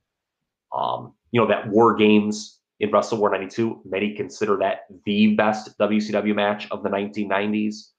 Um, 0.76 1.14
you 1.32 1.42
know, 1.42 1.48
that 1.48 1.68
War 1.68 1.96
Games 1.96 2.60
in 2.80 2.92
Wrestle 2.92 3.18
War 3.18 3.30
92, 3.30 3.82
many 3.86 4.14
consider 4.14 4.58
that 4.58 4.82
the 5.06 5.36
best 5.36 5.78
WCW 5.80 6.34
match 6.36 6.68
of 6.72 6.84
the 6.84 6.90
1990s. 6.90 7.90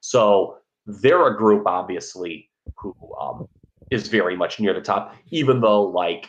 So 0.00 0.58
they're 0.86 1.26
a 1.26 1.36
group, 1.36 1.66
obviously, 1.66 2.50
who 2.76 2.94
um, 3.20 3.48
is 3.90 4.08
very 4.08 4.36
much 4.36 4.60
near 4.60 4.74
the 4.74 4.80
top, 4.80 5.14
even 5.30 5.60
though, 5.60 5.82
like, 5.82 6.28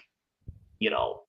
you 0.80 0.90
know, 0.90 1.24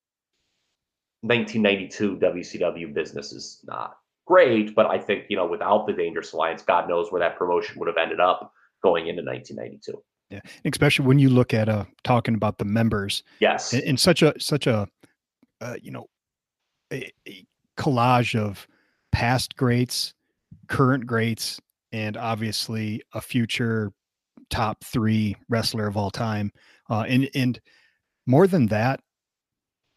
1992 1.22 2.16
WCW 2.16 2.94
business 2.94 3.32
is 3.32 3.60
not 3.66 3.96
great, 4.26 4.74
but 4.74 4.86
I 4.86 4.98
think, 4.98 5.24
you 5.28 5.36
know, 5.36 5.46
without 5.46 5.86
the 5.86 5.92
Dangerous 5.92 6.32
Alliance, 6.32 6.62
God 6.62 6.88
knows 6.88 7.10
where 7.10 7.20
that 7.20 7.36
promotion 7.36 7.78
would 7.78 7.88
have 7.88 7.96
ended 7.96 8.20
up 8.20 8.52
going 8.82 9.08
into 9.08 9.22
1992. 9.22 10.02
Yeah, 10.30 10.40
especially 10.64 11.06
when 11.06 11.18
you 11.18 11.28
look 11.28 11.52
at 11.52 11.68
uh 11.68 11.86
talking 12.04 12.34
about 12.34 12.58
the 12.58 12.64
members. 12.64 13.24
Yes, 13.40 13.72
in, 13.74 13.80
in 13.80 13.96
such 13.96 14.22
a 14.22 14.32
such 14.38 14.68
a 14.68 14.86
uh, 15.60 15.74
you 15.82 15.90
know 15.90 16.06
a, 16.92 17.10
a 17.26 17.44
collage 17.76 18.38
of 18.38 18.68
past 19.10 19.56
greats, 19.56 20.14
current 20.68 21.04
greats, 21.04 21.60
and 21.90 22.16
obviously 22.16 23.02
a 23.12 23.20
future 23.20 23.92
top 24.50 24.84
three 24.84 25.36
wrestler 25.48 25.88
of 25.88 25.96
all 25.96 26.10
time. 26.10 26.52
Uh, 26.88 27.04
and 27.08 27.28
and 27.34 27.60
more 28.26 28.46
than 28.46 28.66
that, 28.66 29.00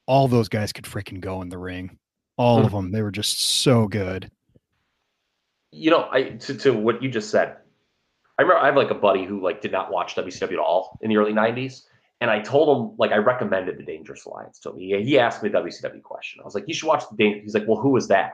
all 0.06 0.28
those 0.28 0.50
guys 0.50 0.74
could 0.74 0.86
freaking 0.86 1.20
go 1.20 1.42
in 1.42 1.50
the 1.50 1.58
ring. 1.58 1.98
All 2.38 2.58
mm-hmm. 2.58 2.66
of 2.66 2.72
them. 2.72 2.92
They 2.92 3.02
were 3.02 3.12
just 3.12 3.40
so 3.40 3.88
good. 3.88 4.30
You 5.72 5.92
know, 5.92 6.08
I 6.12 6.24
to, 6.24 6.54
to 6.56 6.74
what 6.74 7.02
you 7.02 7.10
just 7.10 7.30
said, 7.30 7.58
I 8.38 8.42
remember 8.42 8.62
I 8.62 8.68
have 8.68 8.76
like 8.76 8.92
a 8.92 8.96
buddy 8.96 9.26
who 9.26 9.42
like 9.42 9.62
did 9.62 9.72
not 9.72 9.92
watch 9.92 10.16
WCW 10.16 10.54
at 10.54 10.60
all 10.60 10.98
in 11.02 11.10
the 11.10 11.18
early 11.18 11.34
'90s, 11.34 11.82
and 12.22 12.30
I 12.30 12.40
told 12.40 12.78
him 12.78 12.96
like 12.98 13.12
I 13.12 13.18
recommended 13.18 13.78
the 13.78 13.84
Dangerous 13.84 14.26
Alliance 14.26 14.60
to 14.60 14.72
him. 14.72 14.78
He, 14.78 15.02
he 15.04 15.20
asked 15.20 15.44
me 15.44 15.50
the 15.50 15.60
WCW 15.60 16.02
question. 16.02 16.42
I 16.42 16.46
was 16.46 16.56
like, 16.56 16.66
"You 16.68 16.74
should 16.74 16.88
watch 16.88 17.04
the 17.10 17.16
Dangerous." 17.16 17.44
He's 17.44 17.54
like, 17.54 17.68
"Well, 17.68 17.80
who 17.80 17.96
is 17.98 18.08
that?" 18.10 18.34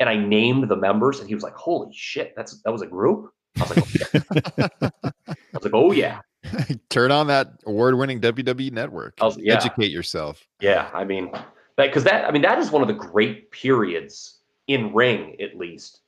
And 0.00 0.08
I 0.08 0.16
named 0.16 0.68
the 0.68 0.76
members, 0.76 1.18
and 1.20 1.28
he 1.28 1.34
was 1.34 1.44
like, 1.44 1.54
"Holy 1.54 1.92
shit, 1.92 2.34
that's 2.36 2.60
that 2.62 2.72
was 2.72 2.82
a 2.82 2.86
group." 2.86 3.30
I 3.56 3.62
was 3.62 3.76
like, 3.76 4.14
oh, 4.14 4.20
yeah. 4.80 4.88
I 5.26 5.34
was 5.52 5.64
like, 5.64 5.74
"Oh 5.74 5.92
yeah." 5.92 6.20
Turn 6.90 7.10
on 7.10 7.26
that 7.28 7.52
award-winning 7.66 8.20
WWE 8.20 8.72
network. 8.72 9.14
Was, 9.20 9.38
yeah. 9.38 9.54
Educate 9.54 9.90
yourself. 9.90 10.46
Yeah, 10.60 10.90
I 10.92 11.04
mean, 11.04 11.32
because 11.76 12.04
that 12.04 12.24
I 12.24 12.30
mean 12.30 12.42
that 12.42 12.58
is 12.58 12.70
one 12.70 12.82
of 12.82 12.88
the 12.88 12.94
great 12.94 13.50
periods 13.50 14.38
in 14.66 14.92
ring, 14.92 15.36
at 15.40 15.56
least, 15.56 16.00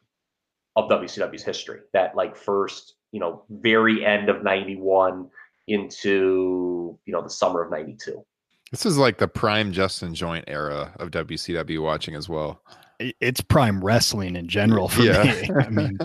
of 0.77 0.89
WCW's 0.89 1.43
history. 1.43 1.81
That 1.93 2.15
like 2.15 2.37
first, 2.37 2.95
you 3.13 3.21
know, 3.21 3.45
very 3.49 4.05
end 4.05 4.29
of 4.29 4.43
91 4.43 5.29
into, 5.69 6.99
you 7.07 7.13
know, 7.13 7.23
the 7.23 7.31
summer 7.31 7.63
of 7.63 7.71
92. 7.71 8.25
This 8.71 8.87
is 8.87 8.99
like 8.99 9.19
the 9.19 9.29
prime 9.29 9.73
Justin 9.73 10.15
Joint 10.15 10.45
era 10.47 10.93
of 11.01 11.11
WCW 11.11 11.83
watching 11.83 12.15
as 12.15 12.29
well. 12.29 12.63
It's 12.99 13.41
prime 13.41 13.83
wrestling 13.83 14.37
in 14.37 14.47
general 14.47 14.89
for 14.89 15.03
yeah. 15.03 15.23
me. 15.25 15.51
I 15.59 15.71
mean, 15.71 15.99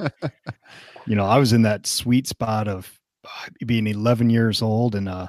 you 1.05 1.15
know, 1.15 1.25
I 1.25 1.37
was 1.37 1.53
in 1.53 1.63
that 1.63 1.85
sweet 1.85 2.25
spot 2.25 2.67
of 2.67 2.99
being 3.65 3.87
11 3.87 4.29
years 4.29 4.61
old 4.61 4.95
and 4.95 5.09
uh, 5.09 5.27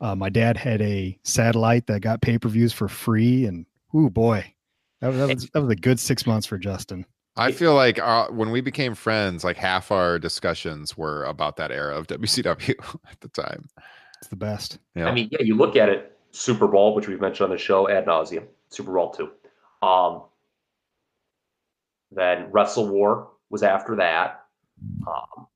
uh, 0.00 0.14
my 0.14 0.28
dad 0.28 0.56
had 0.56 0.80
a 0.82 1.18
satellite 1.22 1.86
that 1.86 2.00
got 2.00 2.22
pay-per-views 2.22 2.72
for 2.72 2.88
free 2.88 3.46
and 3.46 3.66
oh 3.94 4.08
boy 4.08 4.54
that, 5.00 5.10
that 5.10 5.34
was 5.34 5.50
that 5.50 5.60
was 5.60 5.70
a 5.70 5.76
good 5.76 6.00
six 6.00 6.26
months 6.26 6.46
for 6.46 6.58
justin 6.58 7.04
I 7.36 7.52
feel 7.52 7.74
like 7.74 7.98
uh, 7.98 8.26
when 8.28 8.50
we 8.50 8.60
became 8.60 8.94
friends, 8.94 9.44
like 9.44 9.56
half 9.56 9.90
our 9.90 10.18
discussions 10.18 10.96
were 10.96 11.24
about 11.24 11.56
that 11.56 11.70
era 11.70 11.96
of 11.96 12.06
WCW 12.08 12.74
at 13.10 13.20
the 13.20 13.28
time. 13.28 13.68
It's 14.18 14.28
the 14.28 14.36
best. 14.36 14.78
Yeah. 14.94 15.06
I 15.06 15.14
mean, 15.14 15.28
yeah, 15.32 15.40
you 15.40 15.56
look 15.56 15.76
at 15.76 15.88
it, 15.88 16.18
SuperBrawl, 16.32 16.94
which 16.94 17.08
we've 17.08 17.20
mentioned 17.20 17.44
on 17.44 17.50
the 17.50 17.58
show 17.58 17.88
ad 17.88 18.06
nauseum, 18.06 18.46
SuperBrawl 18.70 19.16
two. 19.16 19.30
Um, 19.86 20.24
then 22.12 22.50
Wrestle 22.50 22.88
War 22.88 23.30
was 23.48 23.62
after 23.62 23.96
that, 23.96 24.44
um, 25.06 25.46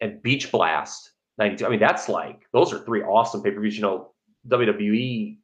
and 0.00 0.22
Beach 0.22 0.50
Blast 0.50 1.12
'92. 1.38 1.66
I 1.66 1.68
mean, 1.68 1.80
that's 1.80 2.08
like 2.08 2.46
those 2.52 2.72
are 2.72 2.78
three 2.80 3.02
awesome 3.02 3.42
pay 3.42 3.50
per 3.50 3.60
views. 3.60 3.76
You 3.76 3.82
know, 3.82 4.12
WWE 4.48 5.38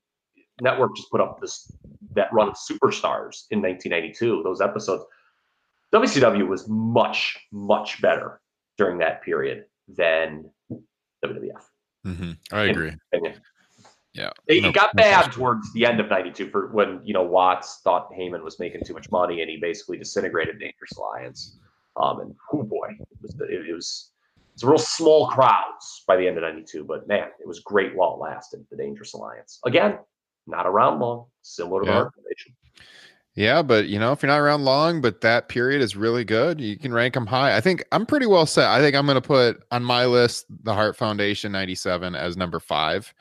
Network 0.61 0.97
just 0.97 1.11
put 1.11 1.21
up 1.21 1.41
this 1.41 1.71
that 2.15 2.33
run 2.33 2.49
of 2.49 2.55
superstars 2.55 3.45
in 3.51 3.61
1992. 3.61 4.43
Those 4.45 4.61
episodes 4.61 5.05
WCW 5.93 6.49
was 6.49 6.67
much, 6.69 7.39
much 7.53 8.01
better 8.01 8.41
during 8.79 8.99
that 8.99 9.23
period 9.23 9.67
than 9.89 10.51
WWF. 11.25 11.63
Mm-hmm. 12.07 12.33
I 12.51 12.63
agree. 12.65 12.93
Yeah. 14.15 14.31
It, 14.47 14.63
no, 14.63 14.73
got 14.73 14.95
bad 14.95 15.33
towards 15.33 15.73
the 15.73 15.87
end 15.87 16.01
of 16.01 16.09
92 16.09 16.51
for 16.51 16.69
when, 16.73 17.01
you 17.05 17.15
know, 17.15 17.23
Watts 17.23 17.81
thought 17.83 18.11
Heyman 18.13 18.43
was 18.43 18.59
making 18.59 18.83
too 18.85 18.95
much 18.95 19.11
money 19.11 19.41
and 19.41 19.51
he 19.51 19.59
basically 19.59 19.99
disintegrated 19.99 20.59
Dangerous 20.59 20.93
Alliance. 20.97 21.59
Um, 21.97 22.21
and 22.21 22.35
oh 22.53 22.63
boy, 22.63 22.89
it 22.99 23.19
was, 23.21 23.35
it 23.41 23.75
was, 23.75 24.11
it's 24.55 24.63
a 24.63 24.69
real 24.69 24.79
small 24.79 25.29
crowds 25.29 26.05
by 26.07 26.17
the 26.17 26.27
end 26.27 26.37
of 26.37 26.43
92, 26.43 26.85
but 26.85 27.09
man, 27.09 27.29
it 27.41 27.47
was 27.47 27.61
great 27.61 27.95
while 27.97 28.15
it 28.15 28.19
lasted, 28.19 28.65
the 28.71 28.77
Dangerous 28.77 29.15
Alliance. 29.15 29.61
Again, 29.65 29.99
not 30.47 30.67
around 30.67 31.01
long, 31.01 31.27
similar 31.43 31.83
to 31.83 31.89
yeah. 31.89 31.97
our 31.97 32.05
organization. 32.05 32.55
Yeah, 33.35 33.63
but 33.63 33.87
you 33.87 33.99
know, 33.99 34.13
if 34.13 34.23
you're 34.23 34.29
not 34.29 34.41
around 34.41 34.65
long, 34.65 35.01
but 35.01 35.23
that 35.23 35.49
period 35.49 35.81
is 35.81 35.97
really 35.97 36.25
good, 36.25 36.61
you 36.61 36.77
can 36.77 36.93
rank 36.93 37.15
them 37.15 37.27
high. 37.27 37.57
I 37.57 37.63
think 37.63 37.83
I'm 37.91 38.05
pretty 38.05 38.27
well 38.27 38.45
set. 38.45 38.69
I 38.69 38.81
think 38.81 38.95
I'm 38.95 39.07
going 39.07 39.15
to 39.15 39.27
put 39.27 39.63
on 39.71 39.83
my 39.83 40.05
list 40.05 40.45
the 40.65 40.75
Hart 40.75 40.97
Foundation 40.97 41.51
97 41.51 42.15
as 42.15 42.37
number 42.37 42.61
five. 42.61 43.13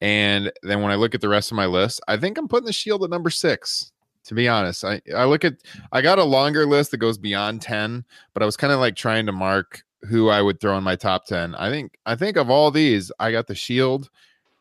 And 0.00 0.50
then 0.62 0.82
when 0.82 0.90
I 0.90 0.96
look 0.96 1.14
at 1.14 1.20
the 1.20 1.28
rest 1.28 1.52
of 1.52 1.56
my 1.56 1.66
list, 1.66 2.00
I 2.08 2.16
think 2.16 2.36
I'm 2.36 2.48
putting 2.48 2.66
the 2.66 2.72
Shield 2.72 3.04
at 3.04 3.10
number 3.10 3.30
six. 3.30 3.92
To 4.24 4.34
be 4.34 4.48
honest, 4.48 4.84
I, 4.84 5.00
I 5.16 5.24
look 5.24 5.44
at, 5.44 5.54
I 5.92 6.02
got 6.02 6.18
a 6.18 6.24
longer 6.24 6.66
list 6.66 6.90
that 6.90 6.98
goes 6.98 7.16
beyond 7.16 7.62
10, 7.62 8.04
but 8.34 8.42
I 8.42 8.46
was 8.46 8.56
kind 8.56 8.72
of 8.72 8.78
like 8.78 8.94
trying 8.94 9.26
to 9.26 9.32
mark 9.32 9.82
who 10.02 10.28
I 10.28 10.40
would 10.40 10.60
throw 10.60 10.76
in 10.78 10.84
my 10.84 10.96
top 10.96 11.26
10. 11.26 11.54
I 11.54 11.70
think, 11.70 11.98
I 12.06 12.16
think 12.16 12.36
of 12.36 12.50
all 12.50 12.70
these, 12.70 13.12
I 13.18 13.32
got 13.32 13.46
the 13.46 13.54
Shield. 13.54 14.10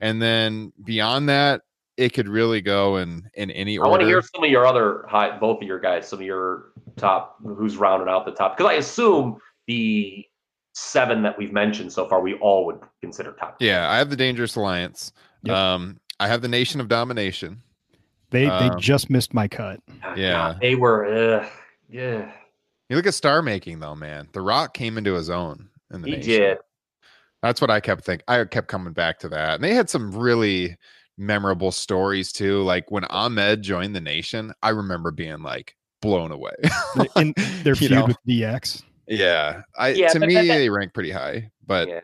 And 0.01 0.21
then 0.21 0.73
beyond 0.83 1.29
that, 1.29 1.61
it 1.97 2.13
could 2.13 2.29
really 2.29 2.61
go 2.61 2.97
in 2.97 3.29
in 3.33 3.51
any 3.51 3.77
order. 3.77 3.87
I 3.87 3.91
want 3.91 4.01
to 4.01 4.07
hear 4.07 4.21
some 4.21 4.43
of 4.43 4.49
your 4.49 4.65
other 4.65 5.05
high, 5.09 5.37
both 5.37 5.61
of 5.61 5.67
your 5.67 5.79
guys, 5.79 6.07
some 6.07 6.19
of 6.19 6.25
your 6.25 6.71
top, 6.95 7.37
who's 7.43 7.75
rounding 7.75 8.07
out 8.07 8.25
the 8.25 8.31
top, 8.31 8.57
because 8.57 8.71
I 8.71 8.75
assume 8.75 9.37
the 9.67 10.25
seven 10.73 11.21
that 11.23 11.37
we've 11.37 11.51
mentioned 11.51 11.91
so 11.91 12.07
far, 12.07 12.21
we 12.21 12.35
all 12.35 12.65
would 12.65 12.79
consider 13.01 13.33
top. 13.33 13.57
Yeah, 13.59 13.89
I 13.89 13.97
have 13.97 14.09
the 14.09 14.15
Dangerous 14.15 14.55
Alliance. 14.55 15.11
Yep. 15.43 15.55
Um, 15.55 15.99
I 16.19 16.27
have 16.27 16.41
the 16.41 16.47
Nation 16.47 16.79
of 16.79 16.87
Domination. 16.87 17.61
They 18.29 18.45
um, 18.45 18.69
they 18.69 18.75
just 18.79 19.09
missed 19.09 19.33
my 19.33 19.47
cut. 19.47 19.81
Yeah, 20.15 20.31
God, 20.31 20.59
they 20.61 20.75
were. 20.75 21.05
Uh, 21.05 21.49
yeah. 21.89 22.31
You 22.89 22.95
look 22.95 23.05
at 23.05 23.13
star 23.13 23.41
making 23.41 23.79
though, 23.79 23.95
man. 23.95 24.27
The 24.33 24.41
Rock 24.41 24.73
came 24.73 24.97
into 24.97 25.13
his 25.13 25.29
own 25.29 25.69
in 25.93 26.01
the. 26.01 26.09
He 26.09 26.15
nation. 26.17 26.29
did. 26.29 26.57
That's 27.41 27.61
what 27.61 27.69
I 27.69 27.79
kept 27.79 28.03
thinking. 28.03 28.25
I 28.27 28.43
kept 28.45 28.67
coming 28.67 28.93
back 28.93 29.19
to 29.19 29.29
that, 29.29 29.55
and 29.55 29.63
they 29.63 29.73
had 29.73 29.89
some 29.89 30.11
really 30.11 30.75
memorable 31.17 31.71
stories 31.71 32.31
too. 32.31 32.63
Like 32.63 32.89
when 32.89 33.05
Ahmed 33.05 33.61
joined 33.61 33.95
the 33.95 34.01
nation, 34.01 34.53
I 34.63 34.69
remember 34.69 35.11
being 35.11 35.43
like 35.43 35.75
blown 36.01 36.31
away. 36.31 36.55
In 37.15 37.33
their 37.63 37.75
feud 37.75 37.91
know? 37.91 38.05
with 38.05 38.17
DX. 38.27 38.83
Yeah. 39.07 39.61
I 39.77 39.89
yeah, 39.89 40.07
to 40.09 40.19
me 40.19 40.33
that, 40.33 40.47
that, 40.47 40.57
they 40.57 40.69
rank 40.69 40.93
pretty 40.93 41.11
high. 41.11 41.51
But 41.65 41.87
yeah. 41.87 41.99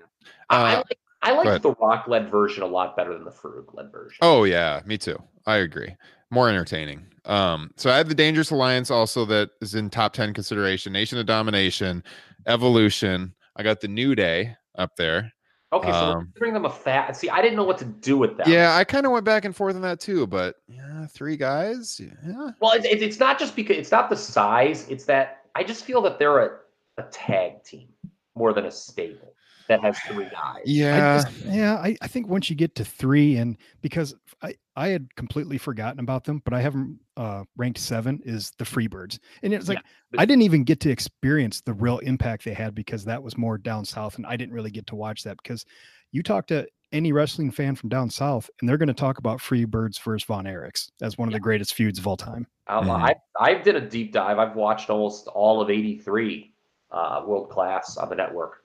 uh, 0.49 0.53
I 0.53 0.75
like 0.75 0.99
I 1.21 1.31
like 1.31 1.61
the 1.61 1.71
rock 1.73 2.07
led 2.07 2.29
version 2.29 2.61
a 2.61 2.67
lot 2.67 2.95
better 2.95 3.13
than 3.13 3.23
the 3.23 3.31
Farouk 3.31 3.73
led 3.73 3.91
version. 3.91 4.19
Oh 4.21 4.43
yeah, 4.43 4.81
me 4.85 4.97
too. 4.97 5.17
I 5.47 5.57
agree. 5.57 5.95
More 6.35 6.49
entertaining. 6.49 7.07
Um, 7.23 7.71
so 7.77 7.89
I 7.89 7.97
have 7.97 8.09
the 8.09 8.13
Dangerous 8.13 8.51
Alliance 8.51 8.91
also 8.91 9.25
that 9.25 9.51
is 9.61 9.73
in 9.73 9.89
top 9.89 10.13
10 10.13 10.33
consideration, 10.33 10.93
Nation 10.93 11.17
of 11.17 11.25
Domination, 11.25 12.03
Evolution. 12.45 13.33
I 13.55 13.63
got 13.63 13.79
the 13.79 13.87
New 13.87 14.15
Day 14.15 14.55
up 14.77 14.97
there. 14.97 15.31
Okay, 15.73 15.91
so 15.91 15.97
um, 15.97 16.33
bring 16.37 16.53
them 16.53 16.65
a 16.65 16.69
fat. 16.69 17.17
See, 17.17 17.29
I 17.29 17.41
didn't 17.41 17.55
know 17.55 17.63
what 17.63 17.77
to 17.79 17.85
do 17.85 18.17
with 18.17 18.37
that. 18.37 18.47
Yeah, 18.47 18.75
I 18.75 18.83
kind 18.83 19.05
of 19.05 19.13
went 19.13 19.25
back 19.25 19.45
and 19.45 19.55
forth 19.55 19.75
on 19.75 19.81
that 19.81 19.99
too, 19.99 20.27
but 20.27 20.55
yeah, 20.67 21.07
three 21.07 21.37
guys. 21.37 21.99
Yeah. 21.99 22.51
Well, 22.61 22.73
it's, 22.73 22.85
it's 22.85 23.19
not 23.19 23.39
just 23.39 23.55
because 23.55 23.77
it's 23.77 23.91
not 23.91 24.09
the 24.09 24.15
size; 24.15 24.87
it's 24.89 25.05
that 25.05 25.45
I 25.55 25.63
just 25.63 25.83
feel 25.83 26.01
that 26.03 26.19
they're 26.19 26.39
a, 26.39 26.57
a 26.97 27.03
tag 27.11 27.63
team 27.63 27.87
more 28.35 28.53
than 28.53 28.65
a 28.65 28.71
stable. 28.71 29.34
That 29.67 29.81
has 29.81 29.97
three 30.07 30.25
guys. 30.25 30.33
I 30.35 30.61
Yeah. 30.65 31.21
just- 31.23 31.45
yeah. 31.45 31.75
I, 31.75 31.95
I 32.01 32.07
think 32.07 32.27
once 32.27 32.49
you 32.49 32.55
get 32.55 32.75
to 32.75 32.85
three, 32.85 33.37
and 33.37 33.57
because 33.81 34.13
I, 34.41 34.55
I 34.75 34.89
had 34.89 35.13
completely 35.15 35.57
forgotten 35.57 35.99
about 35.99 36.23
them, 36.23 36.41
but 36.45 36.53
I 36.53 36.61
have 36.61 36.73
them 36.73 36.99
uh, 37.17 37.43
ranked 37.57 37.79
seven 37.79 38.19
is 38.25 38.51
the 38.57 38.65
Freebirds. 38.65 39.19
And 39.43 39.53
it's 39.53 39.67
like, 39.69 39.79
but- 40.11 40.19
I 40.19 40.25
didn't 40.25 40.43
even 40.43 40.63
get 40.63 40.79
to 40.81 40.89
experience 40.89 41.61
the 41.61 41.73
real 41.73 41.99
impact 41.99 42.45
they 42.45 42.53
had 42.53 42.75
because 42.75 43.05
that 43.05 43.21
was 43.23 43.37
more 43.37 43.57
down 43.57 43.85
south. 43.85 44.15
And 44.17 44.25
I 44.25 44.35
didn't 44.37 44.53
really 44.53 44.71
get 44.71 44.87
to 44.87 44.95
watch 44.95 45.23
that 45.23 45.37
because 45.41 45.65
you 46.11 46.21
talk 46.23 46.47
to 46.47 46.67
any 46.91 47.11
wrestling 47.11 47.51
fan 47.51 47.75
from 47.75 47.89
down 47.89 48.09
south, 48.09 48.49
and 48.59 48.69
they're 48.69 48.77
going 48.77 48.87
to 48.87 48.93
talk 48.93 49.17
about 49.17 49.39
Freebirds 49.39 49.99
versus 50.01 50.23
Von 50.25 50.45
Erichs 50.45 50.89
as 51.01 51.17
one 51.17 51.27
of 51.27 51.33
the 51.33 51.39
greatest 51.39 51.73
feuds 51.73 51.99
of 51.99 52.07
all 52.07 52.15
time. 52.15 52.47
Um, 52.67 52.85
Mhm. 52.85 53.01
I 53.01 53.15
I 53.39 53.53
did 53.55 53.75
a 53.75 53.81
deep 53.81 54.13
dive. 54.13 54.39
I've 54.39 54.55
watched 54.55 54.89
almost 54.89 55.27
all 55.27 55.61
of 55.61 55.69
'83 55.69 56.53
uh, 56.91 57.23
World 57.25 57.49
Class 57.49 57.97
on 57.97 58.07
the 58.09 58.15
network. 58.15 58.61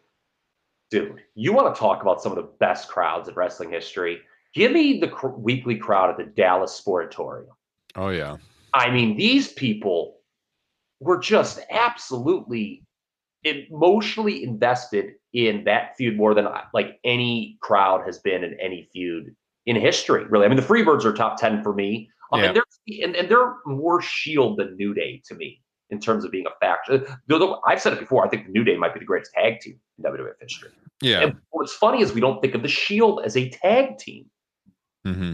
Dude, 0.91 1.23
you 1.35 1.53
want 1.53 1.73
to 1.75 1.79
talk 1.79 2.03
about 2.03 2.21
some 2.21 2.33
of 2.33 2.37
the 2.37 2.51
best 2.59 2.89
crowds 2.89 3.29
in 3.29 3.35
wrestling 3.35 3.71
history? 3.71 4.21
Give 4.55 4.73
me 4.73 4.99
the 4.99 5.09
cr- 5.09 5.29
weekly 5.29 5.77
crowd 5.77 6.11
at 6.11 6.17
the 6.17 6.25
Dallas 6.25 6.81
Sportatorium. 6.85 7.47
Oh 7.95 8.09
yeah. 8.09 8.37
I 8.75 8.91
mean, 8.91 9.17
these 9.17 9.53
people 9.53 10.17
were 11.01 11.19
just 11.19 11.61
absolutely 11.71 12.85
emotionally 13.45 14.43
invested 14.45 15.13
in 15.33 15.65
that 15.65 15.97
feud 15.97 16.17
more 16.17 16.35
than 16.35 16.47
like 16.75 16.99
any 17.05 17.57
crowd 17.61 18.05
has 18.05 18.19
been 18.19 18.45
in 18.45 18.55
any 18.61 18.89
feud 18.93 19.35
in 19.67 19.77
history. 19.77 20.25
Really, 20.25 20.45
I 20.45 20.49
mean, 20.49 20.57
the 20.57 20.63
Freebirds 20.63 21.05
are 21.05 21.13
top 21.13 21.39
ten 21.39 21.63
for 21.63 21.73
me. 21.73 22.11
Um, 22.33 22.41
Yeah. 22.41 22.47
and 22.47 22.57
they're 22.57 23.05
and, 23.05 23.17
and 23.17 23.29
they're 23.29 23.57
more 23.65 24.01
Shield 24.03 24.59
than 24.59 24.77
New 24.77 24.93
Day 24.95 25.23
to 25.27 25.35
me 25.35 25.63
in 25.91 26.01
terms 26.01 26.25
of 26.25 26.31
being 26.31 26.47
a 26.47 26.51
faction. 26.65 27.05
Though- 27.27 27.39
though 27.39 27.61
I've 27.67 27.81
said 27.81 27.93
it 27.93 28.01
before, 28.01 28.25
I 28.25 28.29
think 28.29 28.47
the 28.47 28.53
New 28.53 28.65
Day 28.65 28.77
might 28.77 28.95
be 28.95 29.01
the 29.01 29.07
greatest 29.07 29.33
tag 29.33 29.61
team 29.61 29.79
in 29.99 30.05
WWF 30.05 30.35
history. 30.41 30.71
Yeah. 31.03 31.21
And 31.21 31.37
what's 31.51 31.73
funny 31.75 32.03
is 32.03 32.13
we 32.13 32.21
don't 32.21 32.41
think 32.43 32.55
of 32.55 32.63
the 32.63 32.69
Shield 32.69 33.23
as 33.25 33.37
a 33.37 33.49
tag 33.49 33.99
team. 33.99 34.27
hmm 35.05 35.33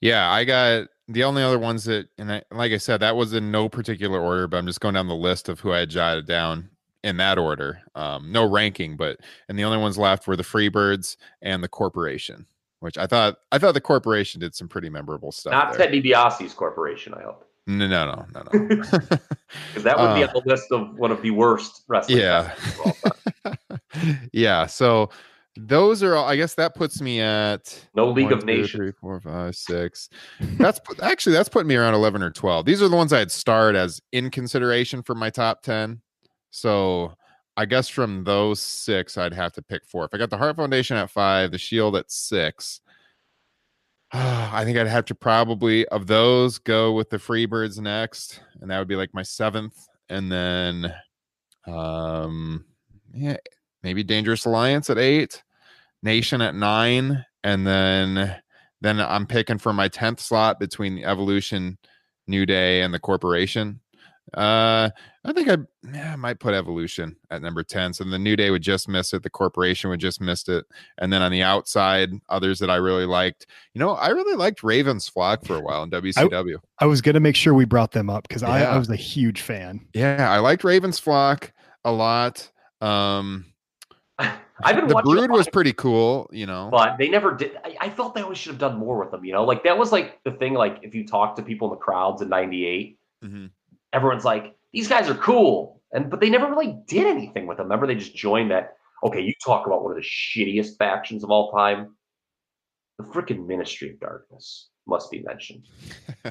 Yeah, 0.00 0.30
I 0.30 0.44
got 0.44 0.88
the 1.08 1.24
only 1.24 1.42
other 1.42 1.58
ones 1.58 1.84
that, 1.84 2.08
and 2.18 2.32
I, 2.32 2.42
like 2.50 2.72
I 2.72 2.78
said, 2.78 3.00
that 3.00 3.16
was 3.16 3.32
in 3.34 3.50
no 3.50 3.68
particular 3.68 4.20
order, 4.20 4.46
but 4.46 4.56
I'm 4.58 4.66
just 4.66 4.80
going 4.80 4.94
down 4.94 5.08
the 5.08 5.14
list 5.14 5.48
of 5.48 5.60
who 5.60 5.72
I 5.72 5.80
had 5.80 5.90
jotted 5.90 6.26
down 6.26 6.70
in 7.02 7.16
that 7.18 7.36
order. 7.38 7.80
Um, 7.94 8.30
no 8.32 8.48
ranking, 8.48 8.96
but 8.96 9.18
and 9.48 9.58
the 9.58 9.64
only 9.64 9.78
ones 9.78 9.98
left 9.98 10.26
were 10.26 10.36
the 10.36 10.42
Freebirds 10.44 11.16
and 11.42 11.62
the 11.64 11.68
Corporation, 11.68 12.46
which 12.80 12.96
I 12.96 13.06
thought 13.06 13.38
I 13.52 13.58
thought 13.58 13.74
the 13.74 13.80
Corporation 13.80 14.40
did 14.40 14.54
some 14.54 14.68
pretty 14.68 14.88
memorable 14.88 15.32
stuff. 15.32 15.50
Not 15.52 15.72
there. 15.76 15.90
Ted 15.90 16.02
DiBiase's 16.02 16.54
corporation, 16.54 17.12
I 17.14 17.22
hope, 17.22 17.49
No, 17.78 17.86
no, 17.88 18.04
no, 18.06 18.26
no, 18.34 18.42
no. 18.52 18.66
because 18.68 19.82
that 19.84 19.98
would 19.98 20.14
be 20.14 20.24
Uh, 20.24 20.28
on 20.28 20.32
the 20.34 20.42
list 20.46 20.66
of 20.72 20.94
one 20.98 21.10
of 21.12 21.22
the 21.22 21.30
worst 21.30 21.82
wrestling. 21.88 22.18
yeah 22.18 22.48
factions 22.50 22.74
of 22.74 22.86
all 22.86 22.96
time. 23.44 24.28
yeah 24.32 24.66
so 24.66 25.10
those 25.56 26.02
are 26.02 26.14
all 26.14 26.26
i 26.26 26.36
guess 26.36 26.54
that 26.54 26.74
puts 26.74 27.00
me 27.02 27.20
at 27.20 27.84
No 27.94 28.08
League 28.10 28.26
one, 28.26 28.32
of 28.34 28.40
two, 28.40 28.46
Nations. 28.46 28.70
three, 28.70 28.92
four, 28.92 29.20
five, 29.20 29.56
six. 29.56 30.08
that's 30.58 30.80
actually 31.02 31.32
that's 31.34 31.48
putting 31.48 31.66
me 31.68 31.74
around 31.76 31.94
11 31.94 32.22
or 32.22 32.30
12 32.30 32.64
these 32.66 32.80
are 32.82 32.88
the 32.88 32.96
ones 32.96 33.12
I 33.12 33.18
had 33.18 33.30
start 33.30 33.74
as 33.74 34.00
in 34.12 34.30
consideration 34.30 35.02
for 35.02 35.14
my 35.14 35.28
top 35.30 35.62
10 35.62 36.00
so 36.50 37.14
i 37.56 37.64
guess 37.64 37.88
from 37.88 38.24
those 38.24 38.60
six 38.60 39.18
i'd 39.18 39.34
have 39.34 39.52
to 39.54 39.62
pick 39.62 39.84
four 39.86 40.04
if 40.04 40.14
i 40.14 40.18
got 40.18 40.30
the 40.30 40.36
hart 40.38 40.56
foundation 40.56 40.96
at 40.96 41.10
five 41.10 41.50
the 41.50 41.58
shield 41.58 41.96
at 41.96 42.10
six 42.10 42.80
I 44.12 44.64
think 44.64 44.76
I'd 44.76 44.88
have 44.88 45.04
to 45.06 45.14
probably 45.14 45.86
of 45.88 46.06
those 46.06 46.58
go 46.58 46.92
with 46.92 47.10
the 47.10 47.18
Freebirds 47.18 47.78
next, 47.78 48.40
and 48.60 48.70
that 48.70 48.78
would 48.78 48.88
be 48.88 48.96
like 48.96 49.14
my 49.14 49.22
seventh, 49.22 49.76
and 50.08 50.30
then 50.30 50.92
um 51.66 52.64
yeah, 53.14 53.36
maybe 53.82 54.02
Dangerous 54.02 54.44
Alliance 54.44 54.90
at 54.90 54.98
eight, 54.98 55.42
Nation 56.02 56.40
at 56.42 56.54
nine, 56.54 57.24
and 57.44 57.66
then 57.66 58.36
then 58.80 59.00
I'm 59.00 59.26
picking 59.26 59.58
for 59.58 59.72
my 59.72 59.88
tenth 59.88 60.20
slot 60.20 60.58
between 60.58 61.04
Evolution, 61.04 61.78
New 62.26 62.46
Day, 62.46 62.82
and 62.82 62.92
the 62.92 62.98
Corporation. 62.98 63.80
Uh, 64.34 64.90
I 65.24 65.32
think 65.32 65.48
I, 65.48 65.56
yeah, 65.92 66.12
I 66.12 66.16
might 66.16 66.38
put 66.40 66.54
Evolution 66.54 67.16
at 67.30 67.42
number 67.42 67.62
ten. 67.62 67.92
So 67.92 68.04
the 68.04 68.18
New 68.18 68.36
Day 68.36 68.50
would 68.50 68.62
just 68.62 68.88
miss 68.88 69.12
it, 69.12 69.22
the 69.22 69.30
Corporation 69.30 69.90
would 69.90 70.00
just 70.00 70.20
miss 70.20 70.48
it, 70.48 70.64
and 70.98 71.12
then 71.12 71.20
on 71.22 71.30
the 71.32 71.42
outside, 71.42 72.10
others 72.28 72.58
that 72.60 72.70
I 72.70 72.76
really 72.76 73.06
liked. 73.06 73.46
You 73.74 73.80
know, 73.80 73.90
I 73.90 74.08
really 74.08 74.36
liked 74.36 74.62
Ravens 74.62 75.08
Flock 75.08 75.44
for 75.44 75.56
a 75.56 75.60
while 75.60 75.82
in 75.82 75.90
WCW. 75.90 76.56
I 76.78 76.86
was 76.86 77.00
going 77.02 77.14
to 77.14 77.20
make 77.20 77.36
sure 77.36 77.52
we 77.54 77.64
brought 77.64 77.92
them 77.92 78.08
up 78.08 78.26
because 78.28 78.42
I, 78.42 78.60
Yeah. 78.60 78.74
I 78.74 78.78
was 78.78 78.88
a 78.88 78.96
huge 78.96 79.42
fan. 79.42 79.86
yeah, 79.94 80.30
I 80.30 80.38
liked 80.38 80.64
Ravens 80.64 80.98
Flock 80.98 81.52
a 81.84 81.92
lot. 81.92 82.50
Um, 82.80 83.44
I've 84.18 84.76
been 84.76 84.88
the 84.88 84.94
watching 84.94 85.12
Brood 85.12 85.30
was 85.30 85.48
pretty 85.48 85.72
cool. 85.72 86.28
You 86.32 86.46
know, 86.46 86.68
but 86.70 86.98
they 86.98 87.08
never 87.08 87.34
did. 87.34 87.56
I, 87.64 87.76
I 87.80 87.90
felt 87.90 88.14
they 88.14 88.20
always 88.22 88.38
should 88.38 88.50
have 88.52 88.58
done 88.58 88.78
more 88.78 88.98
with 88.98 89.10
them. 89.10 89.24
You 89.24 89.32
know, 89.32 89.44
like 89.44 89.64
that 89.64 89.76
was 89.76 89.90
like 89.92 90.18
the 90.24 90.32
thing. 90.32 90.54
Like 90.54 90.78
if 90.82 90.94
you 90.94 91.06
talk 91.06 91.36
to 91.36 91.42
people 91.42 91.68
in 91.68 91.72
the 91.72 91.80
crowds 91.82 92.20
in 92.22 92.28
'98, 92.28 92.98
Mhm. 93.24 93.50
Everyone's 93.92 94.24
like, 94.24 94.56
"These 94.72 94.88
guys 94.88 95.08
are 95.08 95.14
cool," 95.14 95.80
and 95.92 96.10
but 96.10 96.20
they 96.20 96.30
never 96.30 96.48
really 96.48 96.76
did 96.86 97.06
anything 97.06 97.46
with 97.46 97.56
them. 97.58 97.66
Remember, 97.66 97.86
they 97.86 97.94
just 97.94 98.14
joined 98.14 98.50
that. 98.50 98.74
Okay, 99.04 99.20
you 99.20 99.32
talk 99.44 99.66
about 99.66 99.82
one 99.82 99.92
of 99.92 99.96
the 99.96 100.04
shittiest 100.06 100.76
factions 100.76 101.24
of 101.24 101.30
all 101.30 101.50
time. 101.52 101.94
The 102.98 103.04
freaking 103.04 103.46
Ministry 103.46 103.90
of 103.90 104.00
Darkness 104.00 104.68
must 104.86 105.10
be 105.10 105.22
mentioned 105.22 105.66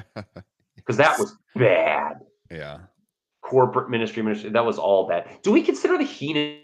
because 0.76 0.96
that 0.96 1.18
was 1.18 1.36
bad. 1.56 2.20
yeah. 2.50 2.78
Corporate 3.42 3.90
ministry, 3.90 4.22
ministry. 4.22 4.50
That 4.50 4.64
was 4.64 4.78
all 4.78 5.08
bad. 5.08 5.38
Do 5.42 5.50
we 5.50 5.62
consider 5.62 5.98
the 5.98 6.04
Heenan? 6.04 6.60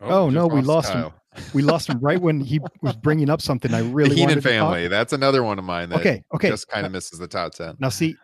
Oh, 0.00 0.26
just 0.26 0.34
no, 0.34 0.46
we 0.46 0.60
lost 0.60 0.92
him. 0.92 1.10
We 1.54 1.62
lost 1.62 1.88
him 1.88 1.98
right 2.00 2.20
when 2.20 2.40
he 2.40 2.60
was 2.82 2.94
bringing 2.96 3.30
up 3.30 3.40
something 3.40 3.72
I 3.72 3.78
really 3.90 4.10
the 4.10 4.14
Heenan 4.16 4.28
wanted 4.36 4.42
to 4.42 4.48
talk- 4.58 4.66
family. 4.72 4.88
That's 4.88 5.12
another 5.14 5.42
one 5.42 5.58
of 5.58 5.64
mine 5.64 5.88
that 5.90 6.00
Okay, 6.00 6.22
okay. 6.34 6.50
just 6.50 6.68
kind 6.68 6.84
of 6.84 6.92
misses 6.92 7.18
the 7.18 7.28
top 7.28 7.52
ten. 7.52 7.76
Now, 7.78 7.88
see, 7.88 8.16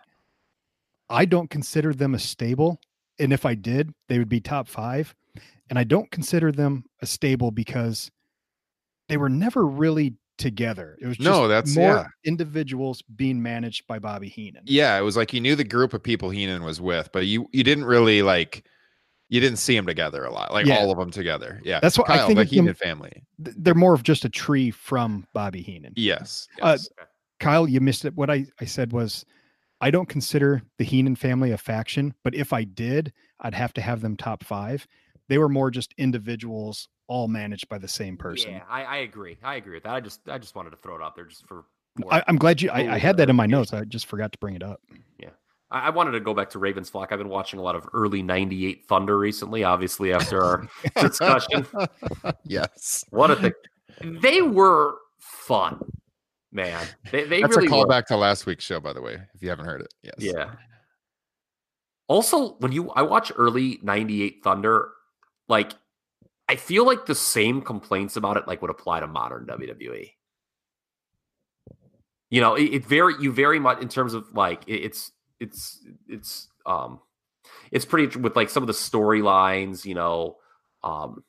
I 1.11 1.25
don't 1.25 1.49
consider 1.51 1.95
them 1.95 2.15
a 2.15 2.19
stable. 2.19 2.81
And 3.19 3.33
if 3.33 3.45
I 3.47 3.55
did, 3.55 3.93
they 4.09 4.19
would 4.19 4.29
be 4.29 4.41
top 4.41 4.69
five. 4.69 5.15
And 5.71 5.79
I 5.79 5.85
don't 5.85 6.11
consider 6.11 6.51
them 6.53 6.85
a 7.03 7.07
stable 7.07 7.51
because 7.51 8.11
they 9.09 9.17
were 9.17 9.29
never 9.29 9.67
really 9.67 10.15
together. 10.39 10.97
It 11.01 11.07
was 11.07 11.17
just 11.17 11.29
No, 11.29 11.49
that's- 11.49 11.75
more 11.75 11.95
yeah. 11.97 12.07
individuals 12.25 13.03
being 13.17 13.43
managed 13.43 13.87
by 13.87 13.99
Bobby 13.99 14.29
Heenan. 14.29 14.63
Yeah, 14.67 14.97
it 14.99 15.03
was 15.03 15.17
like 15.17 15.33
you 15.33 15.41
knew 15.41 15.57
the 15.57 15.65
group 15.65 15.93
of 15.95 16.03
people 16.03 16.31
Heenan 16.31 16.63
was 16.63 16.81
with, 16.81 17.11
but 17.13 17.27
you 17.27 17.49
you 17.53 17.65
didn't 17.65 17.85
really 17.87 18.23
like 18.23 18.65
you 19.31 19.41
didn't 19.41 19.59
see 19.59 19.77
them 19.77 19.85
together 19.85 20.25
a 20.25 20.33
lot, 20.33 20.53
like 20.53 20.65
Yeah. 20.65 20.79
all 20.79 20.91
of 20.91 20.97
them 20.99 21.11
together. 21.11 21.61
Yeah, 21.65 21.81
That's 21.81 21.99
what 21.99 22.09
I 22.09 22.25
think 22.27 22.37
the 22.37 22.43
of 22.43 22.49
them- 22.51 22.57
Heenan 22.61 22.75
family. 22.75 23.23
They're 23.39 23.75
more 23.75 23.93
of 23.95 24.03
just 24.03 24.25
a 24.25 24.31
tree 24.31 24.71
from 24.71 25.27
Bobby 25.35 25.61
Heenan. 25.61 25.93
Yes, 25.97 26.49
Uh, 26.63 26.79
yes. 26.79 26.89
Kyle, 27.41 27.69
you 27.69 27.81
missed 27.81 28.05
it. 28.07 28.15
What 28.15 28.31
I, 28.31 28.47
I 28.61 28.65
said 28.65 28.93
was 28.93 29.27
I 29.81 29.91
don't 29.91 30.09
consider 30.09 30.63
the 30.79 30.85
Heenan 30.85 31.17
family 31.17 31.53
a 31.53 31.59
faction, 31.59 32.15
but 32.25 32.35
if 32.35 32.53
I 32.53 32.65
did, 32.65 33.13
I'd 33.41 33.55
have 33.55 33.73
to 33.75 33.81
have 33.81 34.01
them 34.01 34.17
top 34.17 34.45
five. 34.45 34.87
They 35.29 35.39
were 35.39 35.49
more 35.49 35.71
just 35.71 35.95
individuals, 35.99 36.89
all 37.07 37.29
managed 37.29 37.69
by 37.69 37.79
the 37.79 37.89
same 37.89 38.17
person. 38.17 38.53
Yeah, 38.53 38.63
I, 38.69 38.85
I 38.85 38.97
agree. 38.99 39.39
I 39.43 39.57
agree 39.57 39.75
with 39.75 39.85
that. 39.85 39.95
I 39.95 40.01
just 40.01 40.21
I 40.29 40.39
just 40.39 40.55
wanted 40.55 40.71
to 40.71 40.77
throw 40.77 40.97
it 40.97 41.03
out 41.03 41.15
there 41.15 41.27
just 41.27 41.47
for. 41.47 41.65
more- 41.99 42.13
I, 42.13 42.25
I'm 42.27 42.37
glad 42.37 42.61
you. 42.61 42.71
a 42.71 42.73
I, 42.73 42.79
little 42.79 42.95
I 42.95 42.99
had 42.99 43.17
that 43.19 43.31
in 43.31 43.37
my 43.37 43.47
notes. 43.47 43.73
I 43.73 43.85
just 43.85 44.07
forgot 44.07 44.33
to 44.33 44.39
bring 44.39 44.55
it 44.55 44.63
up. 44.63 44.81
I, 45.71 45.87
I 45.87 45.91
wanted 45.91 46.13
to 46.13 46.21
go 46.21 46.35
back 46.35 46.51
to 46.51 46.59
Ravens 46.59 46.91
flock. 46.91 47.13
I've 47.13 47.19
been 47.19 47.29
watching 47.29 47.59
a 47.59 47.63
lot 47.63 47.77
of 47.77 47.87
early 47.93 48.23
'98 48.23 48.87
Thunder 48.87 49.19
recently. 49.19 49.65
Obviously, 49.65 50.13
after 50.13 50.43
our 50.43 50.69
discussion, 51.01 51.67
yes, 52.45 53.05
what 53.11 53.31
a 53.31 53.37
thing! 53.37 53.53
They 54.23 54.43
were 54.43 54.97
fun, 55.19 55.81
man. 56.53 56.87
They 57.13 57.25
they 57.25 57.43
that's 57.43 57.57
really 57.57 57.69
a 57.69 57.71
callback 57.71 58.07
to 58.07 58.17
last 58.17 58.47
week's 58.47 58.65
show, 58.65 58.81
by 58.81 58.93
the 58.93 59.03
way. 59.03 59.19
If 59.35 59.43
you 59.43 59.49
haven't 59.49 59.67
heard 59.67 59.81
it, 59.83 59.93
yes, 60.03 60.15
Yeah. 60.19 60.53
Also, 62.09 62.55
when 62.59 62.73
you 62.73 62.91
I 62.93 63.03
watch 63.03 63.31
early 63.37 63.79
98 63.83 64.41
Thunder, 64.43 64.91
like 65.49 65.73
I 66.49 66.57
feel 66.57 66.87
like 66.87 67.05
the 67.07 67.15
same 67.15 67.61
complaints 67.61 68.17
about 68.17 68.37
it 68.39 68.47
like 68.49 68.63
would 68.63 68.71
apply 68.71 69.01
to 69.01 69.07
modern 69.07 69.47
WWE. 69.47 70.11
You 72.31 72.41
know, 72.41 72.55
it, 72.55 72.65
it 72.75 72.87
very 72.87 73.15
you 73.21 73.33
very 73.33 73.59
much 73.59 73.81
in 73.81 73.89
terms 73.89 74.15
of 74.15 74.33
like 74.35 74.63
it- 74.67 74.83
it's 74.85 75.13
it's 75.41 75.85
it's 76.09 76.49
um 76.67 77.01
it's 77.71 77.85
pretty 77.85 78.19
with 78.19 78.37
like 78.37 78.51
some 78.51 78.63
of 78.63 78.67
the 78.67 78.73
storylines, 78.73 79.85
you 79.85 79.95
know, 79.95 80.37
um 80.83 81.23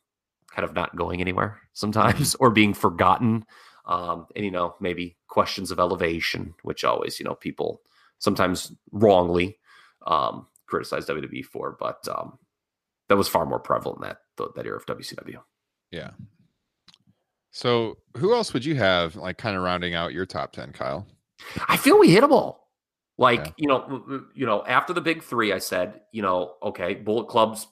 kind 0.53 0.67
of 0.67 0.73
not 0.73 0.95
going 0.95 1.21
anywhere 1.21 1.59
sometimes 1.73 2.35
or 2.35 2.49
being 2.49 2.73
forgotten. 2.73 3.45
Um 3.89 4.27
and 4.35 4.45
you 4.45 4.51
know, 4.51 4.75
maybe 4.79 5.17
questions 5.27 5.71
of 5.71 5.79
elevation, 5.79 6.53
which 6.63 6.85
always, 6.85 7.19
you 7.19 7.25
know, 7.25 7.35
people 7.35 7.81
sometimes 8.19 8.71
wrongly 8.91 9.57
um, 10.07 10.47
criticize 10.67 11.05
WWE 11.05 11.43
for, 11.45 11.75
but 11.79 12.07
um, 12.07 12.37
that 13.07 13.17
was 13.17 13.27
far 13.27 13.45
more 13.45 13.59
prevalent 13.59 14.01
that 14.01 14.19
that 14.55 14.65
era 14.65 14.77
of 14.77 14.85
WCW. 14.85 15.41
yeah. 15.91 16.11
So, 17.51 17.97
who 18.17 18.33
else 18.35 18.53
would 18.53 18.63
you 18.63 18.75
have, 18.75 19.15
like, 19.15 19.37
kind 19.39 19.57
of 19.57 19.63
rounding 19.63 19.95
out 19.95 20.13
your 20.13 20.25
top 20.25 20.51
ten, 20.51 20.71
Kyle? 20.71 21.07
I 21.67 21.77
feel 21.77 21.97
we 21.99 22.09
hit 22.11 22.21
them 22.21 22.31
all. 22.31 22.69
Like 23.17 23.47
Yeah. 23.47 23.51
you 23.57 23.67
know, 23.67 24.21
you 24.33 24.45
know, 24.45 24.63
after 24.65 24.93
the 24.93 25.01
big 25.01 25.23
three, 25.23 25.51
I 25.51 25.57
said, 25.57 26.01
you 26.11 26.21
know, 26.21 26.53
okay, 26.63 26.93
Bullet 26.93 27.27
Club's 27.27 27.67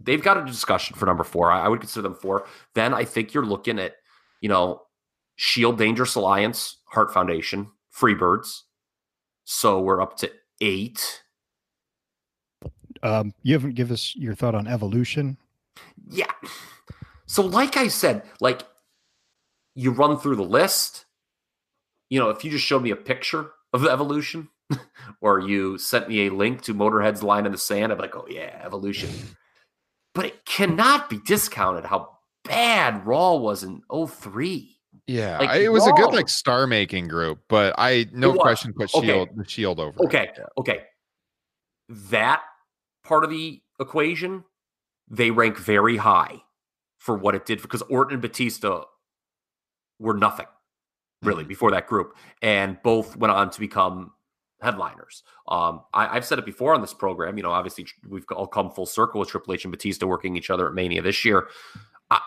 they've 0.00 0.22
got 0.22 0.36
a 0.38 0.44
discussion 0.44 0.96
for 0.96 1.06
number 1.06 1.24
four. 1.24 1.50
I, 1.50 1.64
I 1.64 1.68
would 1.68 1.80
consider 1.80 2.02
them 2.02 2.14
four. 2.14 2.46
Then 2.74 2.94
I 2.94 3.04
think 3.04 3.34
you're 3.34 3.44
looking 3.44 3.78
at, 3.78 3.94
you 4.40 4.48
know, 4.48 4.82
Shield 5.42 5.76
Dangerous 5.76 6.14
Alliance, 6.14 6.76
Hart 6.84 7.12
Foundation, 7.12 7.66
Freebirds. 7.92 8.60
So 9.42 9.80
we're 9.80 10.00
up 10.00 10.16
to 10.18 10.30
eight. 10.60 11.24
Um, 13.02 13.34
you 13.42 13.54
haven't 13.54 13.74
given 13.74 13.94
us 13.94 14.14
your 14.14 14.36
thought 14.36 14.54
on 14.54 14.68
evolution. 14.68 15.36
Yeah. 16.08 16.30
So, 17.26 17.42
like 17.42 17.76
I 17.76 17.88
said, 17.88 18.22
like 18.40 18.62
you 19.74 19.90
run 19.90 20.16
through 20.16 20.36
the 20.36 20.44
list. 20.44 21.06
You 22.08 22.20
know, 22.20 22.30
if 22.30 22.44
you 22.44 22.50
just 22.52 22.64
showed 22.64 22.84
me 22.84 22.92
a 22.92 22.96
picture 22.96 23.50
of 23.72 23.80
the 23.80 23.90
evolution, 23.90 24.48
or 25.20 25.40
you 25.40 25.76
sent 25.76 26.08
me 26.08 26.28
a 26.28 26.32
link 26.32 26.62
to 26.62 26.72
Motorhead's 26.72 27.24
line 27.24 27.46
in 27.46 27.52
the 27.52 27.58
sand, 27.58 27.90
I'd 27.90 27.96
be 27.96 28.02
like, 28.02 28.14
oh 28.14 28.28
yeah, 28.30 28.62
evolution. 28.64 29.10
But 30.14 30.26
it 30.26 30.44
cannot 30.44 31.10
be 31.10 31.18
discounted 31.18 31.84
how 31.84 32.18
bad 32.44 33.04
Raw 33.04 33.34
was 33.34 33.64
in 33.64 33.82
03. 33.90 34.78
Yeah, 35.06 35.38
Like, 35.38 35.50
I- 35.50 35.56
it 35.64 35.72
was 35.72 35.86
a 35.86 35.92
good 35.92 36.12
like 36.14 36.28
star 36.28 36.66
making 36.66 37.08
group, 37.08 37.40
but 37.48 37.74
I 37.76 38.06
no 38.12 38.34
question 38.34 38.72
put 38.72 38.94
Okay. 38.94 39.06
Shield 39.06 39.28
the 39.36 39.48
Shield 39.48 39.80
over. 39.80 39.96
it. 40.00 40.06
Okay, 40.06 40.30
okay. 40.58 40.84
That 41.88 42.42
part 43.04 43.24
of 43.24 43.30
the 43.30 43.60
equation, 43.80 44.44
they 45.08 45.30
rank 45.30 45.58
very 45.58 45.96
high 45.96 46.42
for 46.98 47.16
what 47.16 47.34
it 47.34 47.44
did 47.46 47.60
because 47.60 47.82
Orton 47.82 48.14
and 48.14 48.22
Batista 48.22 48.84
were 49.98 50.14
nothing 50.14 50.46
really 51.22 51.44
before 51.44 51.70
that 51.72 51.86
group, 51.88 52.16
and 52.40 52.80
both 52.82 53.16
went 53.16 53.32
on 53.32 53.50
to 53.50 53.60
become 53.60 54.12
headliners. 54.60 55.24
Um, 55.48 55.82
I, 55.92 56.16
I've 56.16 56.24
said 56.24 56.38
it 56.38 56.44
before 56.46 56.74
on 56.74 56.80
this 56.80 56.94
program. 56.94 57.36
You 57.36 57.42
know, 57.42 57.50
obviously 57.50 57.86
we've 58.08 58.24
all 58.34 58.46
come 58.46 58.70
full 58.70 58.86
circle 58.86 59.18
with 59.20 59.28
Triple 59.30 59.52
H 59.54 59.64
and 59.64 59.72
Batista 59.72 60.06
working 60.06 60.36
each 60.36 60.50
other 60.50 60.68
at 60.68 60.74
Mania 60.74 61.02
this 61.02 61.24
year. 61.24 61.48
I, 62.10 62.20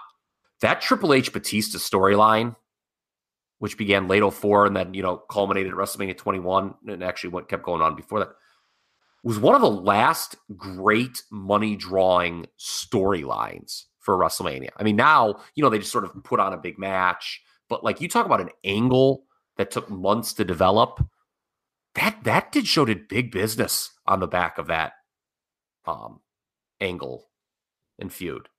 that 0.62 0.82
Triple 0.82 1.14
H 1.14 1.32
Batista 1.34 1.78
storyline, 1.78 2.56
which 3.60 3.78
began 3.78 4.08
late 4.08 4.24
04 4.34 4.66
and 4.66 4.76
then 4.76 4.94
you 4.94 5.02
know 5.02 5.18
culminated 5.18 5.72
at 5.72 5.78
WrestleMania 5.78 6.18
21 6.18 6.74
and 6.88 7.04
actually 7.04 7.30
what 7.30 7.50
kept 7.50 7.64
going 7.64 7.82
on 7.82 7.96
before 7.96 8.20
that, 8.20 8.30
was 9.24 9.40
one 9.40 9.56
of 9.56 9.62
the 9.62 9.70
last 9.70 10.36
great 10.56 11.24
money 11.32 11.76
drawing 11.76 12.46
storylines 12.60 13.84
for 14.00 14.16
WrestleMania. 14.18 14.70
I 14.78 14.84
mean, 14.84 14.96
now 14.96 15.40
you 15.56 15.64
know 15.64 15.70
they 15.70 15.80
just 15.80 15.92
sort 15.92 16.04
of 16.04 16.24
put 16.24 16.40
on 16.40 16.54
a 16.54 16.58
big 16.58 16.78
match, 16.78 17.42
but 17.70 17.84
like 17.84 18.02
you 18.02 18.08
talk 18.08 18.26
about 18.26 18.42
an 18.42 18.52
angle 18.64 19.26
that 19.58 19.72
took 19.72 19.90
months 19.90 20.34
to 20.34 20.46
develop. 20.46 21.04
That 21.96 22.24
that 22.24 22.52
did 22.52 22.68
show 22.68 22.86
did 22.86 23.08
big 23.08 23.32
business 23.32 23.92
on 24.06 24.20
the 24.20 24.28
back 24.28 24.58
of 24.58 24.68
that 24.68 24.94
um 25.86 26.20
angle 26.82 27.30
and 28.00 28.12
feud. 28.12 28.50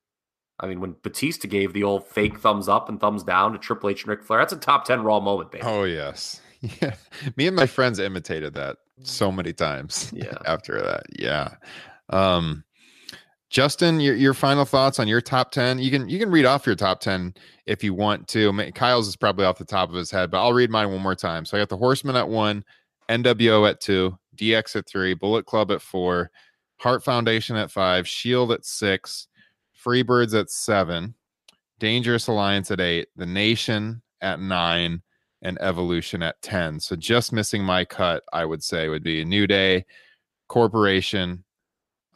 I 0.59 0.67
mean, 0.67 0.79
when 0.79 0.95
Batista 1.03 1.47
gave 1.47 1.73
the 1.73 1.83
old 1.83 2.07
fake 2.07 2.39
thumbs 2.39 2.67
up 2.67 2.89
and 2.89 2.99
thumbs 2.99 3.23
down 3.23 3.53
to 3.53 3.59
Triple 3.59 3.89
H 3.89 4.03
and 4.03 4.09
Ric 4.09 4.23
Flair, 4.23 4.39
that's 4.39 4.53
a 4.53 4.57
top 4.57 4.85
10 4.85 5.03
Raw 5.03 5.19
moment, 5.19 5.51
baby. 5.51 5.63
Oh 5.65 5.83
yes. 5.83 6.41
Yeah. 6.81 6.95
Me 7.35 7.45
and 7.45 7.55
my 7.55 7.67
friends 7.67 7.99
imitated 7.99 8.55
that 8.55 8.77
so 9.03 9.31
many 9.31 9.53
times. 9.53 10.11
Yeah. 10.15 10.39
After 10.45 10.81
that. 10.81 11.03
Yeah. 11.17 11.49
Um 12.09 12.63
Justin, 13.49 13.99
your 13.99 14.15
your 14.15 14.33
final 14.33 14.65
thoughts 14.65 14.99
on 14.99 15.07
your 15.07 15.21
top 15.21 15.51
10. 15.51 15.77
You 15.79 15.91
can 15.91 16.09
you 16.09 16.17
can 16.17 16.31
read 16.31 16.45
off 16.45 16.65
your 16.65 16.75
top 16.75 16.99
10 16.99 17.35
if 17.67 17.83
you 17.83 17.93
want 17.93 18.27
to. 18.29 18.51
Kyle's 18.73 19.07
is 19.07 19.15
probably 19.15 19.45
off 19.45 19.59
the 19.59 19.65
top 19.65 19.89
of 19.89 19.95
his 19.95 20.09
head, 20.09 20.31
but 20.31 20.41
I'll 20.41 20.53
read 20.53 20.71
mine 20.71 20.91
one 20.91 21.01
more 21.01 21.15
time. 21.15 21.45
So 21.45 21.55
I 21.55 21.61
got 21.61 21.69
the 21.69 21.77
Horseman 21.77 22.15
at 22.15 22.27
1, 22.27 22.65
NWO 23.09 23.69
at 23.69 23.79
2, 23.79 24.17
DX 24.35 24.75
at 24.77 24.87
3, 24.87 25.13
Bullet 25.13 25.45
Club 25.45 25.71
at 25.71 25.81
4, 25.81 26.29
Hart 26.77 27.03
Foundation 27.03 27.55
at 27.55 27.71
5, 27.71 28.07
Shield 28.07 28.51
at 28.51 28.65
6, 28.65 29.27
Freebirds 29.83 30.37
at 30.39 30.49
7, 30.49 31.13
Dangerous 31.79 32.27
Alliance 32.27 32.71
at 32.71 32.81
8, 32.81 33.07
The 33.15 33.25
Nation 33.25 34.01
at 34.21 34.39
9, 34.39 35.01
and 35.41 35.57
Evolution 35.61 36.23
at 36.23 36.41
10. 36.41 36.79
So 36.79 36.95
just 36.95 37.31
missing 37.31 37.63
my 37.63 37.85
cut, 37.85 38.23
I 38.33 38.45
would 38.45 38.63
say, 38.63 38.89
would 38.89 39.03
be 39.03 39.21
a 39.21 39.25
New 39.25 39.47
Day, 39.47 39.85
Corporation, 40.47 41.43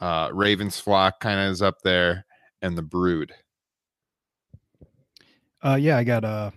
uh, 0.00 0.30
Ravens 0.32 0.80
Flock 0.80 1.20
kind 1.20 1.38
of 1.38 1.52
is 1.52 1.62
up 1.62 1.80
there, 1.82 2.26
and 2.60 2.76
the 2.76 2.82
Brood. 2.82 3.32
Uh, 5.64 5.76
yeah, 5.76 5.96
I 5.96 6.02
got 6.02 6.24
a 6.24 6.52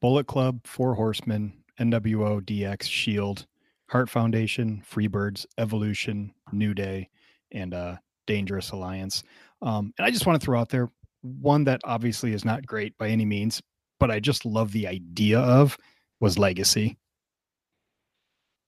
Bullet 0.00 0.26
Club, 0.26 0.66
Four 0.66 0.94
Horsemen, 0.94 1.52
NWO, 1.78 2.40
DX, 2.40 2.84
Shield, 2.84 3.46
Hart 3.88 4.08
Foundation, 4.08 4.82
Freebirds, 4.90 5.44
Evolution, 5.58 6.32
New 6.52 6.72
Day, 6.72 7.10
and 7.52 7.74
uh, 7.74 7.96
Dangerous 8.26 8.70
Alliance. 8.70 9.22
Um, 9.62 9.92
and 9.98 10.06
I 10.06 10.10
just 10.10 10.26
want 10.26 10.40
to 10.40 10.44
throw 10.44 10.58
out 10.60 10.68
there 10.68 10.90
one 11.22 11.64
that 11.64 11.80
obviously 11.84 12.32
is 12.32 12.44
not 12.44 12.66
great 12.66 12.96
by 12.98 13.08
any 13.08 13.24
means, 13.24 13.60
but 13.98 14.10
I 14.10 14.20
just 14.20 14.44
love 14.44 14.72
the 14.72 14.86
idea 14.86 15.40
of 15.40 15.76
was 16.20 16.38
Legacy. 16.38 16.98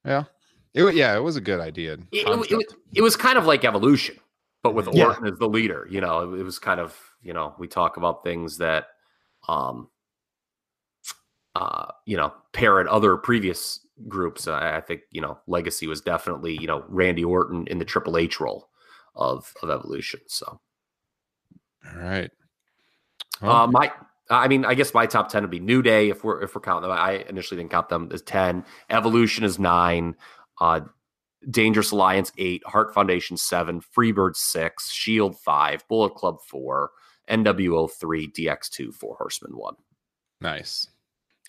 Yeah. 0.04 0.24
It, 0.74 0.82
wa- 0.82 0.90
yeah, 0.90 1.16
it 1.16 1.20
was 1.20 1.36
a 1.36 1.40
good 1.40 1.60
idea. 1.60 1.94
It, 1.94 2.00
it, 2.12 2.26
it, 2.28 2.56
was- 2.56 2.74
it 2.94 3.02
was 3.02 3.16
kind 3.16 3.38
of 3.38 3.46
like 3.46 3.64
evolution, 3.64 4.16
but 4.62 4.74
with 4.74 4.88
Yeah. 4.92 5.06
Orton 5.06 5.26
as 5.26 5.38
the 5.38 5.48
leader. 5.48 5.86
You 5.90 6.00
know, 6.00 6.34
it, 6.34 6.40
it 6.40 6.42
was 6.42 6.58
kind 6.58 6.80
of 6.80 6.98
you 7.22 7.32
know 7.32 7.54
we 7.58 7.66
talk 7.68 7.96
about 7.96 8.22
things 8.24 8.58
that, 8.58 8.86
um, 9.48 9.88
uh, 11.54 11.86
you 12.06 12.16
know, 12.16 12.32
parrot 12.52 12.86
other 12.86 13.16
previous 13.16 13.80
groups. 14.06 14.46
I, 14.46 14.76
I 14.76 14.80
think 14.80 15.02
you 15.10 15.20
know 15.20 15.38
Legacy 15.46 15.86
was 15.86 16.00
definitely 16.00 16.56
you 16.60 16.66
know 16.66 16.84
Randy 16.88 17.24
Orton 17.24 17.66
in 17.66 17.78
the 17.78 17.84
Triple 17.84 18.16
H 18.16 18.40
role 18.40 18.68
of 19.14 19.52
of 19.62 19.70
evolution. 19.70 20.20
So 20.28 20.60
All 21.86 22.02
right. 22.02 22.30
uh, 23.42 23.66
my. 23.70 23.92
I 24.30 24.46
mean, 24.46 24.66
I 24.66 24.74
guess 24.74 24.92
my 24.92 25.06
top 25.06 25.30
ten 25.30 25.42
would 25.42 25.50
be 25.50 25.60
New 25.60 25.80
Day 25.80 26.10
if 26.10 26.22
we're 26.22 26.42
if 26.42 26.54
we're 26.54 26.60
counting 26.60 26.88
them. 26.90 26.98
I 26.98 27.24
initially 27.28 27.58
didn't 27.60 27.70
count 27.70 27.88
them 27.88 28.10
as 28.12 28.20
ten. 28.22 28.64
Evolution 28.90 29.44
is 29.44 29.58
nine. 29.58 30.14
Uh, 30.60 30.80
Dangerous 31.50 31.92
Alliance 31.92 32.32
eight, 32.36 32.62
Hart 32.66 32.92
Foundation 32.92 33.36
seven, 33.36 33.80
Freebird 33.80 34.34
six, 34.36 34.90
Shield 34.90 35.38
five, 35.38 35.86
Bullet 35.88 36.14
Club 36.14 36.38
four, 36.42 36.90
NWO 37.30 37.90
three, 37.90 38.26
DX 38.28 38.68
two, 38.68 38.92
Four 38.92 39.16
Horsemen 39.16 39.52
one. 39.56 39.74
nice. 40.40 40.88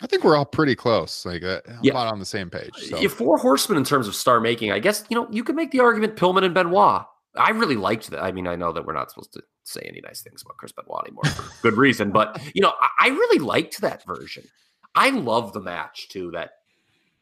I 0.02 0.08
think 0.08 0.24
we're 0.24 0.38
all 0.38 0.46
pretty 0.46 0.76
close, 0.78 1.26
like 1.26 1.44
uh, 1.44 1.60
Yeah. 1.82 1.92
about 1.92 2.08
on 2.08 2.20
the 2.20 2.26
same 2.26 2.50
page. 2.50 2.70
So. 2.74 2.98
Yeah, 3.02 3.10
Four 3.10 3.38
Horsemen 3.38 3.78
in 3.78 3.84
terms 3.84 4.08
of 4.08 4.16
star 4.16 4.40
making, 4.40 4.72
I 4.72 4.80
guess 4.80 5.04
you 5.10 5.16
know 5.18 5.28
you 5.30 5.44
could 5.44 5.58
make 5.58 5.72
the 5.72 5.82
argument 5.82 6.16
Pillman 6.16 6.46
and 6.46 6.54
Benoit. 6.54 7.04
I 7.36 7.50
really 7.50 7.76
liked 7.76 8.10
that. 8.12 8.24
I 8.24 8.32
mean, 8.32 8.48
I 8.48 8.56
know 8.56 8.72
that 8.72 8.86
we're 8.86 8.94
not 8.94 9.10
supposed 9.12 9.34
to 9.34 9.42
say 9.72 9.82
any 9.86 10.02
nice 10.02 10.22
things 10.22 10.42
about 10.42 10.58
Chris 10.58 10.72
Benoit 10.72 11.04
anymore 11.06 11.24
for 11.26 11.62
good 11.70 11.78
reason, 11.78 12.12
but 12.12 12.40
you 12.54 12.62
know, 12.62 12.74
I, 12.82 13.08
I 13.08 13.10
really 13.10 13.40
liked 13.40 13.82
that 13.82 14.06
version. 14.06 14.44
I 14.96 15.10
love 15.12 15.54
the 15.54 15.62
match 15.62 16.10
too 16.10 16.32
that 16.32 16.52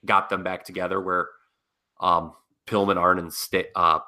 got 0.06 0.30
them 0.30 0.44
back 0.44 0.64
together 0.64 1.00
where 1.02 1.30
um 2.00 2.34
Pillman, 2.68 2.98
Arn, 2.98 3.18
and 3.18 3.34
Sta- 3.34 3.72
uh, 3.76 4.00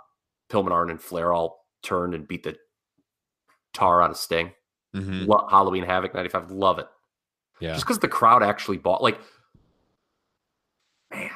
Pillman, 0.50 0.72
Arn, 0.72 0.90
and 0.90 1.02
Flair 1.02 1.32
all 1.32 1.66
turned 1.82 2.14
and 2.14 2.28
beat 2.28 2.44
the 2.44 2.58
tar 3.74 4.02
out 4.02 4.10
of 4.12 4.18
Sting. 4.18 4.52
Mhm. 4.96 5.28
Lo- 5.28 5.48
Halloween 5.50 5.84
Havoc 5.84 6.14
'95, 6.14 6.52
love 6.52 6.80
it. 6.80 6.88
Yeah. 7.62 7.74
Just 7.74 7.86
because 7.86 8.00
the 8.00 8.08
crowd 8.08 8.44
actually 8.44 8.78
bought, 8.78 9.02
like, 9.02 9.20
man, 11.12 11.30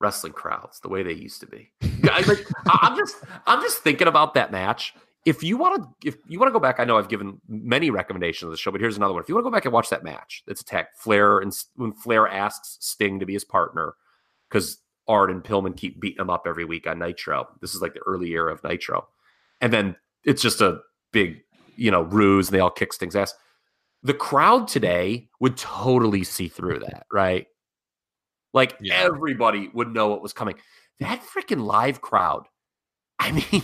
wrestling 0.00 0.32
crowds 0.32 0.80
the 0.80 0.88
way 0.88 1.02
they 1.02 1.12
used 1.12 1.40
to 1.40 1.46
be. 1.46 1.70
I, 2.04 2.20
like, 2.22 2.46
I'm 2.66 2.96
just, 2.96 3.16
I'm 3.46 3.60
just 3.62 3.78
thinking 3.78 4.08
about 4.08 4.34
that 4.34 4.52
match. 4.52 4.94
If 5.24 5.42
you 5.42 5.56
want 5.56 5.82
to, 5.82 6.08
if 6.08 6.16
you 6.28 6.38
want 6.38 6.48
to 6.48 6.52
go 6.52 6.60
back, 6.60 6.80
I 6.80 6.84
know 6.84 6.98
I've 6.98 7.08
given 7.08 7.40
many 7.48 7.90
recommendations 7.90 8.44
of 8.46 8.50
the 8.50 8.56
show, 8.58 8.70
but 8.70 8.80
here's 8.80 8.96
another 8.96 9.14
one. 9.14 9.22
If 9.22 9.28
you 9.28 9.34
want 9.34 9.44
to 9.46 9.50
go 9.50 9.54
back 9.54 9.64
and 9.64 9.72
watch 9.72 9.88
that 9.90 10.04
match, 10.04 10.42
it's 10.46 10.60
attack 10.60 10.98
Flair 10.98 11.38
and 11.38 11.52
when 11.76 11.92
Flair 11.92 12.28
asks 12.28 12.76
Sting 12.80 13.18
to 13.20 13.26
be 13.26 13.32
his 13.32 13.44
partner 13.44 13.94
because 14.48 14.78
Arn 15.08 15.30
and 15.30 15.42
Pillman 15.42 15.76
keep 15.76 16.00
beating 16.00 16.20
him 16.20 16.30
up 16.30 16.44
every 16.46 16.64
week 16.64 16.86
on 16.86 16.98
Nitro. 16.98 17.48
This 17.60 17.74
is 17.74 17.80
like 17.80 17.94
the 17.94 18.02
early 18.06 18.30
era 18.32 18.52
of 18.52 18.62
Nitro, 18.64 19.08
and 19.60 19.72
then 19.72 19.96
it's 20.24 20.42
just 20.42 20.60
a 20.60 20.80
big, 21.12 21.40
you 21.76 21.90
know, 21.90 22.02
ruse, 22.02 22.48
and 22.48 22.54
they 22.54 22.60
all 22.60 22.70
kick 22.70 22.92
Sting's 22.92 23.16
ass 23.16 23.34
the 24.04 24.14
crowd 24.14 24.68
today 24.68 25.28
would 25.40 25.56
totally 25.56 26.22
see 26.24 26.46
through 26.46 26.78
that, 26.78 27.06
right? 27.10 27.46
Like 28.52 28.76
Yeah. 28.80 28.96
everybody 28.96 29.70
would 29.72 29.92
know 29.92 30.08
what 30.08 30.22
was 30.22 30.34
coming. 30.34 30.56
That 31.00 31.22
freaking 31.22 31.64
live 31.64 32.00
crowd. 32.02 32.46
I 33.18 33.32
mean, 33.32 33.62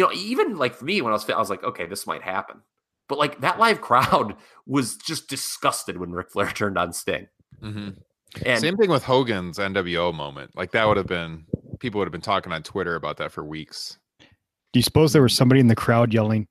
you 0.00 0.06
know, 0.06 0.12
even 0.14 0.56
like 0.56 0.74
for 0.74 0.86
me 0.86 1.02
when 1.02 1.12
I 1.12 1.14
was, 1.14 1.28
I 1.28 1.36
was 1.36 1.50
like, 1.50 1.62
okay, 1.62 1.84
this 1.84 2.06
might 2.06 2.22
happen. 2.22 2.62
But 3.06 3.18
like 3.18 3.42
that 3.42 3.58
live 3.58 3.80
crowd 3.82 4.34
was 4.66 4.96
just 4.96 5.28
disgusted 5.28 5.98
when 5.98 6.12
Ric 6.12 6.30
Flair 6.30 6.50
turned 6.50 6.78
on 6.78 6.94
Sting. 6.94 7.28
Mm-hmm. 7.62 7.90
And 8.46 8.60
Same 8.60 8.78
thing 8.78 8.88
with 8.88 9.04
Hogan's 9.04 9.58
NWO 9.58 10.14
moment. 10.14 10.52
Like 10.56 10.70
that 10.70 10.88
would 10.88 10.96
have 10.96 11.06
been 11.06 11.44
people 11.80 11.98
would 11.98 12.06
have 12.06 12.12
been 12.12 12.22
talking 12.22 12.50
on 12.50 12.62
Twitter 12.62 12.94
about 12.94 13.18
that 13.18 13.30
for 13.30 13.44
weeks. 13.44 13.98
Do 14.72 14.78
you 14.78 14.82
suppose 14.82 15.12
there 15.12 15.20
was 15.20 15.34
somebody 15.34 15.60
in 15.60 15.66
the 15.66 15.76
crowd 15.76 16.14
yelling, 16.14 16.48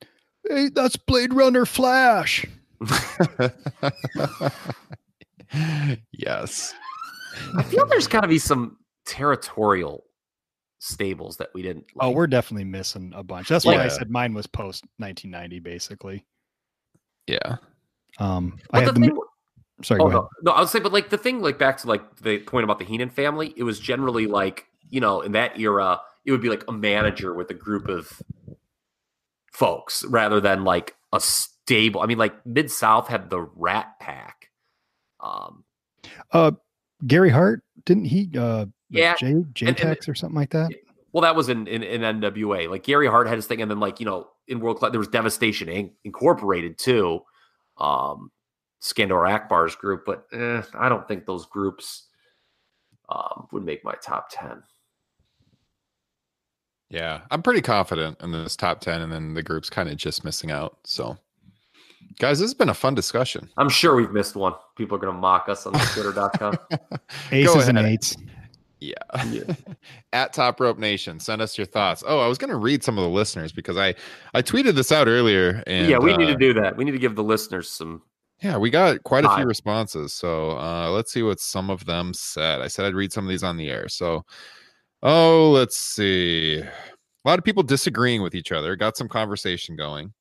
Hey, 0.48 0.68
that's 0.68 0.96
Blade 0.96 1.34
Runner 1.34 1.66
Flash? 1.66 2.46
yes. 6.12 6.72
I 7.56 7.62
feel 7.64 7.84
there's 7.86 8.06
got 8.06 8.20
to 8.20 8.28
be 8.28 8.38
some 8.38 8.76
territorial 9.06 10.04
stables 10.80 11.36
that 11.36 11.50
we 11.54 11.62
didn't. 11.62 11.86
Oh, 12.00 12.10
we're 12.10 12.26
definitely 12.26 12.64
missing 12.64 13.12
a 13.14 13.22
bunch. 13.22 13.48
That's 13.48 13.64
why 13.64 13.76
I 13.76 13.88
said 13.88 14.10
mine 14.10 14.34
was 14.34 14.46
post 14.46 14.84
1990, 14.96 15.60
basically. 15.60 16.24
Yeah. 17.26 17.56
Um, 18.18 18.58
But 18.70 18.78
I 18.78 18.80
the 18.80 18.86
had 18.86 18.94
the. 18.96 19.00
thing, 19.00 19.14
mi- 19.14 19.20
Sorry, 19.82 20.00
oh, 20.00 20.04
go 20.04 20.08
ahead. 20.08 20.20
no, 20.42 20.50
no, 20.50 20.52
I 20.52 20.60
would 20.60 20.68
say, 20.68 20.80
but 20.80 20.92
like 20.92 21.08
the 21.10 21.16
thing, 21.18 21.40
like 21.40 21.58
back 21.58 21.78
to 21.78 21.86
like 21.88 22.16
the 22.16 22.38
point 22.40 22.64
about 22.64 22.78
the 22.78 22.84
Heenan 22.84 23.08
family, 23.10 23.54
it 23.56 23.62
was 23.62 23.78
generally 23.80 24.26
like 24.26 24.66
you 24.90 25.00
know 25.00 25.20
in 25.22 25.32
that 25.32 25.58
era, 25.58 26.00
it 26.26 26.32
would 26.32 26.42
be 26.42 26.48
like 26.50 26.64
a 26.68 26.72
manager 26.72 27.32
with 27.32 27.50
a 27.50 27.54
group 27.54 27.88
of 27.88 28.20
folks 29.52 30.04
rather 30.04 30.40
than 30.40 30.64
like 30.64 30.96
a 31.12 31.20
stable. 31.20 32.00
I 32.02 32.06
mean, 32.06 32.18
like 32.18 32.44
Mid 32.46 32.70
South 32.70 33.08
had 33.08 33.30
the 33.30 33.40
Rat 33.40 33.98
Pack. 34.00 34.50
Um, 35.20 35.64
Uh, 36.32 36.52
Gary 37.06 37.30
Hart 37.30 37.62
didn't 37.86 38.04
he? 38.06 38.30
Uh, 38.36 38.66
Yeah, 38.90 39.14
J 39.16 39.26
and- 39.28 39.54
JTEX 39.54 40.08
or 40.08 40.14
something 40.14 40.36
like 40.36 40.50
that. 40.50 40.70
well, 41.12 41.22
that 41.22 41.34
was 41.36 41.48
in, 41.48 41.66
in 41.66 41.82
in 41.82 42.00
NWA. 42.02 42.68
Like 42.68 42.82
Gary 42.82 43.06
Hart 43.06 43.26
had 43.28 43.36
his 43.36 43.46
thing, 43.46 43.62
and 43.62 43.70
then 43.70 43.80
like 43.80 44.00
you 44.00 44.06
know 44.06 44.28
in 44.48 44.60
World 44.60 44.78
Class 44.78 44.90
there 44.90 44.98
was 45.00 45.08
Devastation 45.08 45.68
Inc. 45.68 45.92
Incorporated 46.04 46.78
too. 46.78 47.20
Um, 47.78 48.30
Skandor 48.82 49.30
Akbar's 49.30 49.74
group, 49.76 50.04
but 50.06 50.26
eh, 50.32 50.62
I 50.74 50.88
don't 50.88 51.06
think 51.06 51.26
those 51.26 51.46
groups 51.46 52.08
um, 53.08 53.46
would 53.52 53.64
make 53.64 53.84
my 53.84 53.94
top 54.02 54.28
ten. 54.30 54.62
Yeah. 56.88 57.20
I'm 57.30 57.42
pretty 57.42 57.60
confident 57.60 58.18
in 58.20 58.32
this 58.32 58.56
top 58.56 58.80
10, 58.80 59.00
and 59.02 59.12
then 59.12 59.34
the 59.34 59.42
group's 59.44 59.70
kind 59.70 59.88
of 59.88 59.96
just 59.96 60.24
missing 60.24 60.50
out. 60.50 60.78
So, 60.82 61.16
guys, 62.18 62.40
this 62.40 62.46
has 62.50 62.54
been 62.54 62.68
a 62.68 62.74
fun 62.74 62.94
discussion. 62.96 63.48
I'm 63.56 63.68
sure 63.68 63.94
we've 63.94 64.10
missed 64.10 64.34
one. 64.34 64.54
People 64.76 64.96
are 64.96 65.00
going 65.00 65.14
to 65.14 65.20
mock 65.20 65.48
us 65.48 65.66
on 65.66 65.72
Twitter.com. 65.72 66.58
Aces 67.30 67.68
and 67.68 67.78
ahead. 67.78 67.92
eights. 67.92 68.16
Yeah. 68.80 68.94
At 70.12 70.32
Top 70.32 70.58
Rope 70.58 70.78
Nation, 70.78 71.20
send 71.20 71.42
us 71.42 71.58
your 71.58 71.66
thoughts. 71.66 72.02
Oh, 72.06 72.18
I 72.20 72.26
was 72.26 72.38
going 72.38 72.50
to 72.50 72.56
read 72.56 72.82
some 72.82 72.96
of 72.98 73.04
the 73.04 73.10
listeners 73.10 73.52
because 73.52 73.76
I 73.76 73.94
I 74.34 74.42
tweeted 74.42 74.74
this 74.74 74.90
out 74.90 75.06
earlier 75.06 75.62
and 75.66 75.88
yeah, 75.88 75.98
we 75.98 76.16
need 76.16 76.28
uh, 76.28 76.32
to 76.32 76.36
do 76.36 76.54
that. 76.54 76.76
We 76.76 76.84
need 76.84 76.92
to 76.92 76.98
give 76.98 77.14
the 77.14 77.24
listeners 77.24 77.70
some. 77.70 78.02
Yeah, 78.42 78.56
we 78.56 78.70
got 78.70 79.02
quite 79.04 79.26
a 79.26 79.36
few 79.36 79.44
responses. 79.44 80.14
So, 80.14 80.52
uh 80.58 80.88
let's 80.90 81.12
see 81.12 81.22
what 81.22 81.40
some 81.40 81.68
of 81.68 81.84
them 81.84 82.14
said. 82.14 82.62
I 82.62 82.68
said 82.68 82.86
I'd 82.86 82.94
read 82.94 83.12
some 83.12 83.24
of 83.24 83.28
these 83.28 83.42
on 83.42 83.58
the 83.58 83.68
air. 83.68 83.86
So, 83.88 84.24
oh, 85.02 85.50
let's 85.50 85.76
see. 85.76 86.60
A 86.60 87.28
lot 87.28 87.38
of 87.38 87.44
people 87.44 87.62
disagreeing 87.62 88.22
with 88.22 88.34
each 88.34 88.50
other. 88.50 88.76
Got 88.76 88.96
some 88.96 89.08
conversation 89.08 89.76
going. 89.76 90.14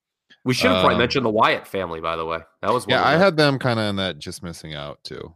We 0.44 0.54
should 0.54 0.72
have 0.72 0.82
probably 0.82 0.96
Um, 0.96 1.00
mentioned 1.00 1.26
the 1.26 1.30
Wyatt 1.30 1.66
family, 1.66 2.02
by 2.02 2.18
the 2.18 2.26
way. 2.26 2.40
That 2.62 2.74
was 2.74 2.86
one 2.86 2.98
Yeah, 2.98 3.08
I 3.08 3.16
had 3.16 3.38
them 3.38 3.58
kind 3.58 3.80
of 3.80 3.86
in 3.86 3.96
that 3.98 4.20
just 4.20 4.44
missing 4.44 4.74
out 4.74 5.02
too. 5.06 5.34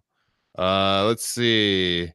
Uh 0.57 1.05
let's 1.05 1.26
see. 1.26 2.11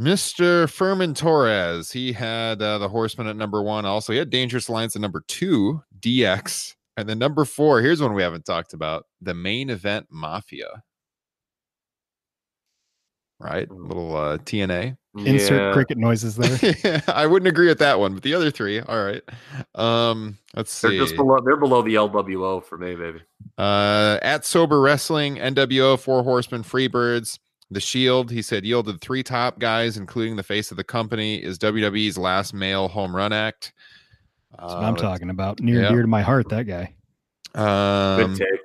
Mr. 0.00 0.68
Furman 0.70 1.14
Torres, 1.14 1.90
he 1.90 2.12
had 2.12 2.60
uh, 2.60 2.78
the 2.78 2.88
Horseman 2.88 3.26
at 3.28 3.36
number 3.36 3.62
one. 3.62 3.86
Also, 3.86 4.12
he 4.12 4.18
had 4.18 4.30
Dangerous 4.30 4.68
Alliance 4.68 4.94
at 4.94 5.02
number 5.02 5.22
two, 5.26 5.82
DX, 6.00 6.74
and 6.96 7.08
then 7.08 7.18
number 7.18 7.44
four. 7.44 7.80
Here's 7.80 8.02
one 8.02 8.12
we 8.14 8.22
haven't 8.22 8.44
talked 8.44 8.74
about: 8.74 9.06
the 9.22 9.32
main 9.34 9.70
event 9.70 10.06
Mafia. 10.10 10.82
Right, 13.38 13.68
Mm. 13.68 13.88
little 13.88 14.16
uh, 14.16 14.38
TNA. 14.38 14.96
Insert 15.18 15.60
Yeah. 15.62 15.72
cricket 15.72 15.96
noises 15.98 16.36
there. 16.36 17.02
I 17.08 17.26
wouldn't 17.26 17.48
agree 17.48 17.68
with 17.68 17.78
that 17.78 17.98
one, 17.98 18.12
but 18.14 18.22
the 18.22 18.34
other 18.34 18.50
three, 18.50 18.80
all 18.80 19.02
right. 19.02 19.22
Um, 19.74 20.36
let's 20.54 20.78
They're 20.80 20.90
see. 20.92 20.98
just 20.98 21.16
below. 21.16 21.38
They're 21.44 21.56
below 21.56 21.80
the 21.82 21.94
LWO 21.94 22.62
for 22.64 22.76
me, 22.78 22.94
baby. 22.94 23.20
Uh, 23.56 24.18
at 24.22 24.44
Sober 24.44 24.80
Wrestling, 24.80 25.36
NWO, 25.36 25.98
Four 25.98 26.22
Horsemen, 26.22 26.62
Freebirds, 26.62 27.38
The 27.70 27.80
Shield. 27.80 28.30
He 28.30 28.42
said 28.42 28.64
yielded 28.64 29.00
three 29.00 29.22
top 29.22 29.58
guys, 29.58 29.96
including 29.96 30.36
the 30.36 30.42
face 30.42 30.70
of 30.70 30.76
the 30.76 30.84
company. 30.84 31.42
Is 31.42 31.58
WWE's 31.58 32.16
last 32.16 32.54
male 32.54 32.88
home 32.88 33.14
run 33.14 33.32
act. 33.32 33.72
That's 34.58 34.72
what 34.72 34.84
I'm 34.84 34.96
talking 34.96 35.30
about. 35.30 35.60
Near 35.60 35.80
yeah. 35.80 35.86
and 35.86 35.94
dear 35.94 36.02
to 36.02 36.08
my 36.08 36.22
heart, 36.22 36.48
that 36.50 36.64
guy. 36.64 36.94
Um, 37.54 38.34
Good 38.34 38.38
take. 38.38 38.60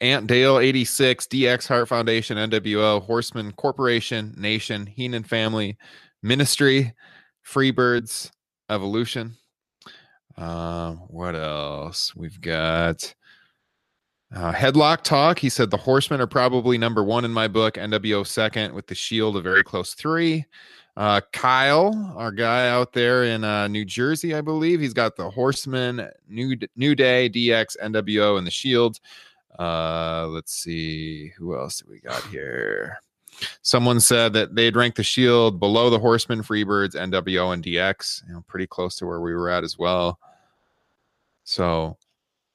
Ant 0.00 0.26
Dale 0.26 0.58
86, 0.58 1.26
DX 1.26 1.68
Hart 1.68 1.88
Foundation, 1.88 2.36
NWO, 2.36 3.02
Horseman 3.02 3.52
Corporation, 3.52 4.34
Nation, 4.36 4.84
Heenan 4.86 5.24
Family, 5.24 5.78
Ministry, 6.22 6.92
Freebirds, 7.46 8.30
Evolution. 8.68 9.36
Um, 10.36 10.96
what 11.08 11.34
else? 11.34 12.14
We've 12.14 12.38
got 12.40 13.14
uh, 14.34 14.52
Headlock 14.52 15.02
Talk. 15.02 15.38
He 15.38 15.48
said 15.48 15.70
the 15.70 15.76
Horsemen 15.76 16.20
are 16.20 16.26
probably 16.26 16.78
number 16.78 17.04
one 17.04 17.24
in 17.24 17.32
my 17.32 17.48
book, 17.48 17.74
NWO 17.74 18.26
second, 18.26 18.74
with 18.74 18.86
the 18.86 18.94
Shield 18.94 19.36
a 19.36 19.40
very 19.40 19.62
close 19.62 19.94
three. 19.94 20.44
Uh, 20.96 21.20
Kyle, 21.32 22.14
our 22.16 22.32
guy 22.32 22.68
out 22.68 22.92
there 22.94 23.24
in 23.24 23.44
uh, 23.44 23.68
New 23.68 23.84
Jersey, 23.84 24.34
I 24.34 24.40
believe, 24.40 24.80
he's 24.80 24.94
got 24.94 25.14
the 25.14 25.30
Horsemen, 25.30 26.08
New 26.26 26.56
New 26.74 26.94
Day, 26.94 27.28
DX, 27.28 27.76
NWO, 27.82 28.38
and 28.38 28.46
the 28.46 28.50
Shield. 28.50 28.98
Uh, 29.58 30.26
let's 30.28 30.54
see 30.54 31.28
who 31.36 31.56
else 31.56 31.80
do 31.80 31.86
we 31.90 32.00
got 32.00 32.22
here. 32.28 32.98
Someone 33.60 34.00
said 34.00 34.32
that 34.32 34.54
they'd 34.54 34.74
rank 34.74 34.94
the 34.94 35.02
Shield 35.02 35.60
below 35.60 35.90
the 35.90 35.98
Horsemen, 35.98 36.42
Freebirds, 36.42 36.94
NWO, 36.94 37.52
and 37.52 37.62
DX. 37.62 38.26
You 38.26 38.34
know, 38.34 38.44
pretty 38.48 38.66
close 38.66 38.96
to 38.96 39.06
where 39.06 39.20
we 39.20 39.34
were 39.34 39.50
at 39.50 39.64
as 39.64 39.78
well. 39.78 40.18
So, 41.44 41.98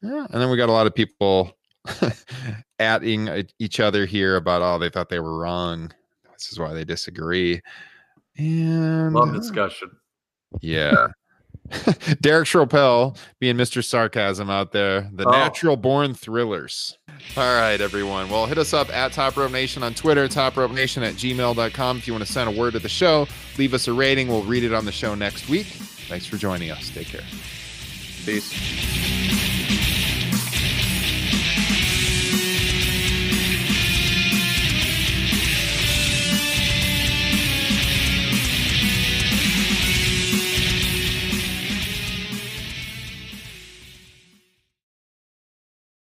yeah, 0.02 0.26
and 0.32 0.42
then 0.42 0.50
we 0.50 0.58
got 0.58 0.70
a 0.70 0.74
lot 0.74 0.88
of 0.88 0.96
people 0.96 1.56
adding 2.80 3.30
uh, 3.30 3.44
each 3.60 3.80
other 3.80 4.06
here 4.06 4.36
about 4.36 4.62
oh 4.62 4.78
they 4.78 4.90
thought 4.90 5.10
they 5.10 5.20
were 5.20 5.38
wrong. 5.40 5.92
This 6.34 6.52
is 6.52 6.60
why 6.60 6.74
they 6.74 6.84
disagree. 6.84 7.62
And 8.38 9.14
Love 9.14 9.34
discussion. 9.34 9.92
yeah. 10.62 11.08
Derek 12.22 12.48
Schropel 12.48 13.16
being 13.40 13.56
Mr. 13.56 13.82
Sarcasm 13.84 14.50
out 14.50 14.72
there. 14.74 15.10
The 15.14 15.26
Oh. 15.26 15.32
natural 15.32 15.78
born 15.78 16.14
thrillers. 16.14 16.98
All 17.38 17.44
right, 17.56 17.80
everyone. 17.80 18.30
Well, 18.30 18.46
hit 18.46 18.58
us 18.58 18.74
up 18.74 18.90
at 18.90 19.14
Top 19.14 19.38
Rope 19.38 19.52
Nation 19.52 19.82
on 19.84 19.94
Twitter, 19.94 20.28
Top 20.28 20.58
Rope 20.58 20.72
Nation 20.72 21.02
at 21.04 21.14
gmail.com. 21.14 21.98
If 21.98 22.08
you 22.08 22.14
want 22.14 22.26
to 22.26 22.32
send 22.32 22.50
a 22.54 22.60
word 22.60 22.74
to 22.74 22.80
the 22.80 22.90
show, 22.90 23.26
leave 23.58 23.74
us 23.74 23.88
a 23.88 23.94
rating. 23.94 24.28
We'll 24.28 24.44
read 24.44 24.64
it 24.64 24.74
on 24.74 24.84
the 24.86 24.92
show 24.92 25.16
next 25.16 25.48
week. 25.48 25.68
Thanks 25.68 26.26
for 26.26 26.36
joining 26.38 26.72
us. 26.72 26.90
Take 26.90 27.08
care. 27.08 27.22
Peace. 28.26 29.92